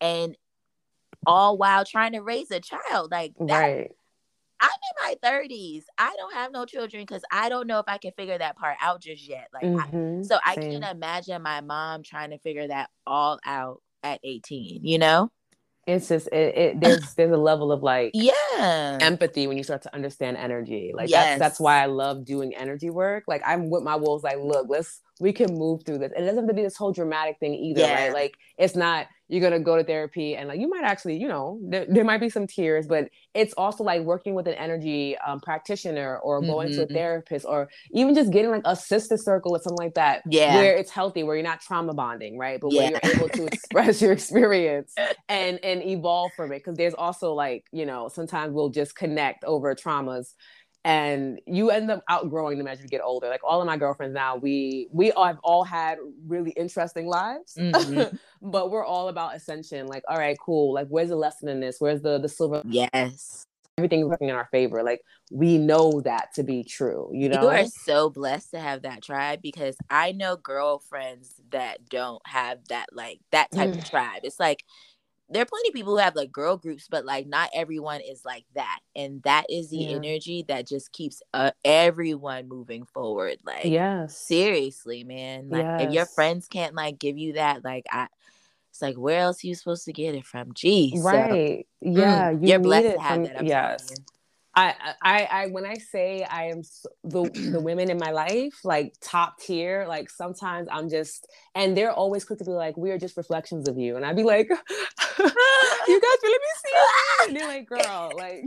and 0.00 0.36
all 1.26 1.58
while 1.58 1.84
trying 1.84 2.12
to 2.12 2.20
raise 2.20 2.50
a 2.50 2.60
child. 2.60 3.10
Like 3.10 3.32
that, 3.40 3.60
right. 3.60 3.90
I'm 4.60 4.70
in 4.70 5.18
my 5.22 5.28
30s. 5.28 5.84
I 5.98 6.14
don't 6.16 6.34
have 6.34 6.52
no 6.52 6.64
children 6.64 7.02
because 7.02 7.22
I 7.30 7.48
don't 7.48 7.66
know 7.66 7.80
if 7.80 7.86
I 7.88 7.98
can 7.98 8.12
figure 8.12 8.38
that 8.38 8.56
part 8.56 8.76
out 8.80 9.02
just 9.02 9.28
yet. 9.28 9.48
Like, 9.52 9.64
mm-hmm, 9.64 10.20
I, 10.20 10.22
so 10.22 10.38
I 10.44 10.54
can 10.54 10.84
imagine 10.84 11.42
my 11.42 11.60
mom 11.60 12.02
trying 12.04 12.30
to 12.30 12.38
figure 12.38 12.68
that 12.68 12.88
all 13.06 13.40
out 13.44 13.82
at 14.04 14.20
18. 14.22 14.84
You 14.84 14.98
know? 14.98 15.30
it's 15.86 16.08
just 16.08 16.26
it, 16.28 16.56
it, 16.56 16.80
there's 16.80 17.14
there's 17.16 17.32
a 17.32 17.36
level 17.36 17.70
of 17.70 17.82
like 17.82 18.10
yeah 18.12 18.98
empathy 19.00 19.46
when 19.46 19.56
you 19.56 19.62
start 19.62 19.82
to 19.82 19.94
understand 19.94 20.36
energy 20.36 20.92
like 20.94 21.08
yes. 21.08 21.24
that's 21.24 21.38
that's 21.38 21.60
why 21.60 21.80
i 21.80 21.86
love 21.86 22.24
doing 22.24 22.54
energy 22.56 22.90
work 22.90 23.24
like 23.28 23.42
i'm 23.46 23.70
with 23.70 23.82
my 23.82 23.94
wolves 23.94 24.24
like 24.24 24.38
look 24.38 24.66
let's 24.68 25.00
we 25.20 25.32
can 25.32 25.54
move 25.54 25.82
through 25.84 25.98
this 25.98 26.12
and 26.14 26.24
it 26.24 26.26
doesn't 26.26 26.44
have 26.44 26.48
to 26.48 26.54
be 26.54 26.62
this 26.62 26.76
whole 26.76 26.92
dramatic 26.92 27.38
thing 27.38 27.54
either 27.54 27.80
yeah. 27.80 28.04
right 28.04 28.12
like 28.12 28.34
it's 28.58 28.76
not 28.76 29.06
you're 29.28 29.40
gonna 29.40 29.58
go 29.58 29.76
to 29.76 29.82
therapy 29.82 30.36
and 30.36 30.48
like 30.48 30.60
you 30.60 30.68
might 30.68 30.84
actually 30.84 31.16
you 31.16 31.26
know 31.26 31.58
there, 31.62 31.86
there 31.88 32.04
might 32.04 32.20
be 32.20 32.28
some 32.28 32.46
tears 32.46 32.86
but 32.86 33.08
it's 33.34 33.52
also 33.54 33.82
like 33.82 34.02
working 34.02 34.34
with 34.34 34.46
an 34.46 34.54
energy 34.54 35.16
um, 35.26 35.40
practitioner 35.40 36.18
or 36.18 36.40
going 36.40 36.68
mm-hmm. 36.68 36.76
to 36.76 36.82
a 36.82 36.86
mm-hmm. 36.86 36.94
therapist 36.94 37.46
or 37.46 37.68
even 37.92 38.14
just 38.14 38.30
getting 38.30 38.50
like 38.50 38.62
a 38.64 38.76
sister 38.76 39.16
circle 39.16 39.56
or 39.56 39.60
something 39.60 39.84
like 39.84 39.94
that 39.94 40.22
yeah 40.28 40.54
where 40.56 40.76
it's 40.76 40.90
healthy 40.90 41.22
where 41.22 41.34
you're 41.34 41.44
not 41.44 41.60
trauma 41.60 41.94
bonding 41.94 42.38
right 42.38 42.60
but 42.60 42.72
yeah. 42.72 42.90
where 42.90 43.00
you're 43.02 43.14
able 43.16 43.28
to 43.28 43.46
express 43.46 44.00
your 44.02 44.12
experience 44.12 44.94
and 45.28 45.58
and 45.64 45.82
evolve 45.82 46.30
from 46.36 46.52
it 46.52 46.58
because 46.58 46.76
there's 46.76 46.94
also 46.94 47.32
like 47.32 47.64
you 47.72 47.86
know 47.86 48.08
sometimes 48.08 48.52
we'll 48.52 48.68
just 48.68 48.94
connect 48.94 49.42
over 49.44 49.74
traumas 49.74 50.34
and 50.86 51.40
you 51.46 51.70
end 51.70 51.90
up 51.90 52.04
outgrowing 52.08 52.58
them 52.58 52.68
as 52.68 52.80
you 52.80 52.86
get 52.86 53.00
older. 53.02 53.28
Like 53.28 53.42
all 53.42 53.60
of 53.60 53.66
my 53.66 53.76
girlfriends 53.76 54.14
now, 54.14 54.36
we 54.36 54.86
we 54.92 55.12
have 55.16 55.38
all 55.42 55.64
had 55.64 55.98
really 56.28 56.52
interesting 56.52 57.08
lives, 57.08 57.54
mm-hmm. 57.58 58.16
but 58.50 58.70
we're 58.70 58.84
all 58.84 59.08
about 59.08 59.34
ascension. 59.34 59.88
Like, 59.88 60.04
all 60.08 60.16
right, 60.16 60.36
cool. 60.40 60.72
Like, 60.72 60.86
where's 60.86 61.08
the 61.08 61.16
lesson 61.16 61.48
in 61.48 61.58
this? 61.58 61.78
Where's 61.80 62.02
the 62.02 62.18
the 62.18 62.28
silver? 62.28 62.62
Yes, 62.64 63.44
everything's 63.76 64.06
working 64.06 64.28
in 64.28 64.36
our 64.36 64.48
favor. 64.52 64.84
Like, 64.84 65.00
we 65.32 65.58
know 65.58 66.02
that 66.02 66.32
to 66.36 66.44
be 66.44 66.62
true. 66.62 67.10
You 67.12 67.30
know, 67.30 67.42
you 67.42 67.48
are 67.48 67.66
so 67.66 68.08
blessed 68.08 68.52
to 68.52 68.60
have 68.60 68.82
that 68.82 69.02
tribe 69.02 69.40
because 69.42 69.76
I 69.90 70.12
know 70.12 70.36
girlfriends 70.36 71.34
that 71.50 71.88
don't 71.88 72.22
have 72.28 72.60
that 72.68 72.86
like 72.92 73.18
that 73.32 73.50
type 73.50 73.70
mm. 73.70 73.78
of 73.78 73.90
tribe. 73.90 74.20
It's 74.22 74.38
like 74.38 74.62
there 75.28 75.42
are 75.42 75.46
plenty 75.46 75.68
of 75.68 75.74
people 75.74 75.92
who 75.92 75.98
have 75.98 76.14
like 76.14 76.30
girl 76.30 76.56
groups, 76.56 76.86
but 76.88 77.04
like 77.04 77.26
not 77.26 77.50
everyone 77.52 78.00
is 78.00 78.24
like 78.24 78.44
that. 78.54 78.78
And 78.94 79.22
that 79.24 79.46
is 79.50 79.70
the 79.70 79.78
yeah. 79.78 79.96
energy 79.96 80.44
that 80.48 80.68
just 80.68 80.92
keeps 80.92 81.22
uh, 81.34 81.50
everyone 81.64 82.48
moving 82.48 82.84
forward. 82.84 83.38
Like, 83.44 83.64
yes, 83.64 84.16
seriously, 84.16 85.02
man. 85.04 85.48
Like, 85.50 85.64
yes. 85.64 85.82
if 85.82 85.92
your 85.92 86.06
friends 86.06 86.46
can't 86.46 86.74
like 86.74 86.98
give 86.98 87.18
you 87.18 87.34
that, 87.34 87.64
like, 87.64 87.86
I, 87.90 88.06
it's 88.70 88.82
like, 88.82 88.96
where 88.96 89.20
else 89.20 89.42
are 89.42 89.48
you 89.48 89.54
supposed 89.54 89.86
to 89.86 89.92
get 89.92 90.14
it 90.14 90.26
from? 90.26 90.52
Geez, 90.52 91.00
right? 91.00 91.66
So, 91.82 91.90
yeah, 91.90 92.32
mm, 92.32 92.46
you 92.46 92.54
are 92.54 92.58
blessed 92.58 92.94
to 92.94 93.00
have 93.00 93.14
from, 93.14 93.24
that. 93.24 93.38
I'm 93.38 93.46
yes. 93.46 93.88
I, 94.56 94.74
I, 95.02 95.28
I, 95.30 95.46
when 95.48 95.66
I 95.66 95.74
say 95.74 96.24
I 96.24 96.44
am 96.44 96.62
the 97.04 97.28
the 97.52 97.60
women 97.60 97.90
in 97.90 97.98
my 97.98 98.10
life, 98.10 98.64
like 98.64 98.94
top 99.02 99.38
tier, 99.38 99.84
like 99.86 100.08
sometimes 100.08 100.66
I'm 100.72 100.88
just, 100.88 101.28
and 101.54 101.76
they're 101.76 101.92
always 101.92 102.24
quick 102.24 102.38
to 102.38 102.44
be 102.46 102.52
like, 102.52 102.74
we 102.74 102.90
are 102.90 102.98
just 102.98 103.18
reflections 103.18 103.68
of 103.68 103.76
you, 103.76 103.96
and 103.96 104.04
I'd 104.04 104.16
be 104.16 104.22
like, 104.22 104.48
you 104.48 104.56
guys 104.56 106.18
really 106.22 106.38
be 106.38 106.54
seeing 106.64 107.28
And 107.28 107.36
they're 107.36 107.48
like, 107.48 107.68
girl, 107.68 108.12
like, 108.16 108.44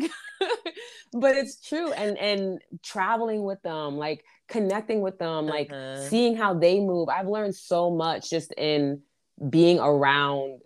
but 1.14 1.36
it's 1.36 1.62
true, 1.62 1.94
and 1.94 2.18
and 2.18 2.60
traveling 2.82 3.44
with 3.44 3.62
them, 3.62 3.98
like 3.98 4.26
connecting 4.48 5.02
with 5.02 5.20
them, 5.20 5.46
like 5.46 5.72
uh-huh. 5.72 6.08
seeing 6.08 6.36
how 6.36 6.56
they 6.56 6.80
move. 6.80 7.10
I've 7.10 7.28
learned 7.28 7.54
so 7.54 7.92
much 7.92 8.32
just 8.32 8.52
in 8.54 9.02
being 9.48 9.80
around 9.80 10.62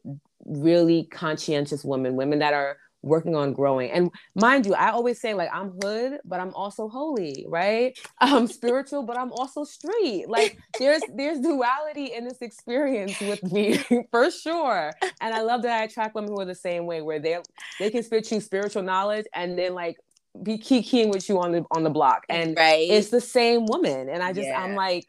really 0.45 1.03
conscientious 1.03 1.83
women, 1.83 2.15
women 2.15 2.39
that 2.39 2.53
are 2.53 2.77
working 3.03 3.35
on 3.35 3.53
growing. 3.53 3.91
And 3.91 4.09
mind 4.33 4.65
you, 4.65 4.73
I 4.73 4.89
always 4.89 5.21
say 5.21 5.33
like 5.33 5.49
I'm 5.53 5.73
hood, 5.81 6.19
but 6.25 6.39
I'm 6.39 6.53
also 6.55 6.87
holy, 6.87 7.45
right? 7.47 7.97
I'm 8.19 8.47
spiritual, 8.47 9.03
but 9.03 9.17
I'm 9.17 9.31
also 9.31 9.63
street. 9.63 10.25
Like 10.27 10.57
there's 10.79 11.01
there's 11.13 11.39
duality 11.39 12.13
in 12.13 12.23
this 12.23 12.41
experience 12.41 13.19
with 13.19 13.43
me 13.51 13.77
for 14.11 14.31
sure. 14.31 14.91
And 15.21 15.35
I 15.35 15.41
love 15.41 15.61
that 15.63 15.81
I 15.81 15.83
attract 15.83 16.15
women 16.15 16.31
who 16.31 16.39
are 16.39 16.45
the 16.45 16.55
same 16.55 16.85
way, 16.85 17.01
where 17.01 17.19
they 17.19 17.37
they 17.79 17.91
can 17.91 18.01
spit 18.01 18.31
you 18.31 18.39
spiritual 18.39 18.81
knowledge 18.81 19.25
and 19.35 19.57
then 19.59 19.75
like 19.75 19.97
be 20.41 20.57
key 20.57 20.81
keying 20.81 21.09
with 21.09 21.29
you 21.29 21.39
on 21.39 21.51
the 21.51 21.65
on 21.71 21.83
the 21.83 21.91
block. 21.91 22.23
And 22.29 22.57
right. 22.57 22.89
it's 22.89 23.09
the 23.09 23.21
same 23.21 23.65
woman. 23.65 24.09
And 24.09 24.23
I 24.23 24.33
just 24.33 24.47
yeah. 24.47 24.63
I'm 24.63 24.75
like 24.75 25.05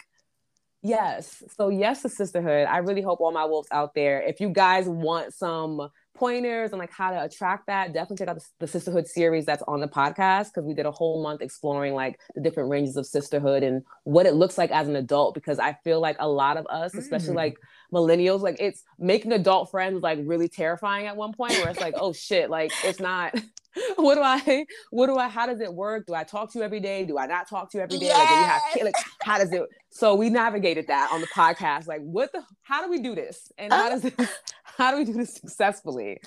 Yes. 0.86 1.42
So 1.56 1.70
yes 1.70 2.02
to 2.02 2.10
sisterhood. 2.10 2.66
I 2.68 2.76
really 2.78 3.00
hope 3.00 3.22
all 3.22 3.32
my 3.32 3.46
wolves 3.46 3.68
out 3.72 3.94
there, 3.94 4.20
if 4.20 4.38
you 4.38 4.50
guys 4.50 4.86
want 4.86 5.32
some 5.32 5.88
pointers 6.14 6.72
on 6.72 6.78
like 6.78 6.92
how 6.92 7.10
to 7.10 7.22
attract 7.22 7.66
that, 7.66 7.92
definitely 7.92 8.16
check 8.16 8.28
out 8.28 8.36
the, 8.36 8.44
the 8.60 8.66
sisterhood 8.66 9.06
series 9.06 9.44
that's 9.44 9.62
on 9.66 9.80
the 9.80 9.88
podcast 9.88 10.46
because 10.46 10.64
we 10.64 10.74
did 10.74 10.86
a 10.86 10.90
whole 10.90 11.22
month 11.22 11.42
exploring 11.42 11.94
like 11.94 12.18
the 12.34 12.40
different 12.40 12.70
ranges 12.70 12.96
of 12.96 13.06
sisterhood 13.06 13.62
and 13.62 13.82
what 14.04 14.26
it 14.26 14.34
looks 14.34 14.56
like 14.56 14.70
as 14.70 14.88
an 14.88 14.96
adult. 14.96 15.34
Because 15.34 15.58
I 15.58 15.76
feel 15.84 16.00
like 16.00 16.16
a 16.20 16.28
lot 16.28 16.56
of 16.56 16.66
us, 16.68 16.94
especially 16.94 17.34
mm. 17.34 17.36
like 17.36 17.56
millennials, 17.92 18.40
like 18.40 18.56
it's 18.60 18.82
making 18.98 19.32
adult 19.32 19.70
friends 19.70 20.02
like 20.02 20.18
really 20.22 20.48
terrifying 20.48 21.06
at 21.06 21.16
one 21.16 21.32
point 21.32 21.52
where 21.52 21.68
it's 21.68 21.80
like, 21.80 21.94
oh 21.96 22.12
shit, 22.12 22.50
like 22.50 22.72
it's 22.84 23.00
not. 23.00 23.34
what 23.96 24.14
do 24.14 24.20
I, 24.22 24.66
what 24.90 25.06
do 25.06 25.16
I, 25.16 25.28
how 25.28 25.46
does 25.46 25.60
it 25.60 25.72
work? 25.72 26.06
Do 26.06 26.14
I 26.14 26.22
talk 26.22 26.52
to 26.52 26.58
you 26.58 26.64
every 26.64 26.80
day? 26.80 27.04
Do 27.04 27.18
I 27.18 27.26
not 27.26 27.48
talk 27.48 27.70
to 27.72 27.78
you 27.78 27.82
every 27.82 27.98
day? 27.98 28.06
Yes. 28.06 28.18
Like, 28.18 28.28
do 28.28 28.34
we 28.34 28.80
have, 28.80 28.84
like, 28.84 29.04
how 29.22 29.38
does 29.38 29.52
it, 29.52 29.62
so 29.90 30.14
we 30.14 30.30
navigated 30.30 30.86
that 30.88 31.10
on 31.12 31.20
the 31.20 31.26
podcast. 31.28 31.86
Like, 31.86 32.00
what 32.00 32.32
the, 32.32 32.44
how 32.62 32.84
do 32.84 32.90
we 32.90 33.00
do 33.00 33.14
this? 33.14 33.50
And 33.58 33.72
how 33.72 33.88
does 33.88 34.02
this, 34.02 34.14
how 34.78 34.90
do 34.92 34.98
we 34.98 35.04
do 35.04 35.12
this 35.12 35.34
successfully? 35.34 36.20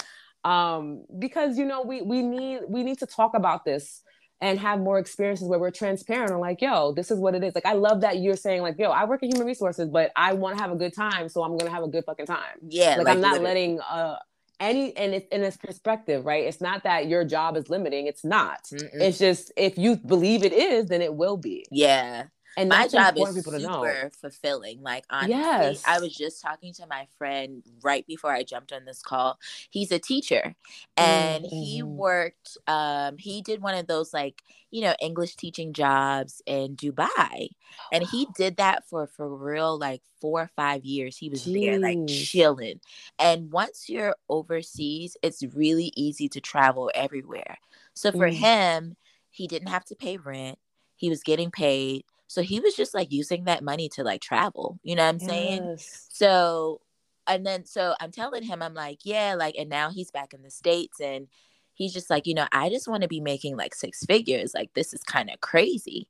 Um, 0.44 1.04
because, 1.20 1.58
you 1.58 1.66
know, 1.66 1.82
we, 1.82 2.02
we 2.02 2.22
need, 2.22 2.62
we 2.68 2.84
need 2.84 3.00
to 3.00 3.06
talk 3.06 3.34
about 3.36 3.66
this 3.66 4.02
and 4.40 4.60
have 4.60 4.80
more 4.80 5.00
experiences 5.00 5.48
where 5.48 5.60
we're 5.60 5.72
transparent 5.72 6.32
and 6.32 6.40
like, 6.40 6.62
yo, 6.62 6.94
this 6.94 7.10
is 7.10 7.20
what 7.20 7.34
it 7.34 7.44
is. 7.44 7.56
Like, 7.56 7.66
I 7.66 7.74
love 7.74 8.02
that 8.02 8.20
you're 8.20 8.36
saying, 8.36 8.62
like, 8.62 8.78
yo, 8.78 8.92
I 8.92 9.06
work 9.06 9.24
in 9.24 9.30
human 9.30 9.48
resources, 9.48 9.90
but 9.90 10.12
I 10.16 10.34
want 10.34 10.58
to 10.58 10.62
have 10.62 10.72
a 10.72 10.76
good 10.76 10.94
time, 10.94 11.28
so 11.28 11.44
I'm 11.44 11.58
gonna 11.58 11.72
have 11.72 11.84
a 11.84 11.88
good 11.88 12.06
fucking 12.06 12.28
time. 12.28 12.58
Yeah, 12.68 12.98
like, 12.98 13.06
like 13.06 13.16
I'm 13.16 13.22
not 13.22 13.42
literally. 13.42 13.46
letting 13.46 13.80
uh 13.82 14.18
any 14.60 14.96
and 14.96 15.14
it's 15.14 15.28
in 15.32 15.44
its 15.44 15.58
perspective, 15.58 16.26
right? 16.26 16.44
It's 16.46 16.62
not 16.62 16.84
that 16.84 17.08
your 17.08 17.24
job 17.26 17.58
is 17.58 17.70
limiting. 17.70 18.08
It's 18.08 18.24
not. 18.24 18.64
Mm-mm. 18.66 19.02
It's 19.02 19.18
just 19.18 19.52
if 19.58 19.78
you 19.78 19.96
believe 19.98 20.44
it 20.44 20.54
is, 20.54 20.88
then 20.88 21.02
it 21.02 21.14
will 21.14 21.38
be. 21.38 21.66
Yeah. 21.72 22.26
And 22.56 22.70
my 22.70 22.88
job 22.88 23.18
is 23.18 23.44
super 23.44 24.12
fulfilling. 24.20 24.82
Like 24.82 25.06
honestly, 25.10 25.36
yes. 25.36 25.84
I 25.86 26.00
was 26.00 26.16
just 26.16 26.42
talking 26.42 26.74
to 26.74 26.88
my 26.88 27.08
friend 27.18 27.64
right 27.84 28.06
before 28.08 28.32
I 28.32 28.44
jumped 28.44 28.72
on 28.72 28.86
this 28.86 29.02
call. 29.02 29.40
He's 29.70 29.92
a 29.92 30.00
teacher, 30.00 30.56
and 30.96 31.46
mm-hmm. 31.46 31.56
he 31.56 31.84
worked. 31.84 32.58
Um, 32.68 33.18
he 33.18 33.42
did 33.42 33.62
one 33.62 33.76
of 33.76 33.88
those 33.88 34.14
like 34.14 34.42
you 34.72 34.82
know 34.82 34.96
English 35.00 35.36
teaching 35.36 35.74
jobs 35.74 36.42
in 36.46 36.76
Dubai, 36.76 37.50
and 37.92 38.04
he 38.04 38.28
did 38.36 38.58
that 38.58 38.88
for 38.88 39.08
for 39.08 39.36
real 39.36 39.78
like 39.78 40.02
four 40.20 40.42
or 40.42 40.52
five 40.56 40.84
years. 40.84 41.18
He 41.18 41.30
was 41.30 41.46
Jeez. 41.46 41.66
there 41.66 41.80
like 41.80 42.08
chilling. 42.08 42.80
And 43.20 43.52
once 43.52 43.90
you're 43.90 44.16
overseas, 44.30 45.16
it's 45.22 45.44
really 45.44 45.92
easy 45.96 46.30
to 46.30 46.42
travel 46.42 46.92
everywhere. 46.96 47.58
So 47.94 48.12
for 48.12 48.30
mm. 48.30 48.34
him, 48.34 48.96
he 49.30 49.48
didn't 49.48 49.70
have 49.70 49.86
to 49.86 49.96
pay 49.96 50.18
rent. 50.18 50.58
He 50.96 51.10
was 51.10 51.22
getting 51.22 51.52
paid 51.52 52.04
so 52.28 52.42
he 52.42 52.60
was 52.60 52.76
just 52.76 52.94
like 52.94 53.12
using 53.12 53.46
that 53.46 53.64
money 53.64 53.90
to 53.90 54.04
like 54.04 54.22
travel. 54.22 54.80
You 54.84 54.96
know 54.96 55.04
what 55.04 55.16
I'm 55.16 55.20
yes. 55.20 55.30
saying? 55.30 55.78
So, 56.10 56.82
and 57.26 57.46
then 57.46 57.66
so 57.66 57.96
I'm 58.00 58.12
telling 58.12 58.44
him, 58.44 58.62
I'm 58.62 58.74
like, 58.74 59.00
yeah, 59.04 59.36
like, 59.36 59.56
and 59.58 59.70
now 59.70 59.90
he's 59.90 60.12
back 60.12 60.34
in 60.34 60.44
the 60.44 60.52
States 60.52 61.00
and 61.00 61.28
he's 61.74 61.94
just 61.94 62.10
like, 62.10 62.28
you 62.28 62.34
know, 62.34 62.48
I 62.52 62.70
just 62.70 62.88
want 62.88 63.04
to 63.04 63.08
be 63.08 63.22
making 63.22 63.56
like 63.56 63.74
six 63.74 64.06
figures. 64.06 64.54
Like, 64.54 64.74
this 64.74 64.94
is 64.94 65.04
kind 65.04 65.30
of 65.30 65.40
crazy. 65.42 66.08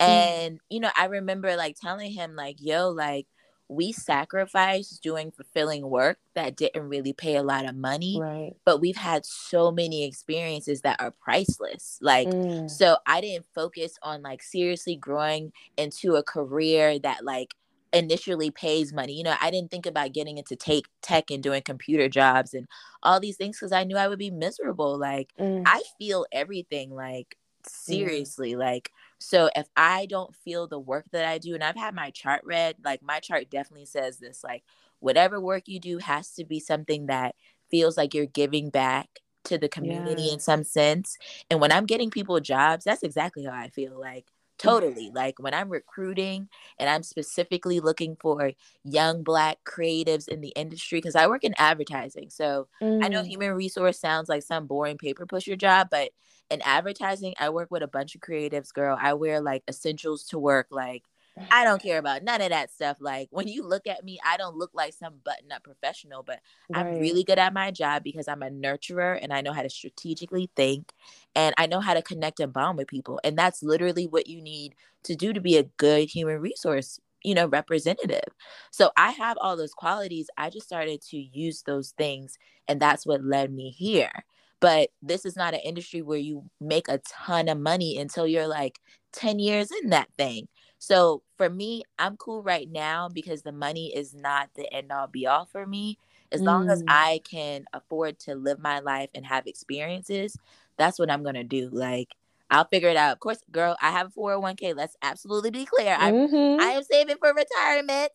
Mm. 0.00 0.06
And, 0.06 0.60
you 0.68 0.80
know, 0.80 0.90
I 0.96 1.06
remember 1.06 1.56
like 1.56 1.76
telling 1.80 2.10
him, 2.12 2.34
like, 2.36 2.56
yo, 2.60 2.90
like, 2.90 3.26
we 3.70 3.92
sacrificed 3.92 5.00
doing 5.00 5.30
fulfilling 5.30 5.88
work 5.88 6.18
that 6.34 6.56
didn't 6.56 6.88
really 6.88 7.12
pay 7.12 7.36
a 7.36 7.42
lot 7.42 7.64
of 7.64 7.76
money 7.76 8.18
right 8.20 8.52
but 8.64 8.80
we've 8.80 8.96
had 8.96 9.24
so 9.24 9.70
many 9.70 10.04
experiences 10.04 10.80
that 10.80 11.00
are 11.00 11.12
priceless 11.12 11.96
like 12.02 12.26
mm. 12.26 12.68
so 12.68 12.96
i 13.06 13.20
didn't 13.20 13.46
focus 13.54 13.96
on 14.02 14.22
like 14.22 14.42
seriously 14.42 14.96
growing 14.96 15.52
into 15.76 16.16
a 16.16 16.22
career 16.22 16.98
that 16.98 17.24
like 17.24 17.54
initially 17.92 18.50
pays 18.50 18.92
money 18.92 19.12
you 19.12 19.22
know 19.22 19.34
i 19.40 19.50
didn't 19.50 19.70
think 19.70 19.86
about 19.86 20.12
getting 20.12 20.36
into 20.36 20.56
take 20.56 20.86
tech 21.00 21.30
and 21.30 21.42
doing 21.42 21.62
computer 21.62 22.08
jobs 22.08 22.54
and 22.54 22.66
all 23.04 23.20
these 23.20 23.36
things 23.36 23.56
because 23.56 23.72
i 23.72 23.84
knew 23.84 23.96
i 23.96 24.08
would 24.08 24.18
be 24.18 24.30
miserable 24.30 24.98
like 24.98 25.32
mm. 25.38 25.62
i 25.66 25.80
feel 25.96 26.26
everything 26.32 26.90
like 26.90 27.36
seriously 27.66 28.54
mm. 28.54 28.58
like 28.58 28.90
so 29.20 29.50
if 29.54 29.68
I 29.76 30.06
don't 30.06 30.34
feel 30.34 30.66
the 30.66 30.78
work 30.78 31.04
that 31.12 31.26
I 31.26 31.38
do, 31.38 31.54
and 31.54 31.62
I've 31.62 31.76
had 31.76 31.94
my 31.94 32.10
chart 32.10 32.40
read, 32.44 32.76
like 32.84 33.02
my 33.02 33.20
chart 33.20 33.50
definitely 33.50 33.86
says 33.86 34.18
this 34.18 34.42
like, 34.42 34.64
whatever 34.98 35.40
work 35.40 35.64
you 35.66 35.78
do 35.78 35.98
has 35.98 36.32
to 36.34 36.44
be 36.44 36.58
something 36.58 37.06
that 37.06 37.34
feels 37.70 37.96
like 37.96 38.14
you're 38.14 38.26
giving 38.26 38.70
back 38.70 39.08
to 39.44 39.58
the 39.58 39.68
community 39.68 40.24
yeah. 40.24 40.32
in 40.34 40.40
some 40.40 40.64
sense. 40.64 41.16
And 41.50 41.60
when 41.60 41.72
I'm 41.72 41.86
getting 41.86 42.10
people 42.10 42.40
jobs, 42.40 42.84
that's 42.84 43.02
exactly 43.02 43.44
how 43.44 43.52
I 43.52 43.68
feel 43.68 43.98
like 43.98 44.26
totally 44.60 45.10
like 45.14 45.38
when 45.38 45.54
i'm 45.54 45.68
recruiting 45.70 46.48
and 46.78 46.88
i'm 46.90 47.02
specifically 47.02 47.80
looking 47.80 48.16
for 48.20 48.52
young 48.84 49.22
black 49.22 49.58
creatives 49.64 50.28
in 50.28 50.40
the 50.40 50.50
industry 50.50 50.98
because 50.98 51.16
i 51.16 51.26
work 51.26 51.44
in 51.44 51.54
advertising 51.56 52.28
so 52.28 52.68
mm. 52.82 53.04
i 53.04 53.08
know 53.08 53.22
mm. 53.22 53.26
human 53.26 53.52
resource 53.52 53.98
sounds 53.98 54.28
like 54.28 54.42
some 54.42 54.66
boring 54.66 54.98
paper 54.98 55.26
pusher 55.26 55.56
job 55.56 55.88
but 55.90 56.10
in 56.50 56.60
advertising 56.62 57.34
i 57.38 57.48
work 57.48 57.70
with 57.70 57.82
a 57.82 57.88
bunch 57.88 58.14
of 58.14 58.20
creatives 58.20 58.72
girl 58.72 58.98
i 59.00 59.14
wear 59.14 59.40
like 59.40 59.62
essentials 59.68 60.24
to 60.24 60.38
work 60.38 60.66
like 60.70 61.04
I 61.50 61.64
don't 61.64 61.82
care 61.82 61.98
about 61.98 62.22
none 62.22 62.40
of 62.40 62.50
that 62.50 62.72
stuff. 62.72 62.98
Like 63.00 63.28
when 63.30 63.48
you 63.48 63.66
look 63.66 63.86
at 63.86 64.04
me, 64.04 64.18
I 64.24 64.36
don't 64.36 64.56
look 64.56 64.70
like 64.74 64.94
some 64.94 65.14
button 65.24 65.52
up 65.52 65.62
professional, 65.62 66.22
but 66.22 66.40
right. 66.68 66.80
I'm 66.80 66.98
really 66.98 67.24
good 67.24 67.38
at 67.38 67.52
my 67.52 67.70
job 67.70 68.02
because 68.04 68.28
I'm 68.28 68.42
a 68.42 68.50
nurturer 68.50 69.18
and 69.20 69.32
I 69.32 69.40
know 69.40 69.52
how 69.52 69.62
to 69.62 69.70
strategically 69.70 70.50
think 70.56 70.92
and 71.34 71.54
I 71.58 71.66
know 71.66 71.80
how 71.80 71.94
to 71.94 72.02
connect 72.02 72.40
and 72.40 72.52
bond 72.52 72.78
with 72.78 72.88
people. 72.88 73.20
And 73.24 73.36
that's 73.36 73.62
literally 73.62 74.06
what 74.06 74.26
you 74.26 74.40
need 74.40 74.74
to 75.04 75.16
do 75.16 75.32
to 75.32 75.40
be 75.40 75.56
a 75.56 75.64
good 75.64 76.08
human 76.08 76.40
resource, 76.40 77.00
you 77.22 77.34
know, 77.34 77.46
representative. 77.46 78.24
So 78.70 78.90
I 78.96 79.10
have 79.12 79.36
all 79.40 79.56
those 79.56 79.74
qualities. 79.74 80.28
I 80.36 80.50
just 80.50 80.66
started 80.66 81.00
to 81.10 81.16
use 81.16 81.62
those 81.62 81.92
things 81.96 82.38
and 82.68 82.80
that's 82.80 83.06
what 83.06 83.24
led 83.24 83.52
me 83.52 83.70
here. 83.70 84.12
But 84.60 84.90
this 85.02 85.24
is 85.24 85.36
not 85.36 85.54
an 85.54 85.60
industry 85.60 86.02
where 86.02 86.18
you 86.18 86.44
make 86.60 86.88
a 86.88 87.00
ton 87.08 87.48
of 87.48 87.58
money 87.58 87.98
until 87.98 88.26
you're 88.26 88.46
like 88.46 88.78
10 89.12 89.38
years 89.38 89.70
in 89.82 89.90
that 89.90 90.08
thing. 90.18 90.48
So 90.80 91.22
for 91.36 91.50
me, 91.50 91.84
I'm 91.98 92.16
cool 92.16 92.42
right 92.42 92.68
now 92.68 93.10
because 93.10 93.42
the 93.42 93.52
money 93.52 93.94
is 93.94 94.14
not 94.14 94.48
the 94.56 94.72
end 94.72 94.90
all 94.90 95.06
be 95.06 95.26
all 95.26 95.44
for 95.44 95.66
me. 95.66 95.98
As 96.32 96.40
mm. 96.40 96.46
long 96.46 96.70
as 96.70 96.82
mm. 96.82 96.86
I 96.88 97.20
can 97.22 97.66
afford 97.74 98.18
to 98.20 98.34
live 98.34 98.58
my 98.58 98.80
life 98.80 99.10
and 99.14 99.26
have 99.26 99.46
experiences, 99.46 100.38
that's 100.78 100.98
what 100.98 101.10
I'm 101.10 101.22
gonna 101.22 101.44
do. 101.44 101.68
Like 101.70 102.08
I'll 102.50 102.64
figure 102.64 102.88
it 102.88 102.96
out. 102.96 103.12
Of 103.12 103.20
course, 103.20 103.40
girl, 103.52 103.76
I 103.80 103.90
have 103.90 104.08
a 104.08 104.10
401k. 104.18 104.74
Let's 104.74 104.96
absolutely 105.02 105.50
be 105.50 105.66
clear. 105.66 105.96
Mm-hmm. 105.96 106.62
I 106.62 106.70
am 106.70 106.82
saving 106.82 107.16
for 107.18 107.34
retirement. 107.34 108.12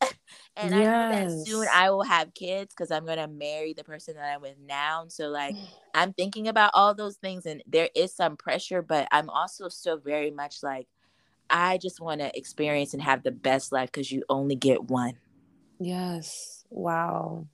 and 0.56 0.70
yes. 0.70 0.72
I 0.72 0.78
know 0.78 1.10
that 1.10 1.46
soon 1.46 1.66
I 1.70 1.90
will 1.90 2.02
have 2.02 2.32
kids 2.32 2.72
because 2.74 2.90
I'm 2.90 3.04
gonna 3.04 3.28
marry 3.28 3.74
the 3.74 3.84
person 3.84 4.14
that 4.14 4.34
I'm 4.34 4.40
with 4.40 4.56
now. 4.66 5.04
So 5.08 5.28
like 5.28 5.54
I'm 5.94 6.14
thinking 6.14 6.48
about 6.48 6.70
all 6.72 6.94
those 6.94 7.16
things 7.16 7.44
and 7.44 7.62
there 7.66 7.90
is 7.94 8.14
some 8.14 8.38
pressure, 8.38 8.80
but 8.80 9.06
I'm 9.12 9.28
also 9.28 9.68
still 9.68 9.98
very 9.98 10.30
much 10.30 10.62
like 10.62 10.88
I 11.50 11.78
just 11.78 12.00
want 12.00 12.20
to 12.20 12.36
experience 12.36 12.94
and 12.94 13.02
have 13.02 13.22
the 13.22 13.30
best 13.30 13.72
life 13.72 13.90
because 13.92 14.10
you 14.10 14.22
only 14.28 14.54
get 14.54 14.84
one. 14.84 15.14
Yes. 15.78 16.64
Wow. 16.70 17.46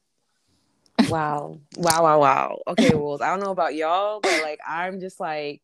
Wow. 1.09 1.61
wow. 1.77 2.03
Wow. 2.03 2.21
Wow. 2.21 2.59
Okay, 2.69 2.91
Wolves. 2.95 3.23
I 3.23 3.29
don't 3.29 3.41
know 3.41 3.53
about 3.53 3.75
y'all, 3.75 4.21
but 4.21 4.43
like 4.43 4.61
I'm 4.67 5.01
just 5.01 5.21
like, 5.21 5.63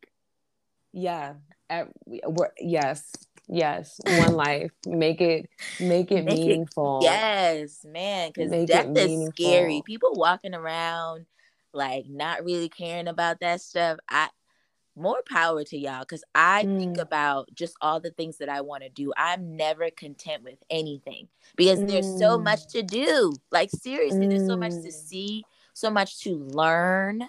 yeah. 0.92 1.34
At, 1.68 1.88
yes. 2.58 3.12
Yes. 3.48 4.00
One 4.04 4.34
life. 4.34 4.72
Make 4.86 5.20
it 5.20 5.48
make 5.80 6.12
it 6.12 6.24
make 6.24 6.38
meaningful. 6.38 7.00
It, 7.00 7.04
yes, 7.04 7.84
man. 7.84 8.30
Because 8.34 8.66
death 8.66 8.96
is 8.96 9.28
scary. 9.34 9.82
People 9.84 10.12
walking 10.14 10.54
around 10.54 11.26
like 11.72 12.06
not 12.08 12.44
really 12.44 12.68
caring 12.68 13.08
about 13.08 13.40
that 13.40 13.60
stuff. 13.60 13.98
I 14.08 14.28
more 14.96 15.22
power 15.28 15.64
to 15.64 15.76
y'all 15.76 16.00
because 16.00 16.24
I 16.34 16.64
mm. 16.64 16.78
think 16.78 16.98
about 16.98 17.48
just 17.54 17.74
all 17.80 18.00
the 18.00 18.10
things 18.10 18.38
that 18.38 18.48
I 18.48 18.60
want 18.60 18.82
to 18.82 18.88
do. 18.88 19.12
I'm 19.16 19.56
never 19.56 19.90
content 19.90 20.42
with 20.42 20.58
anything 20.70 21.28
because 21.56 21.80
mm. 21.80 21.88
there's 21.88 22.18
so 22.18 22.38
much 22.38 22.66
to 22.68 22.82
do. 22.82 23.32
Like, 23.50 23.70
seriously, 23.70 24.26
mm. 24.26 24.30
there's 24.30 24.46
so 24.46 24.56
much 24.56 24.72
to 24.72 24.92
see, 24.92 25.44
so 25.72 25.90
much 25.90 26.20
to 26.20 26.36
learn, 26.36 27.22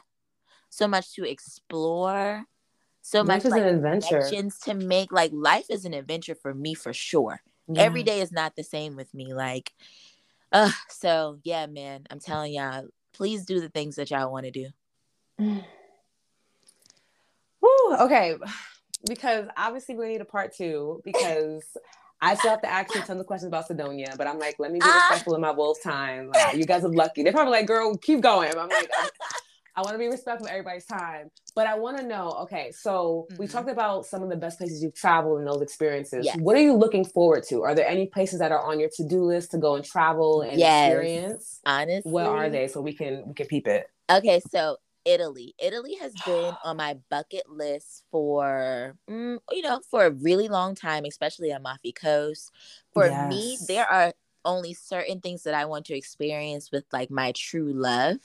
so 0.70 0.88
much 0.88 1.14
to 1.14 1.24
explore, 1.24 2.44
so 3.02 3.22
life 3.22 3.44
much 3.44 3.52
like, 3.52 3.62
an 3.62 3.76
adventure. 3.76 4.22
to 4.66 4.74
make. 4.74 5.12
Like, 5.12 5.32
life 5.34 5.68
is 5.70 5.86
an 5.86 5.94
adventure 5.94 6.36
for 6.36 6.54
me 6.54 6.74
for 6.74 6.94
sure. 6.94 7.42
Yeah. 7.68 7.84
Every 7.84 8.04
day 8.04 8.20
is 8.20 8.32
not 8.32 8.56
the 8.56 8.64
same 8.64 8.96
with 8.96 9.14
me. 9.14 9.34
Like, 9.34 9.72
uh, 10.52 10.72
so 10.90 11.40
yeah, 11.44 11.66
man, 11.68 12.04
I'm 12.10 12.20
telling 12.20 12.54
y'all, 12.54 12.88
please 13.14 13.46
do 13.46 13.62
the 13.62 13.70
things 13.70 13.96
that 13.96 14.12
y'all 14.12 14.32
want 14.32 14.46
to 14.46 14.52
do. 14.52 15.62
Woo, 17.64 17.96
okay. 18.02 18.36
Because 19.08 19.48
obviously 19.58 19.96
we 19.96 20.10
need 20.10 20.22
a 20.22 20.26
part 20.26 20.54
two 20.56 21.02
because 21.04 21.64
I 22.22 22.36
still 22.36 22.52
have 22.52 22.62
to 22.62 22.72
ask 22.72 22.94
you 22.94 23.02
tons 23.02 23.20
of 23.20 23.26
questions 23.26 23.48
about 23.48 23.68
Sedona, 23.68 24.18
but 24.18 24.28
I'm 24.28 24.40
like, 24.40 24.56
let 24.60 24.72
me 24.72 24.80
be 24.80 24.86
ah. 24.86 25.08
respectful 25.10 25.36
of 25.36 25.42
my 25.42 25.52
wolf 25.52 25.82
time. 25.84 26.30
Like, 26.34 26.56
you 26.56 26.66
guys 26.66 26.86
are 26.86 26.90
lucky. 26.90 27.24
They're 27.24 27.34
probably 27.34 27.52
like, 27.52 27.68
girl, 27.68 27.98
keep 27.98 28.22
going. 28.22 28.52
I'm 28.58 28.70
like, 28.70 28.90
I'm, 28.98 29.10
i 29.76 29.82
want 29.82 29.94
to 29.94 29.98
be 29.98 30.08
respectful 30.08 30.48
of 30.48 30.52
everybody's 30.52 30.86
time. 30.86 31.32
But 31.56 31.68
I 31.68 31.78
want 31.78 31.98
to 31.98 32.04
know, 32.06 32.30
okay, 32.44 32.72
so 32.72 33.28
mm-hmm. 33.30 33.42
we 33.42 33.48
talked 33.48 33.70
about 33.70 34.06
some 34.06 34.24
of 34.24 34.30
the 34.30 34.36
best 34.36 34.58
places 34.58 34.82
you've 34.82 34.96
traveled 34.96 35.40
and 35.40 35.48
those 35.48 35.62
experiences. 35.62 36.26
Yes. 36.26 36.38
What 36.38 36.56
are 36.56 36.62
you 36.62 36.74
looking 36.74 37.04
forward 37.04 37.44
to? 37.50 37.64
Are 37.64 37.76
there 37.76 37.88
any 37.88 38.08
places 38.08 38.40
that 38.40 38.52
are 38.52 38.64
on 38.64 38.80
your 38.80 38.90
to-do 38.96 39.24
list 39.24 39.52
to 39.52 39.58
go 39.58 39.76
and 39.76 39.84
travel 39.84 40.42
and 40.42 40.58
yes. 40.58 40.92
experience? 40.92 41.60
Honestly. 41.66 42.12
What 42.12 42.28
are 42.28 42.50
they 42.50 42.68
so 42.68 42.82
we 42.82 42.94
can 42.94 43.24
we 43.28 43.34
can 43.34 43.48
peep 43.48 43.68
it? 43.68 43.88
Okay, 44.10 44.42
so 44.50 44.78
Italy. 45.06 45.56
Italy 45.60 45.96
has 46.02 46.14
been 46.26 46.54
on 46.64 46.78
my 46.78 46.98
bucket 47.10 47.50
list 47.50 48.04
for, 48.12 48.96
mm, 49.10 49.38
you 49.52 49.62
know, 49.62 49.82
for 49.90 50.06
a 50.06 50.12
really 50.12 50.48
long 50.48 50.76
time, 50.76 51.06
especially 51.06 51.52
on 51.52 51.58
Amalfi 51.58 51.92
Coast. 51.92 52.52
For 52.94 53.08
yes. 53.08 53.30
me, 53.30 53.58
there 53.68 53.90
are 53.90 54.14
only 54.46 54.74
certain 54.74 55.22
things 55.22 55.44
that 55.44 55.54
I 55.54 55.66
want 55.66 55.86
to 55.86 55.98
experience 55.98 56.72
with 56.72 56.86
like 56.92 57.10
my 57.10 57.32
true 57.34 57.72
love. 57.74 58.18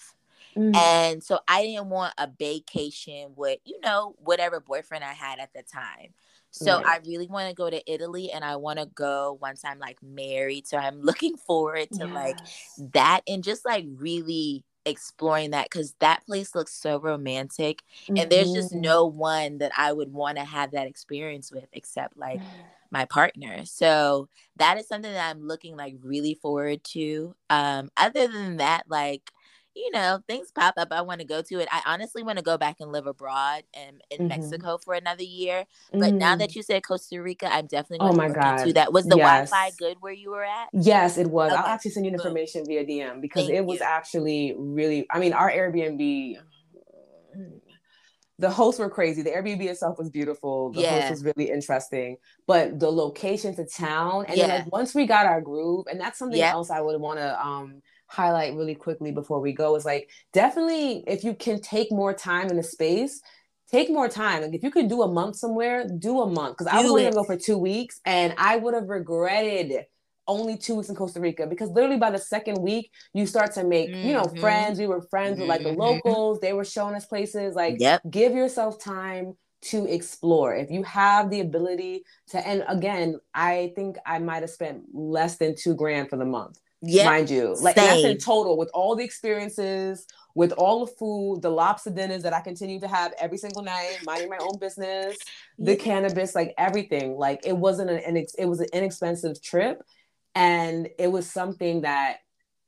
Mm. 0.57 0.75
And 0.75 1.23
so 1.23 1.39
I 1.47 1.63
didn't 1.63 1.91
want 1.91 2.15
a 2.19 2.29
vacation 2.39 3.33
with, 3.37 3.61
you 3.65 3.79
know, 3.81 4.15
whatever 4.19 4.61
boyfriend 4.61 5.05
I 5.05 5.13
had 5.13 5.39
at 5.39 5.53
the 5.55 5.63
time. 5.63 6.15
So 6.51 6.79
right. 6.79 6.87
I 6.87 7.01
really 7.07 7.27
want 7.27 7.49
to 7.49 7.55
go 7.55 7.69
to 7.69 7.93
Italy 7.93 8.33
and 8.33 8.43
I 8.43 8.57
want 8.57 8.79
to 8.79 8.87
go 8.87 9.39
once 9.41 9.65
I'm 9.65 9.79
like 9.79 10.03
married. 10.03 10.67
So 10.67 10.79
I'm 10.79 11.01
looking 11.03 11.37
forward 11.37 11.89
to 11.93 12.07
yes. 12.07 12.15
like 12.15 12.39
that 12.93 13.21
and 13.29 13.45
just 13.45 13.65
like 13.65 13.87
really 13.97 14.65
exploring 14.89 15.51
that 15.51 15.67
because 15.67 15.95
that 16.01 16.25
place 16.27 16.55
looks 16.55 16.73
so 16.73 16.99
romantic 16.99 17.83
mm-hmm. 18.05 18.17
and 18.17 18.31
there's 18.31 18.53
just 18.53 18.73
mm-hmm. 18.73 18.83
no 18.83 19.07
one 19.07 19.59
that 19.59 19.73
i 19.77 19.93
would 19.93 20.13
want 20.13 20.37
to 20.37 20.45
have 20.45 20.71
that 20.73 20.87
experience 20.87 21.53
with 21.53 21.67
except 21.73 22.17
like 22.17 22.41
my 22.91 23.05
partner 23.05 23.67
so 23.67 24.29
that 24.57 24.79
is 24.79 24.89
something 24.89 25.13
that 25.13 25.29
i'm 25.29 25.47
looking 25.47 25.77
like 25.77 25.95
really 26.03 26.35
forward 26.35 26.83
to 26.83 27.35
um 27.51 27.91
other 27.99 28.27
than 28.27 28.57
that 28.57 28.83
like 28.89 29.31
you 29.79 29.93
know, 29.93 30.21
things 30.27 30.51
pop 30.51 30.75
up. 30.77 30.89
I 30.91 31.03
want 31.03 31.21
to 31.21 31.27
go 31.27 31.41
to 31.41 31.61
it. 31.61 31.69
I 31.71 31.83
honestly 31.87 32.23
want 32.25 32.39
to 32.39 32.45
go 32.45 32.59
back 32.59 32.77
and 32.81 32.91
live 32.91 33.07
abroad 33.07 33.63
and 33.73 34.03
in 34.11 34.19
mm-hmm. 34.19 34.29
Mexico 34.29 34.79
for 34.79 34.95
another 34.95 35.23
year. 35.23 35.67
But 35.93 36.13
mm. 36.13 36.19
now 36.19 36.35
that 36.37 36.51
mm. 36.51 36.57
you 36.57 36.63
said 36.63 36.83
Costa 36.83 37.23
Rica, 37.23 37.53
I'm 37.53 37.67
definitely 37.67 37.99
going 37.99 38.13
oh 38.13 38.17
my 38.17 38.29
to 38.29 38.35
God. 38.35 38.61
into 38.61 38.73
that. 38.75 38.93
Was 38.93 39.07
the 39.07 39.17
yes. 39.17 39.51
Wi-Fi 39.51 39.71
good 39.79 39.99
where 40.01 40.13
you 40.13 40.31
were 40.31 40.45
at? 40.45 40.69
Yes, 40.73 41.17
it 41.17 41.29
was. 41.29 41.53
Okay. 41.53 41.61
I'll 41.61 41.67
actually 41.67 41.93
send 41.93 42.07
you 42.07 42.13
information 42.13 42.65
via 42.67 42.85
DM 42.85 43.21
because 43.21 43.47
Thank 43.47 43.57
it 43.57 43.65
was 43.65 43.79
you. 43.79 43.87
actually 43.87 44.55
really. 44.59 45.07
I 45.11 45.21
mean, 45.21 45.33
our 45.33 45.51
Airbnb. 45.51 46.39
The 48.41 48.51
hosts 48.51 48.79
were 48.79 48.89
crazy. 48.89 49.23
The 49.23 49.31
Airbnb 49.31 49.63
itself 49.63 49.99
was 49.99 50.11
beautiful. 50.11 50.71
The 50.71 50.83
yeah. 50.83 51.01
host 51.01 51.11
was 51.11 51.25
really 51.25 51.51
interesting, 51.51 52.19
but 52.47 52.79
the 52.79 52.89
location 52.89 53.57
to 53.57 53.67
town, 53.67 54.27
and 54.29 54.37
yeah. 54.37 54.47
then 54.47 54.61
like 54.61 54.73
once 54.73 54.95
we 54.95 55.07
got 55.07 55.27
our 55.27 55.41
groove, 55.41 55.87
and 55.91 56.01
that's 56.01 56.21
something 56.21 56.39
yeah. 56.39 56.53
else 56.53 56.71
I 56.71 56.81
would 56.81 57.01
want 57.01 57.19
to 57.19 57.45
um 57.45 57.83
highlight 58.09 58.55
really 58.55 58.75
quickly 58.75 59.13
before 59.13 59.41
we 59.41 59.53
go 59.53 59.77
is 59.77 59.85
like 59.85 60.11
definitely 60.33 61.05
if 61.07 61.25
you 61.25 61.35
can 61.35 61.61
take 61.61 61.91
more 61.93 62.13
time 62.13 62.49
in 62.49 62.59
a 62.59 62.63
space 62.63 63.21
take 63.71 63.91
more 63.91 64.09
time 64.09 64.43
like 64.43 64.55
if 64.55 64.63
you 64.63 64.71
can 64.71 64.89
do 64.89 65.03
a 65.03 65.09
month 65.09 65.37
somewhere 65.37 65.87
do 65.99 66.21
a 66.23 66.27
month 66.27 66.57
because 66.57 66.67
i 66.67 66.81
was 66.81 66.91
only 66.91 67.05
gonna 67.05 67.15
go 67.15 67.23
for 67.23 67.37
two 67.37 67.59
weeks 67.59 68.01
and 68.07 68.35
i 68.39 68.57
would 68.57 68.75
have 68.75 68.89
regretted 68.89 69.85
only 70.27 70.59
two 70.59 70.75
weeks 70.75 70.91
in 70.91 70.95
Costa 70.95 71.21
Rica 71.21 71.47
because 71.47 71.71
literally 71.71 71.97
by 71.97 72.11
the 72.11 72.19
second 72.19 72.61
week 72.61 72.93
you 73.15 73.27
start 73.27 73.53
to 73.55 73.65
make 73.65 73.89
mm-hmm. 73.89 74.09
you 74.09 74.13
know 74.13 74.25
mm-hmm. 74.25 74.41
friends. 74.41 74.79
We 74.79 74.87
were 74.87 75.01
friends 75.01 75.33
mm-hmm. 75.33 75.41
with 75.41 75.49
like 75.49 75.63
the 75.63 75.71
mm-hmm. 75.71 75.81
locals. 75.81 76.39
They 76.41 76.53
were 76.53 76.67
showing 76.67 76.95
us 76.95 77.07
places. 77.07 77.55
Like 77.55 77.77
yep. 77.79 78.03
give 78.11 78.35
yourself 78.35 78.79
time 78.79 79.39
to 79.61 79.87
explore. 79.87 80.55
If 80.55 80.71
you 80.71 80.83
have 80.85 81.31
the 81.31 81.41
ability 81.41 82.05
to, 82.29 82.47
and 82.47 82.63
again, 82.69 83.19
I 83.35 83.73
think 83.75 83.97
I 84.07 84.19
might 84.19 84.43
have 84.43 84.51
spent 84.51 84.83
less 84.93 85.39
than 85.39 85.57
two 85.57 85.75
grand 85.75 86.11
for 86.11 86.17
the 86.17 86.27
month 86.27 86.61
yeah, 86.81 87.05
mind 87.05 87.31
you. 87.31 87.57
Like 87.61 87.77
that's 87.77 88.05
in 88.05 88.19
total 88.19 88.57
with 88.57 88.71
all 88.73 88.95
the 88.95 89.05
experiences, 89.05 90.07
with 90.35 90.53
all 90.53 90.87
the 90.87 90.93
food, 90.93 91.43
the 91.43 91.51
lobster 91.51 91.91
dinners 91.91 92.23
that 92.23 92.33
I 92.33 92.41
continue 92.41 92.81
to 92.81 92.89
have 92.89 93.13
every 93.21 93.39
single 93.39 93.63
night, 93.63 93.99
minding 94.05 94.29
my 94.29 94.39
own 94.41 94.59
business, 94.59 95.17
the 95.59 95.73
yeah. 95.73 95.83
cannabis, 95.83 96.35
like 96.35 96.55
everything. 96.57 97.17
Like 97.17 97.41
it 97.45 97.57
wasn't 97.57 97.91
an, 97.91 97.99
an 97.99 98.25
it 98.39 98.47
was 98.47 98.61
an 98.61 98.69
inexpensive 98.73 99.43
trip, 99.43 99.83
and 100.35 100.89
it 100.99 101.09
was 101.09 101.31
something 101.31 101.83
that 101.83 102.19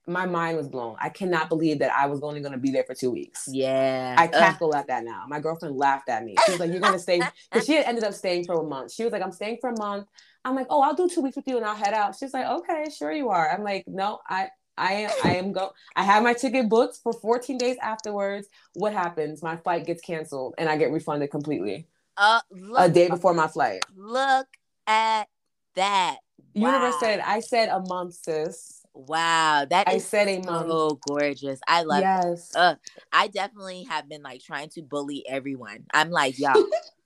my 0.06 0.26
mind 0.26 0.56
was 0.56 0.68
blown. 0.68 0.96
I 1.00 1.08
cannot 1.08 1.48
believe 1.48 1.78
that 1.78 1.92
I 1.92 2.06
was 2.06 2.22
only 2.22 2.40
going 2.40 2.52
to 2.52 2.58
be 2.58 2.70
there 2.70 2.84
for 2.84 2.94
two 2.94 3.10
weeks. 3.10 3.48
Yeah. 3.50 4.16
I 4.18 4.26
cackle 4.26 4.74
at 4.74 4.88
that 4.88 5.04
now. 5.04 5.24
My 5.28 5.40
girlfriend 5.40 5.76
laughed 5.76 6.08
at 6.08 6.24
me. 6.24 6.34
She 6.44 6.52
was 6.52 6.60
like, 6.60 6.70
You're 6.70 6.80
going 6.80 6.94
to 6.94 6.98
stay. 6.98 7.20
Because 7.50 7.66
she 7.66 7.74
had 7.74 7.86
ended 7.86 8.04
up 8.04 8.14
staying 8.14 8.44
for 8.44 8.54
a 8.54 8.62
month. 8.62 8.92
She 8.92 9.04
was 9.04 9.12
like, 9.12 9.22
I'm 9.22 9.32
staying 9.32 9.58
for 9.60 9.70
a 9.70 9.78
month. 9.78 10.08
I'm 10.44 10.54
like, 10.54 10.66
Oh, 10.70 10.80
I'll 10.82 10.94
do 10.94 11.08
two 11.08 11.20
weeks 11.20 11.36
with 11.36 11.46
you 11.46 11.56
and 11.56 11.66
I'll 11.66 11.76
head 11.76 11.94
out. 11.94 12.16
She's 12.16 12.34
like, 12.34 12.46
Okay, 12.46 12.86
sure 12.96 13.12
you 13.12 13.28
are. 13.28 13.50
I'm 13.50 13.62
like, 13.62 13.84
No, 13.86 14.20
I. 14.28 14.48
I 14.78 14.92
am 14.92 15.10
I 15.22 15.34
am 15.36 15.52
go 15.52 15.72
I 15.94 16.02
have 16.04 16.22
my 16.22 16.32
ticket 16.32 16.70
booked 16.70 17.00
for 17.02 17.12
14 17.12 17.58
days 17.58 17.76
afterwards. 17.82 18.48
What 18.72 18.94
happens? 18.94 19.42
My 19.42 19.56
flight 19.56 19.84
gets 19.84 20.00
canceled 20.00 20.54
and 20.56 20.70
I 20.70 20.78
get 20.78 20.90
refunded 20.90 21.30
completely. 21.30 21.86
Uh, 22.16 22.40
look, 22.50 22.78
a 22.80 22.88
day 22.88 23.08
before 23.08 23.34
my 23.34 23.46
flight. 23.46 23.84
Look 23.94 24.46
at 24.86 25.28
that. 25.74 26.18
Wow. 26.54 26.72
Universe 26.72 26.98
said, 27.00 27.20
I 27.20 27.40
said 27.40 27.68
a 27.68 27.80
month, 27.80 28.14
sis. 28.14 28.82
Wow, 28.92 29.66
that 29.70 29.88
I 29.88 29.98
said 29.98 30.28
a 30.28 30.40
month. 30.40 30.68
so 30.68 30.98
gorgeous. 31.08 31.60
I 31.66 31.82
love 31.82 32.00
yes. 32.00 32.54
Uh, 32.56 32.74
I 33.12 33.28
definitely 33.28 33.84
have 33.84 34.08
been 34.08 34.22
like 34.22 34.42
trying 34.42 34.68
to 34.70 34.82
bully 34.82 35.24
everyone. 35.28 35.84
I'm 35.94 36.10
like, 36.10 36.38
y'all, 36.38 36.64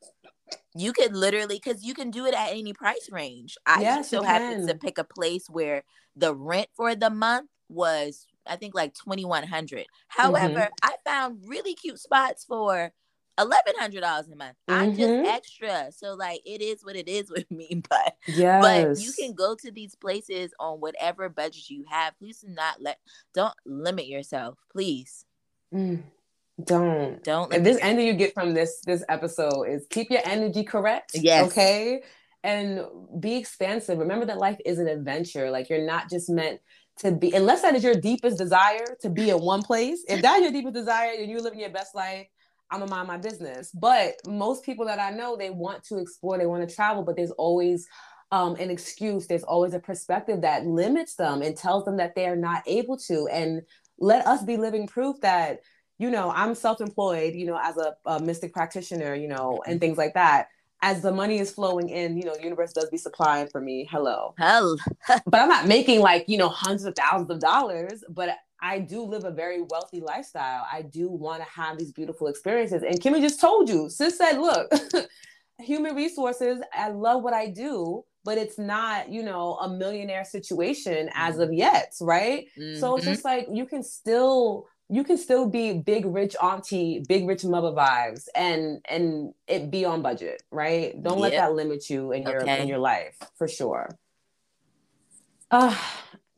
you 0.74 0.92
could 0.92 1.14
literally 1.14 1.60
because 1.62 1.84
you 1.84 1.94
can 1.94 2.10
do 2.10 2.26
it 2.26 2.34
at 2.34 2.50
any 2.50 2.72
price 2.72 3.08
range. 3.10 3.56
I 3.66 3.82
yes, 3.82 4.10
so 4.10 4.22
happened 4.22 4.68
to 4.68 4.74
pick 4.74 4.98
a 4.98 5.04
place 5.04 5.48
where 5.48 5.84
the 6.16 6.34
rent 6.34 6.68
for 6.74 6.94
the 6.94 7.10
month 7.10 7.50
was 7.68 8.26
I 8.46 8.56
think 8.56 8.74
like 8.74 8.94
twenty 8.94 9.24
one 9.24 9.44
hundred. 9.44 9.86
However, 10.08 10.60
mm-hmm. 10.60 10.72
I 10.82 10.96
found 11.04 11.44
really 11.46 11.74
cute 11.74 11.98
spots 11.98 12.44
for 12.44 12.92
eleven 13.38 13.74
hundred 13.78 14.00
dollars 14.00 14.28
a 14.28 14.36
month. 14.36 14.56
Mm-hmm. 14.68 14.80
I'm 14.80 14.96
just 14.96 15.10
mm-hmm. 15.10 15.26
extra, 15.26 15.92
so 15.92 16.14
like 16.14 16.40
it 16.44 16.60
is 16.60 16.84
what 16.84 16.96
it 16.96 17.08
is 17.08 17.30
with 17.34 17.50
me. 17.50 17.82
But 17.88 18.16
yes. 18.26 18.62
but 18.62 19.02
you 19.02 19.12
can 19.12 19.34
go 19.34 19.54
to 19.54 19.70
these 19.70 19.94
places 19.94 20.52
on 20.58 20.80
whatever 20.80 21.28
budget 21.28 21.70
you 21.70 21.84
have. 21.88 22.18
Please 22.18 22.40
do 22.40 22.48
not 22.48 22.82
let 22.82 22.98
don't 23.32 23.54
limit 23.64 24.06
yourself, 24.06 24.58
please. 24.72 25.24
Mm. 25.72 26.02
Don't 26.62 27.22
don't. 27.24 27.52
And 27.52 27.66
this 27.66 27.78
ending 27.82 28.06
you 28.06 28.14
get 28.14 28.32
from 28.32 28.54
this 28.54 28.80
this 28.86 29.04
episode 29.08 29.64
is 29.64 29.86
keep 29.90 30.10
your 30.10 30.20
energy 30.24 30.62
correct. 30.62 31.12
Yes. 31.14 31.50
Okay. 31.50 32.02
And 32.44 32.82
be 33.18 33.36
expansive. 33.36 33.98
Remember 33.98 34.26
that 34.26 34.38
life 34.38 34.58
is 34.64 34.78
an 34.78 34.86
adventure. 34.86 35.50
Like 35.50 35.68
you're 35.68 35.86
not 35.86 36.10
just 36.10 36.28
meant 36.28 36.60
to 36.98 37.10
be, 37.10 37.32
unless 37.32 37.62
that 37.62 37.74
is 37.74 37.82
your 37.82 37.94
deepest 37.94 38.38
desire 38.38 38.96
to 39.00 39.08
be 39.08 39.30
in 39.30 39.40
one 39.40 39.62
place. 39.62 40.04
If 40.08 40.22
that's 40.22 40.42
your 40.42 40.52
deepest 40.52 40.74
desire 40.74 41.12
and 41.18 41.30
you're 41.30 41.40
living 41.40 41.60
your 41.60 41.70
best 41.70 41.94
life, 41.94 42.26
I'm 42.70 42.80
gonna 42.80 42.90
mind 42.90 43.08
my 43.08 43.16
business. 43.16 43.70
But 43.72 44.14
most 44.26 44.64
people 44.64 44.86
that 44.86 45.00
I 45.00 45.10
know, 45.10 45.36
they 45.36 45.50
want 45.50 45.84
to 45.84 45.98
explore, 45.98 46.38
they 46.38 46.46
want 46.46 46.68
to 46.68 46.74
travel, 46.74 47.02
but 47.02 47.16
there's 47.16 47.30
always 47.32 47.88
um, 48.30 48.56
an 48.56 48.70
excuse. 48.70 49.26
There's 49.26 49.42
always 49.42 49.74
a 49.74 49.80
perspective 49.80 50.42
that 50.42 50.66
limits 50.66 51.16
them 51.16 51.42
and 51.42 51.56
tells 51.56 51.84
them 51.84 51.96
that 51.96 52.14
they 52.14 52.26
are 52.26 52.36
not 52.36 52.62
able 52.66 52.96
to. 52.98 53.28
And 53.28 53.62
let 53.98 54.26
us 54.26 54.42
be 54.42 54.56
living 54.56 54.86
proof 54.86 55.20
that 55.20 55.60
you 55.98 56.10
know, 56.10 56.30
I'm 56.30 56.54
self-employed, 56.54 57.34
you 57.34 57.46
know, 57.46 57.58
as 57.62 57.76
a, 57.76 57.94
a 58.06 58.20
mystic 58.20 58.52
practitioner, 58.52 59.14
you 59.14 59.28
know, 59.28 59.62
and 59.66 59.80
things 59.80 59.98
like 59.98 60.14
that. 60.14 60.48
As 60.82 61.00
the 61.00 61.12
money 61.12 61.38
is 61.38 61.50
flowing 61.50 61.88
in, 61.88 62.16
you 62.16 62.24
know, 62.24 62.34
the 62.34 62.42
universe 62.42 62.72
does 62.72 62.90
be 62.90 62.98
supplying 62.98 63.46
for 63.46 63.60
me. 63.60 63.88
Hello. 63.90 64.34
Hell. 64.36 64.76
but 65.08 65.40
I'm 65.40 65.48
not 65.48 65.66
making 65.66 66.00
like, 66.00 66.28
you 66.28 66.36
know, 66.36 66.48
hundreds 66.48 66.84
of 66.84 66.94
thousands 66.94 67.30
of 67.30 67.38
dollars, 67.38 68.04
but 68.08 68.36
I 68.60 68.80
do 68.80 69.02
live 69.02 69.24
a 69.24 69.30
very 69.30 69.62
wealthy 69.62 70.00
lifestyle. 70.00 70.66
I 70.70 70.82
do 70.82 71.08
want 71.08 71.42
to 71.42 71.48
have 71.48 71.78
these 71.78 71.92
beautiful 71.92 72.26
experiences. 72.26 72.82
And 72.82 73.00
Kimee 73.00 73.20
just 73.20 73.40
told 73.40 73.68
you, 73.68 73.88
sis 73.88 74.18
said, 74.18 74.38
look, 74.38 74.72
human 75.58 75.94
resources, 75.94 76.60
I 76.72 76.88
love 76.88 77.22
what 77.22 77.34
I 77.34 77.48
do, 77.48 78.04
but 78.24 78.38
it's 78.38 78.58
not, 78.58 79.10
you 79.10 79.22
know, 79.22 79.56
a 79.56 79.68
millionaire 79.68 80.24
situation 80.24 81.10
as 81.14 81.38
of 81.38 81.52
yet, 81.52 81.94
right? 82.00 82.46
Mm-hmm. 82.58 82.80
So 82.80 82.96
it's 82.96 83.04
mm-hmm. 83.04 83.14
just 83.14 83.24
like 83.24 83.46
you 83.52 83.66
can 83.66 83.82
still 83.82 84.66
you 84.88 85.02
can 85.04 85.16
still 85.16 85.48
be 85.48 85.72
big 85.72 86.04
rich 86.04 86.36
auntie, 86.42 87.02
big 87.08 87.26
rich 87.26 87.44
mother 87.44 87.70
vibes, 87.70 88.28
and 88.34 88.84
and 88.88 89.34
it 89.46 89.70
be 89.70 89.84
on 89.84 90.02
budget, 90.02 90.42
right? 90.50 91.00
Don't 91.02 91.18
let 91.18 91.32
that 91.32 91.54
limit 91.54 91.88
you 91.88 92.12
in 92.12 92.22
your 92.22 92.42
okay. 92.42 92.62
in 92.62 92.68
your 92.68 92.78
life 92.78 93.16
for 93.36 93.48
sure. 93.48 93.96
Uh, 95.50 95.76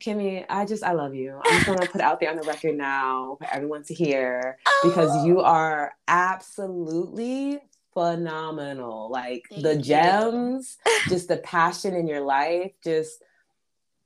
Kimee, 0.01 0.45
I 0.49 0.65
just 0.65 0.85
I 0.85 0.93
love 0.93 1.15
you. 1.15 1.41
I'm 1.45 1.55
just 1.55 1.67
gonna 1.67 1.87
put 1.87 2.01
out 2.01 2.21
there 2.21 2.31
on 2.31 2.37
the 2.37 2.43
record 2.43 2.77
now 2.77 3.37
for 3.41 3.49
everyone 3.53 3.83
to 3.85 3.95
hear 3.95 4.59
because 4.83 5.11
oh. 5.13 5.27
you 5.27 5.41
are 5.41 5.95
absolutely 6.07 7.59
phenomenal. 7.95 9.11
Like 9.11 9.45
Thank 9.51 9.63
the 9.63 9.77
gems, 9.77 10.77
just 11.09 11.29
the 11.29 11.39
passion 11.39 11.95
in 11.95 12.07
your 12.07 12.21
life, 12.21 12.73
just 12.85 13.23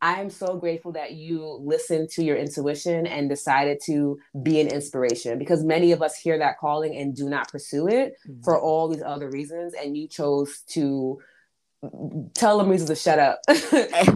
I'm 0.02 0.30
so 0.30 0.56
grateful 0.56 0.92
that 0.92 1.12
you 1.12 1.44
listened 1.62 2.08
to 2.10 2.24
your 2.24 2.36
intuition 2.36 3.06
and 3.06 3.28
decided 3.28 3.80
to 3.84 4.18
be 4.42 4.60
an 4.60 4.68
inspiration 4.68 5.38
because 5.38 5.62
many 5.62 5.92
of 5.92 6.00
us 6.00 6.16
hear 6.16 6.38
that 6.38 6.58
calling 6.58 6.96
and 6.96 7.14
do 7.14 7.28
not 7.28 7.50
pursue 7.50 7.88
it 7.88 8.16
mm-hmm. 8.26 8.42
for 8.42 8.58
all 8.58 8.88
these 8.88 9.02
other 9.02 9.28
reasons. 9.28 9.74
And 9.74 9.96
you 9.96 10.08
chose 10.08 10.62
to 10.68 11.20
tell 12.34 12.58
them 12.58 12.68
reasons 12.68 12.90
to 12.90 12.96
shut 12.96 13.18
up 13.18 13.40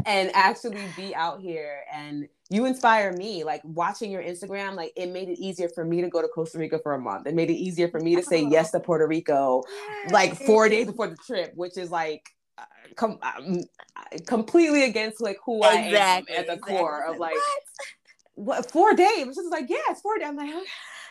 and 0.07 0.31
actually 0.35 0.85
be 0.97 1.15
out 1.15 1.41
here 1.41 1.81
and 1.91 2.29
you 2.51 2.67
inspire 2.67 3.11
me 3.13 3.43
like 3.43 3.63
watching 3.65 4.11
your 4.11 4.23
instagram 4.23 4.75
like 4.75 4.93
it 4.97 5.09
made 5.09 5.31
it 5.31 5.39
easier 5.39 5.71
for 5.71 5.83
me 5.83 6.03
to 6.03 6.11
go 6.11 6.21
to 6.21 6.29
costa 6.29 6.59
rica 6.59 6.79
for 6.79 6.93
a 6.93 7.01
month 7.01 7.27
it 7.27 7.35
made 7.35 7.49
it 7.49 7.55
easier 7.55 7.89
for 7.89 8.01
me 8.01 8.15
to 8.15 8.23
say 8.23 8.47
yes 8.51 8.71
to 8.71 8.79
puerto 8.81 9.07
rico 9.07 9.63
like 10.11 10.37
four 10.37 10.69
days 10.69 10.87
before 10.87 11.07
the 11.07 11.17
trip 11.17 11.53
which 11.55 11.79
is 11.79 11.91
like 11.91 12.29
com- 12.97 13.19
um, 13.23 13.61
completely 14.27 14.85
against 14.85 15.21
like 15.21 15.39
who 15.45 15.59
exactly, 15.65 15.99
I 15.99 16.17
am 16.17 16.19
at 16.41 16.47
the 16.47 16.53
exactly. 16.55 16.77
core 16.77 17.05
of 17.05 17.19
like 17.19 17.35
what? 18.35 18.59
what 18.59 18.71
four 18.71 18.95
days. 18.95 19.37
It's 19.39 19.51
like 19.51 19.69
yeah, 19.69 19.77
it's 19.89 20.01
four 20.01 20.19
days. 20.19 20.29
I'm 20.29 20.37
like. 20.37 20.55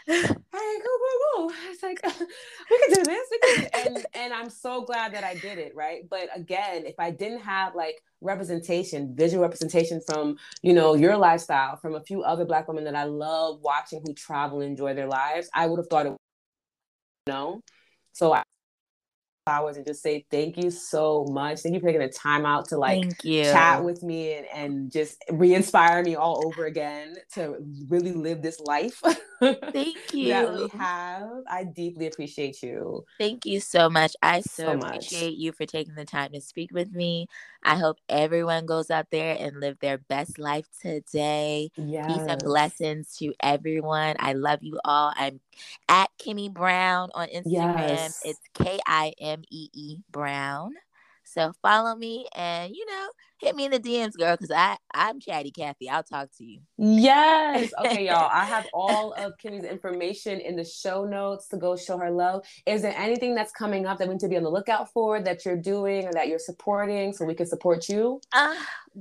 all 0.05 0.15
right, 0.15 0.35
go, 0.53 1.39
go, 1.39 1.47
go. 1.47 1.53
It's 1.69 1.81
like 1.81 1.97
we 2.03 2.79
can 2.79 2.93
do 2.93 3.03
this. 3.03 3.29
Can 3.71 3.87
And 3.87 4.05
and 4.15 4.33
I'm 4.33 4.49
so 4.49 4.81
glad 4.81 5.13
that 5.13 5.23
I 5.23 5.35
did 5.35 5.57
it, 5.57 5.73
right? 5.75 6.01
But 6.09 6.27
again, 6.35 6.85
if 6.85 6.95
I 6.99 7.09
didn't 7.09 7.39
have 7.39 7.73
like 7.73 8.01
representation, 8.19 9.15
visual 9.15 9.41
representation 9.41 10.01
from 10.05 10.35
you 10.61 10.73
know 10.73 10.93
your 10.95 11.15
lifestyle, 11.15 11.77
from 11.77 11.95
a 11.95 12.01
few 12.01 12.21
other 12.21 12.43
black 12.43 12.67
women 12.67 12.83
that 12.83 12.95
I 12.95 13.05
love 13.05 13.61
watching 13.61 14.01
who 14.05 14.13
travel 14.13 14.59
and 14.59 14.71
enjoy 14.71 14.93
their 14.93 15.07
lives, 15.07 15.49
I 15.53 15.67
would 15.67 15.77
have 15.77 15.87
thought 15.87 16.07
it. 16.07 16.09
You 17.27 17.33
know, 17.33 17.61
so 18.11 18.33
I 18.33 18.43
flowers 19.45 19.77
and 19.77 19.85
just 19.85 20.01
say 20.01 20.25
thank 20.31 20.57
you 20.57 20.71
so 20.71 21.25
much. 21.25 21.59
Thank 21.59 21.75
you 21.75 21.81
for 21.81 21.87
taking 21.87 22.01
the 22.01 22.09
time 22.09 22.45
out 22.45 22.69
to 22.69 22.77
like 22.77 23.03
chat 23.51 23.83
with 23.83 24.03
me 24.03 24.33
and, 24.33 24.47
and 24.53 24.91
just 24.91 25.23
re-inspire 25.29 26.03
me 26.03 26.15
all 26.15 26.45
over 26.45 26.65
again 26.65 27.15
to 27.33 27.57
really 27.89 28.13
live 28.13 28.41
this 28.41 28.59
life. 28.59 29.01
Thank 29.39 30.13
you. 30.13 30.29
that 30.29 30.53
we 30.53 30.67
have. 30.67 31.29
I 31.49 31.65
deeply 31.65 32.07
appreciate 32.07 32.61
you. 32.63 33.03
Thank 33.19 33.45
you 33.45 33.59
so 33.59 33.89
much. 33.89 34.15
I 34.21 34.41
so, 34.41 34.65
so 34.65 34.71
appreciate 34.71 35.35
you 35.35 35.51
for 35.51 35.65
taking 35.65 35.95
the 35.95 36.05
time 36.05 36.31
to 36.33 36.41
speak 36.41 36.71
with 36.73 36.91
me. 36.91 37.27
I 37.63 37.75
hope 37.75 37.97
everyone 38.09 38.65
goes 38.65 38.91
out 38.91 39.07
there 39.11 39.35
and 39.39 39.59
live 39.59 39.79
their 39.79 39.97
best 39.97 40.37
life 40.37 40.67
today. 40.81 41.69
Yes. 41.77 42.07
Peace 42.07 42.25
and 42.27 42.41
blessings 42.43 43.15
to 43.17 43.33
everyone. 43.41 44.15
I 44.19 44.33
love 44.33 44.59
you 44.61 44.79
all. 44.83 45.13
I'm 45.15 45.39
at 45.87 46.09
Kimee 46.17 46.49
Brown 46.49 47.09
on 47.13 47.27
Instagram. 47.27 47.77
Yes. 47.77 48.21
It's 48.25 48.39
K 48.53 48.79
I 48.85 49.13
M 49.19 49.43
E 49.49 49.69
E 49.73 49.97
Brown. 50.11 50.73
So 51.33 51.51
follow 51.61 51.95
me 51.95 52.27
and 52.35 52.75
you 52.75 52.85
know, 52.85 53.07
hit 53.39 53.55
me 53.55 53.65
in 53.65 53.71
the 53.71 53.79
DMs, 53.79 54.13
girl, 54.17 54.35
because 54.35 54.51
I 54.51 54.77
I'm 54.93 55.19
chatty 55.19 55.51
Kathy. 55.51 55.89
I'll 55.89 56.03
talk 56.03 56.29
to 56.37 56.43
you. 56.43 56.59
Yes. 56.77 57.71
Okay, 57.83 58.05
y'all. 58.05 58.29
I 58.31 58.45
have 58.45 58.67
all 58.73 59.13
of 59.13 59.33
Kimee's 59.43 59.65
information 59.65 60.39
in 60.39 60.55
the 60.55 60.63
show 60.63 61.03
notes 61.05 61.47
to 61.49 61.57
go 61.57 61.75
show 61.75 61.97
her 61.97 62.11
love. 62.11 62.45
Is 62.65 62.81
there 62.81 62.95
anything 62.95 63.35
that's 63.35 63.51
coming 63.51 63.85
up 63.85 63.97
that 63.97 64.07
we 64.07 64.13
need 64.13 64.21
to 64.21 64.27
be 64.29 64.37
on 64.37 64.43
the 64.43 64.49
lookout 64.49 64.91
for 64.93 65.19
that 65.21 65.43
you're 65.43 65.57
doing 65.57 66.05
or 66.05 66.13
that 66.13 66.27
you're 66.27 66.39
supporting 66.39 67.13
so 67.13 67.25
we 67.25 67.33
can 67.33 67.47
support 67.47 67.89
you? 67.89 68.21
Uh 68.31 68.55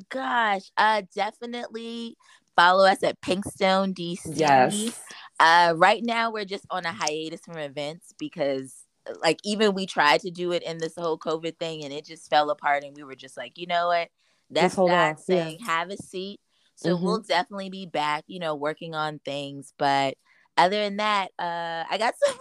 gosh. 0.09 0.71
Uh 0.77 1.03
definitely 1.15 2.17
follow 2.57 2.87
us 2.87 3.03
at 3.03 3.21
Pinkstone 3.21 3.95
DC. 3.95 4.21
Yes. 4.35 5.01
Uh 5.39 5.75
right 5.77 6.03
now 6.03 6.31
we're 6.33 6.45
just 6.45 6.67
on 6.71 6.85
a 6.85 6.93
hiatus 6.93 7.41
from 7.45 7.59
events 7.59 8.15
because 8.19 8.82
like 9.21 9.39
even 9.45 9.75
we 9.75 9.87
tried 9.87 10.21
to 10.21 10.31
do 10.31 10.53
it 10.53 10.63
in 10.63 10.79
this 10.79 10.95
whole 10.97 11.19
COVID 11.19 11.59
thing 11.59 11.85
and 11.85 11.93
it 11.93 12.05
just 12.05 12.31
fell 12.31 12.51
apart 12.51 12.85
and 12.85 12.97
we 12.97 13.03
were 13.03 13.17
just 13.17 13.37
like, 13.37 13.59
you 13.59 13.67
know 13.67 13.89
what? 13.89 14.09
That's 14.51 14.75
God 14.75 15.19
saying 15.19 15.59
yeah. 15.61 15.67
have 15.67 15.91
a 15.91 15.97
seat. 15.97 16.41
So 16.77 16.95
mm-hmm. 16.95 17.05
we'll 17.05 17.23
definitely 17.23 17.71
be 17.71 17.87
back, 17.87 18.25
you 18.27 18.39
know, 18.39 18.55
working 18.55 18.95
on 18.95 19.19
things. 19.25 19.73
But 19.79 20.15
other 20.57 20.83
than 20.83 20.99
that, 20.99 21.29
uh 21.39 21.85
I 21.91 21.99
got 21.99 22.15
some 22.25 22.39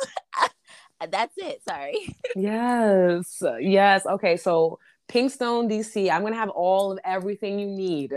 that's 1.10 1.34
it. 1.38 1.64
Sorry. 1.68 1.98
yes. 2.36 3.42
Yes. 3.60 4.06
Okay. 4.06 4.38
So 4.38 4.80
Pinkstone 5.10 5.70
DC, 5.70 6.12
I'm 6.12 6.22
gonna 6.22 6.36
have 6.36 6.50
all 6.50 6.92
of 6.92 7.00
everything 7.04 7.60
you 7.60 7.68
need 7.68 8.14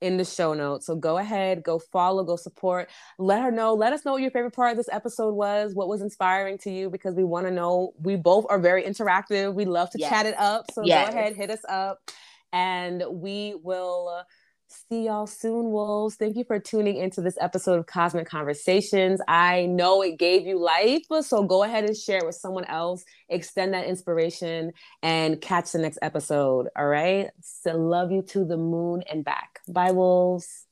in 0.00 0.16
the 0.16 0.24
show 0.24 0.54
notes. 0.54 0.86
So 0.86 0.94
go 0.94 1.18
ahead, 1.18 1.62
go 1.62 1.78
follow, 1.78 2.24
go 2.24 2.36
support. 2.36 2.88
Let 3.18 3.42
her 3.42 3.50
know. 3.50 3.74
Let 3.74 3.92
us 3.92 4.04
know 4.04 4.12
what 4.12 4.22
your 4.22 4.30
favorite 4.30 4.54
part 4.54 4.70
of 4.70 4.76
this 4.76 4.88
episode 4.90 5.34
was, 5.34 5.74
what 5.74 5.88
was 5.88 6.00
inspiring 6.00 6.58
to 6.58 6.70
you, 6.70 6.90
because 6.90 7.14
we 7.14 7.24
want 7.24 7.46
to 7.46 7.52
know. 7.52 7.94
We 8.00 8.16
both 8.16 8.46
are 8.48 8.58
very 8.58 8.82
interactive. 8.82 9.54
We 9.54 9.64
love 9.64 9.90
to 9.90 9.98
yes. 9.98 10.10
chat 10.10 10.26
it 10.26 10.38
up. 10.38 10.70
So 10.72 10.82
yes. 10.84 11.10
go 11.10 11.18
ahead, 11.18 11.34
hit 11.34 11.50
us 11.50 11.64
up, 11.68 12.00
and 12.52 13.02
we 13.10 13.54
will. 13.62 14.22
See 14.70 15.06
y'all 15.06 15.26
soon, 15.26 15.70
wolves. 15.70 16.16
Thank 16.16 16.36
you 16.36 16.44
for 16.44 16.58
tuning 16.58 16.98
into 16.98 17.22
this 17.22 17.38
episode 17.40 17.78
of 17.78 17.86
Cosmic 17.86 18.28
Conversations. 18.28 19.18
I 19.26 19.64
know 19.64 20.02
it 20.02 20.18
gave 20.18 20.46
you 20.46 20.58
life, 20.58 21.04
so 21.22 21.42
go 21.42 21.62
ahead 21.62 21.84
and 21.84 21.96
share 21.96 22.18
it 22.18 22.26
with 22.26 22.34
someone 22.34 22.66
else. 22.66 23.02
Extend 23.30 23.72
that 23.72 23.86
inspiration 23.86 24.72
and 25.02 25.40
catch 25.40 25.72
the 25.72 25.78
next 25.78 25.98
episode. 26.02 26.68
All 26.76 26.86
right. 26.86 27.30
So 27.40 27.78
love 27.78 28.12
you 28.12 28.20
to 28.28 28.44
the 28.44 28.58
moon 28.58 29.02
and 29.10 29.24
back. 29.24 29.60
Bye, 29.68 29.92
wolves. 29.92 30.67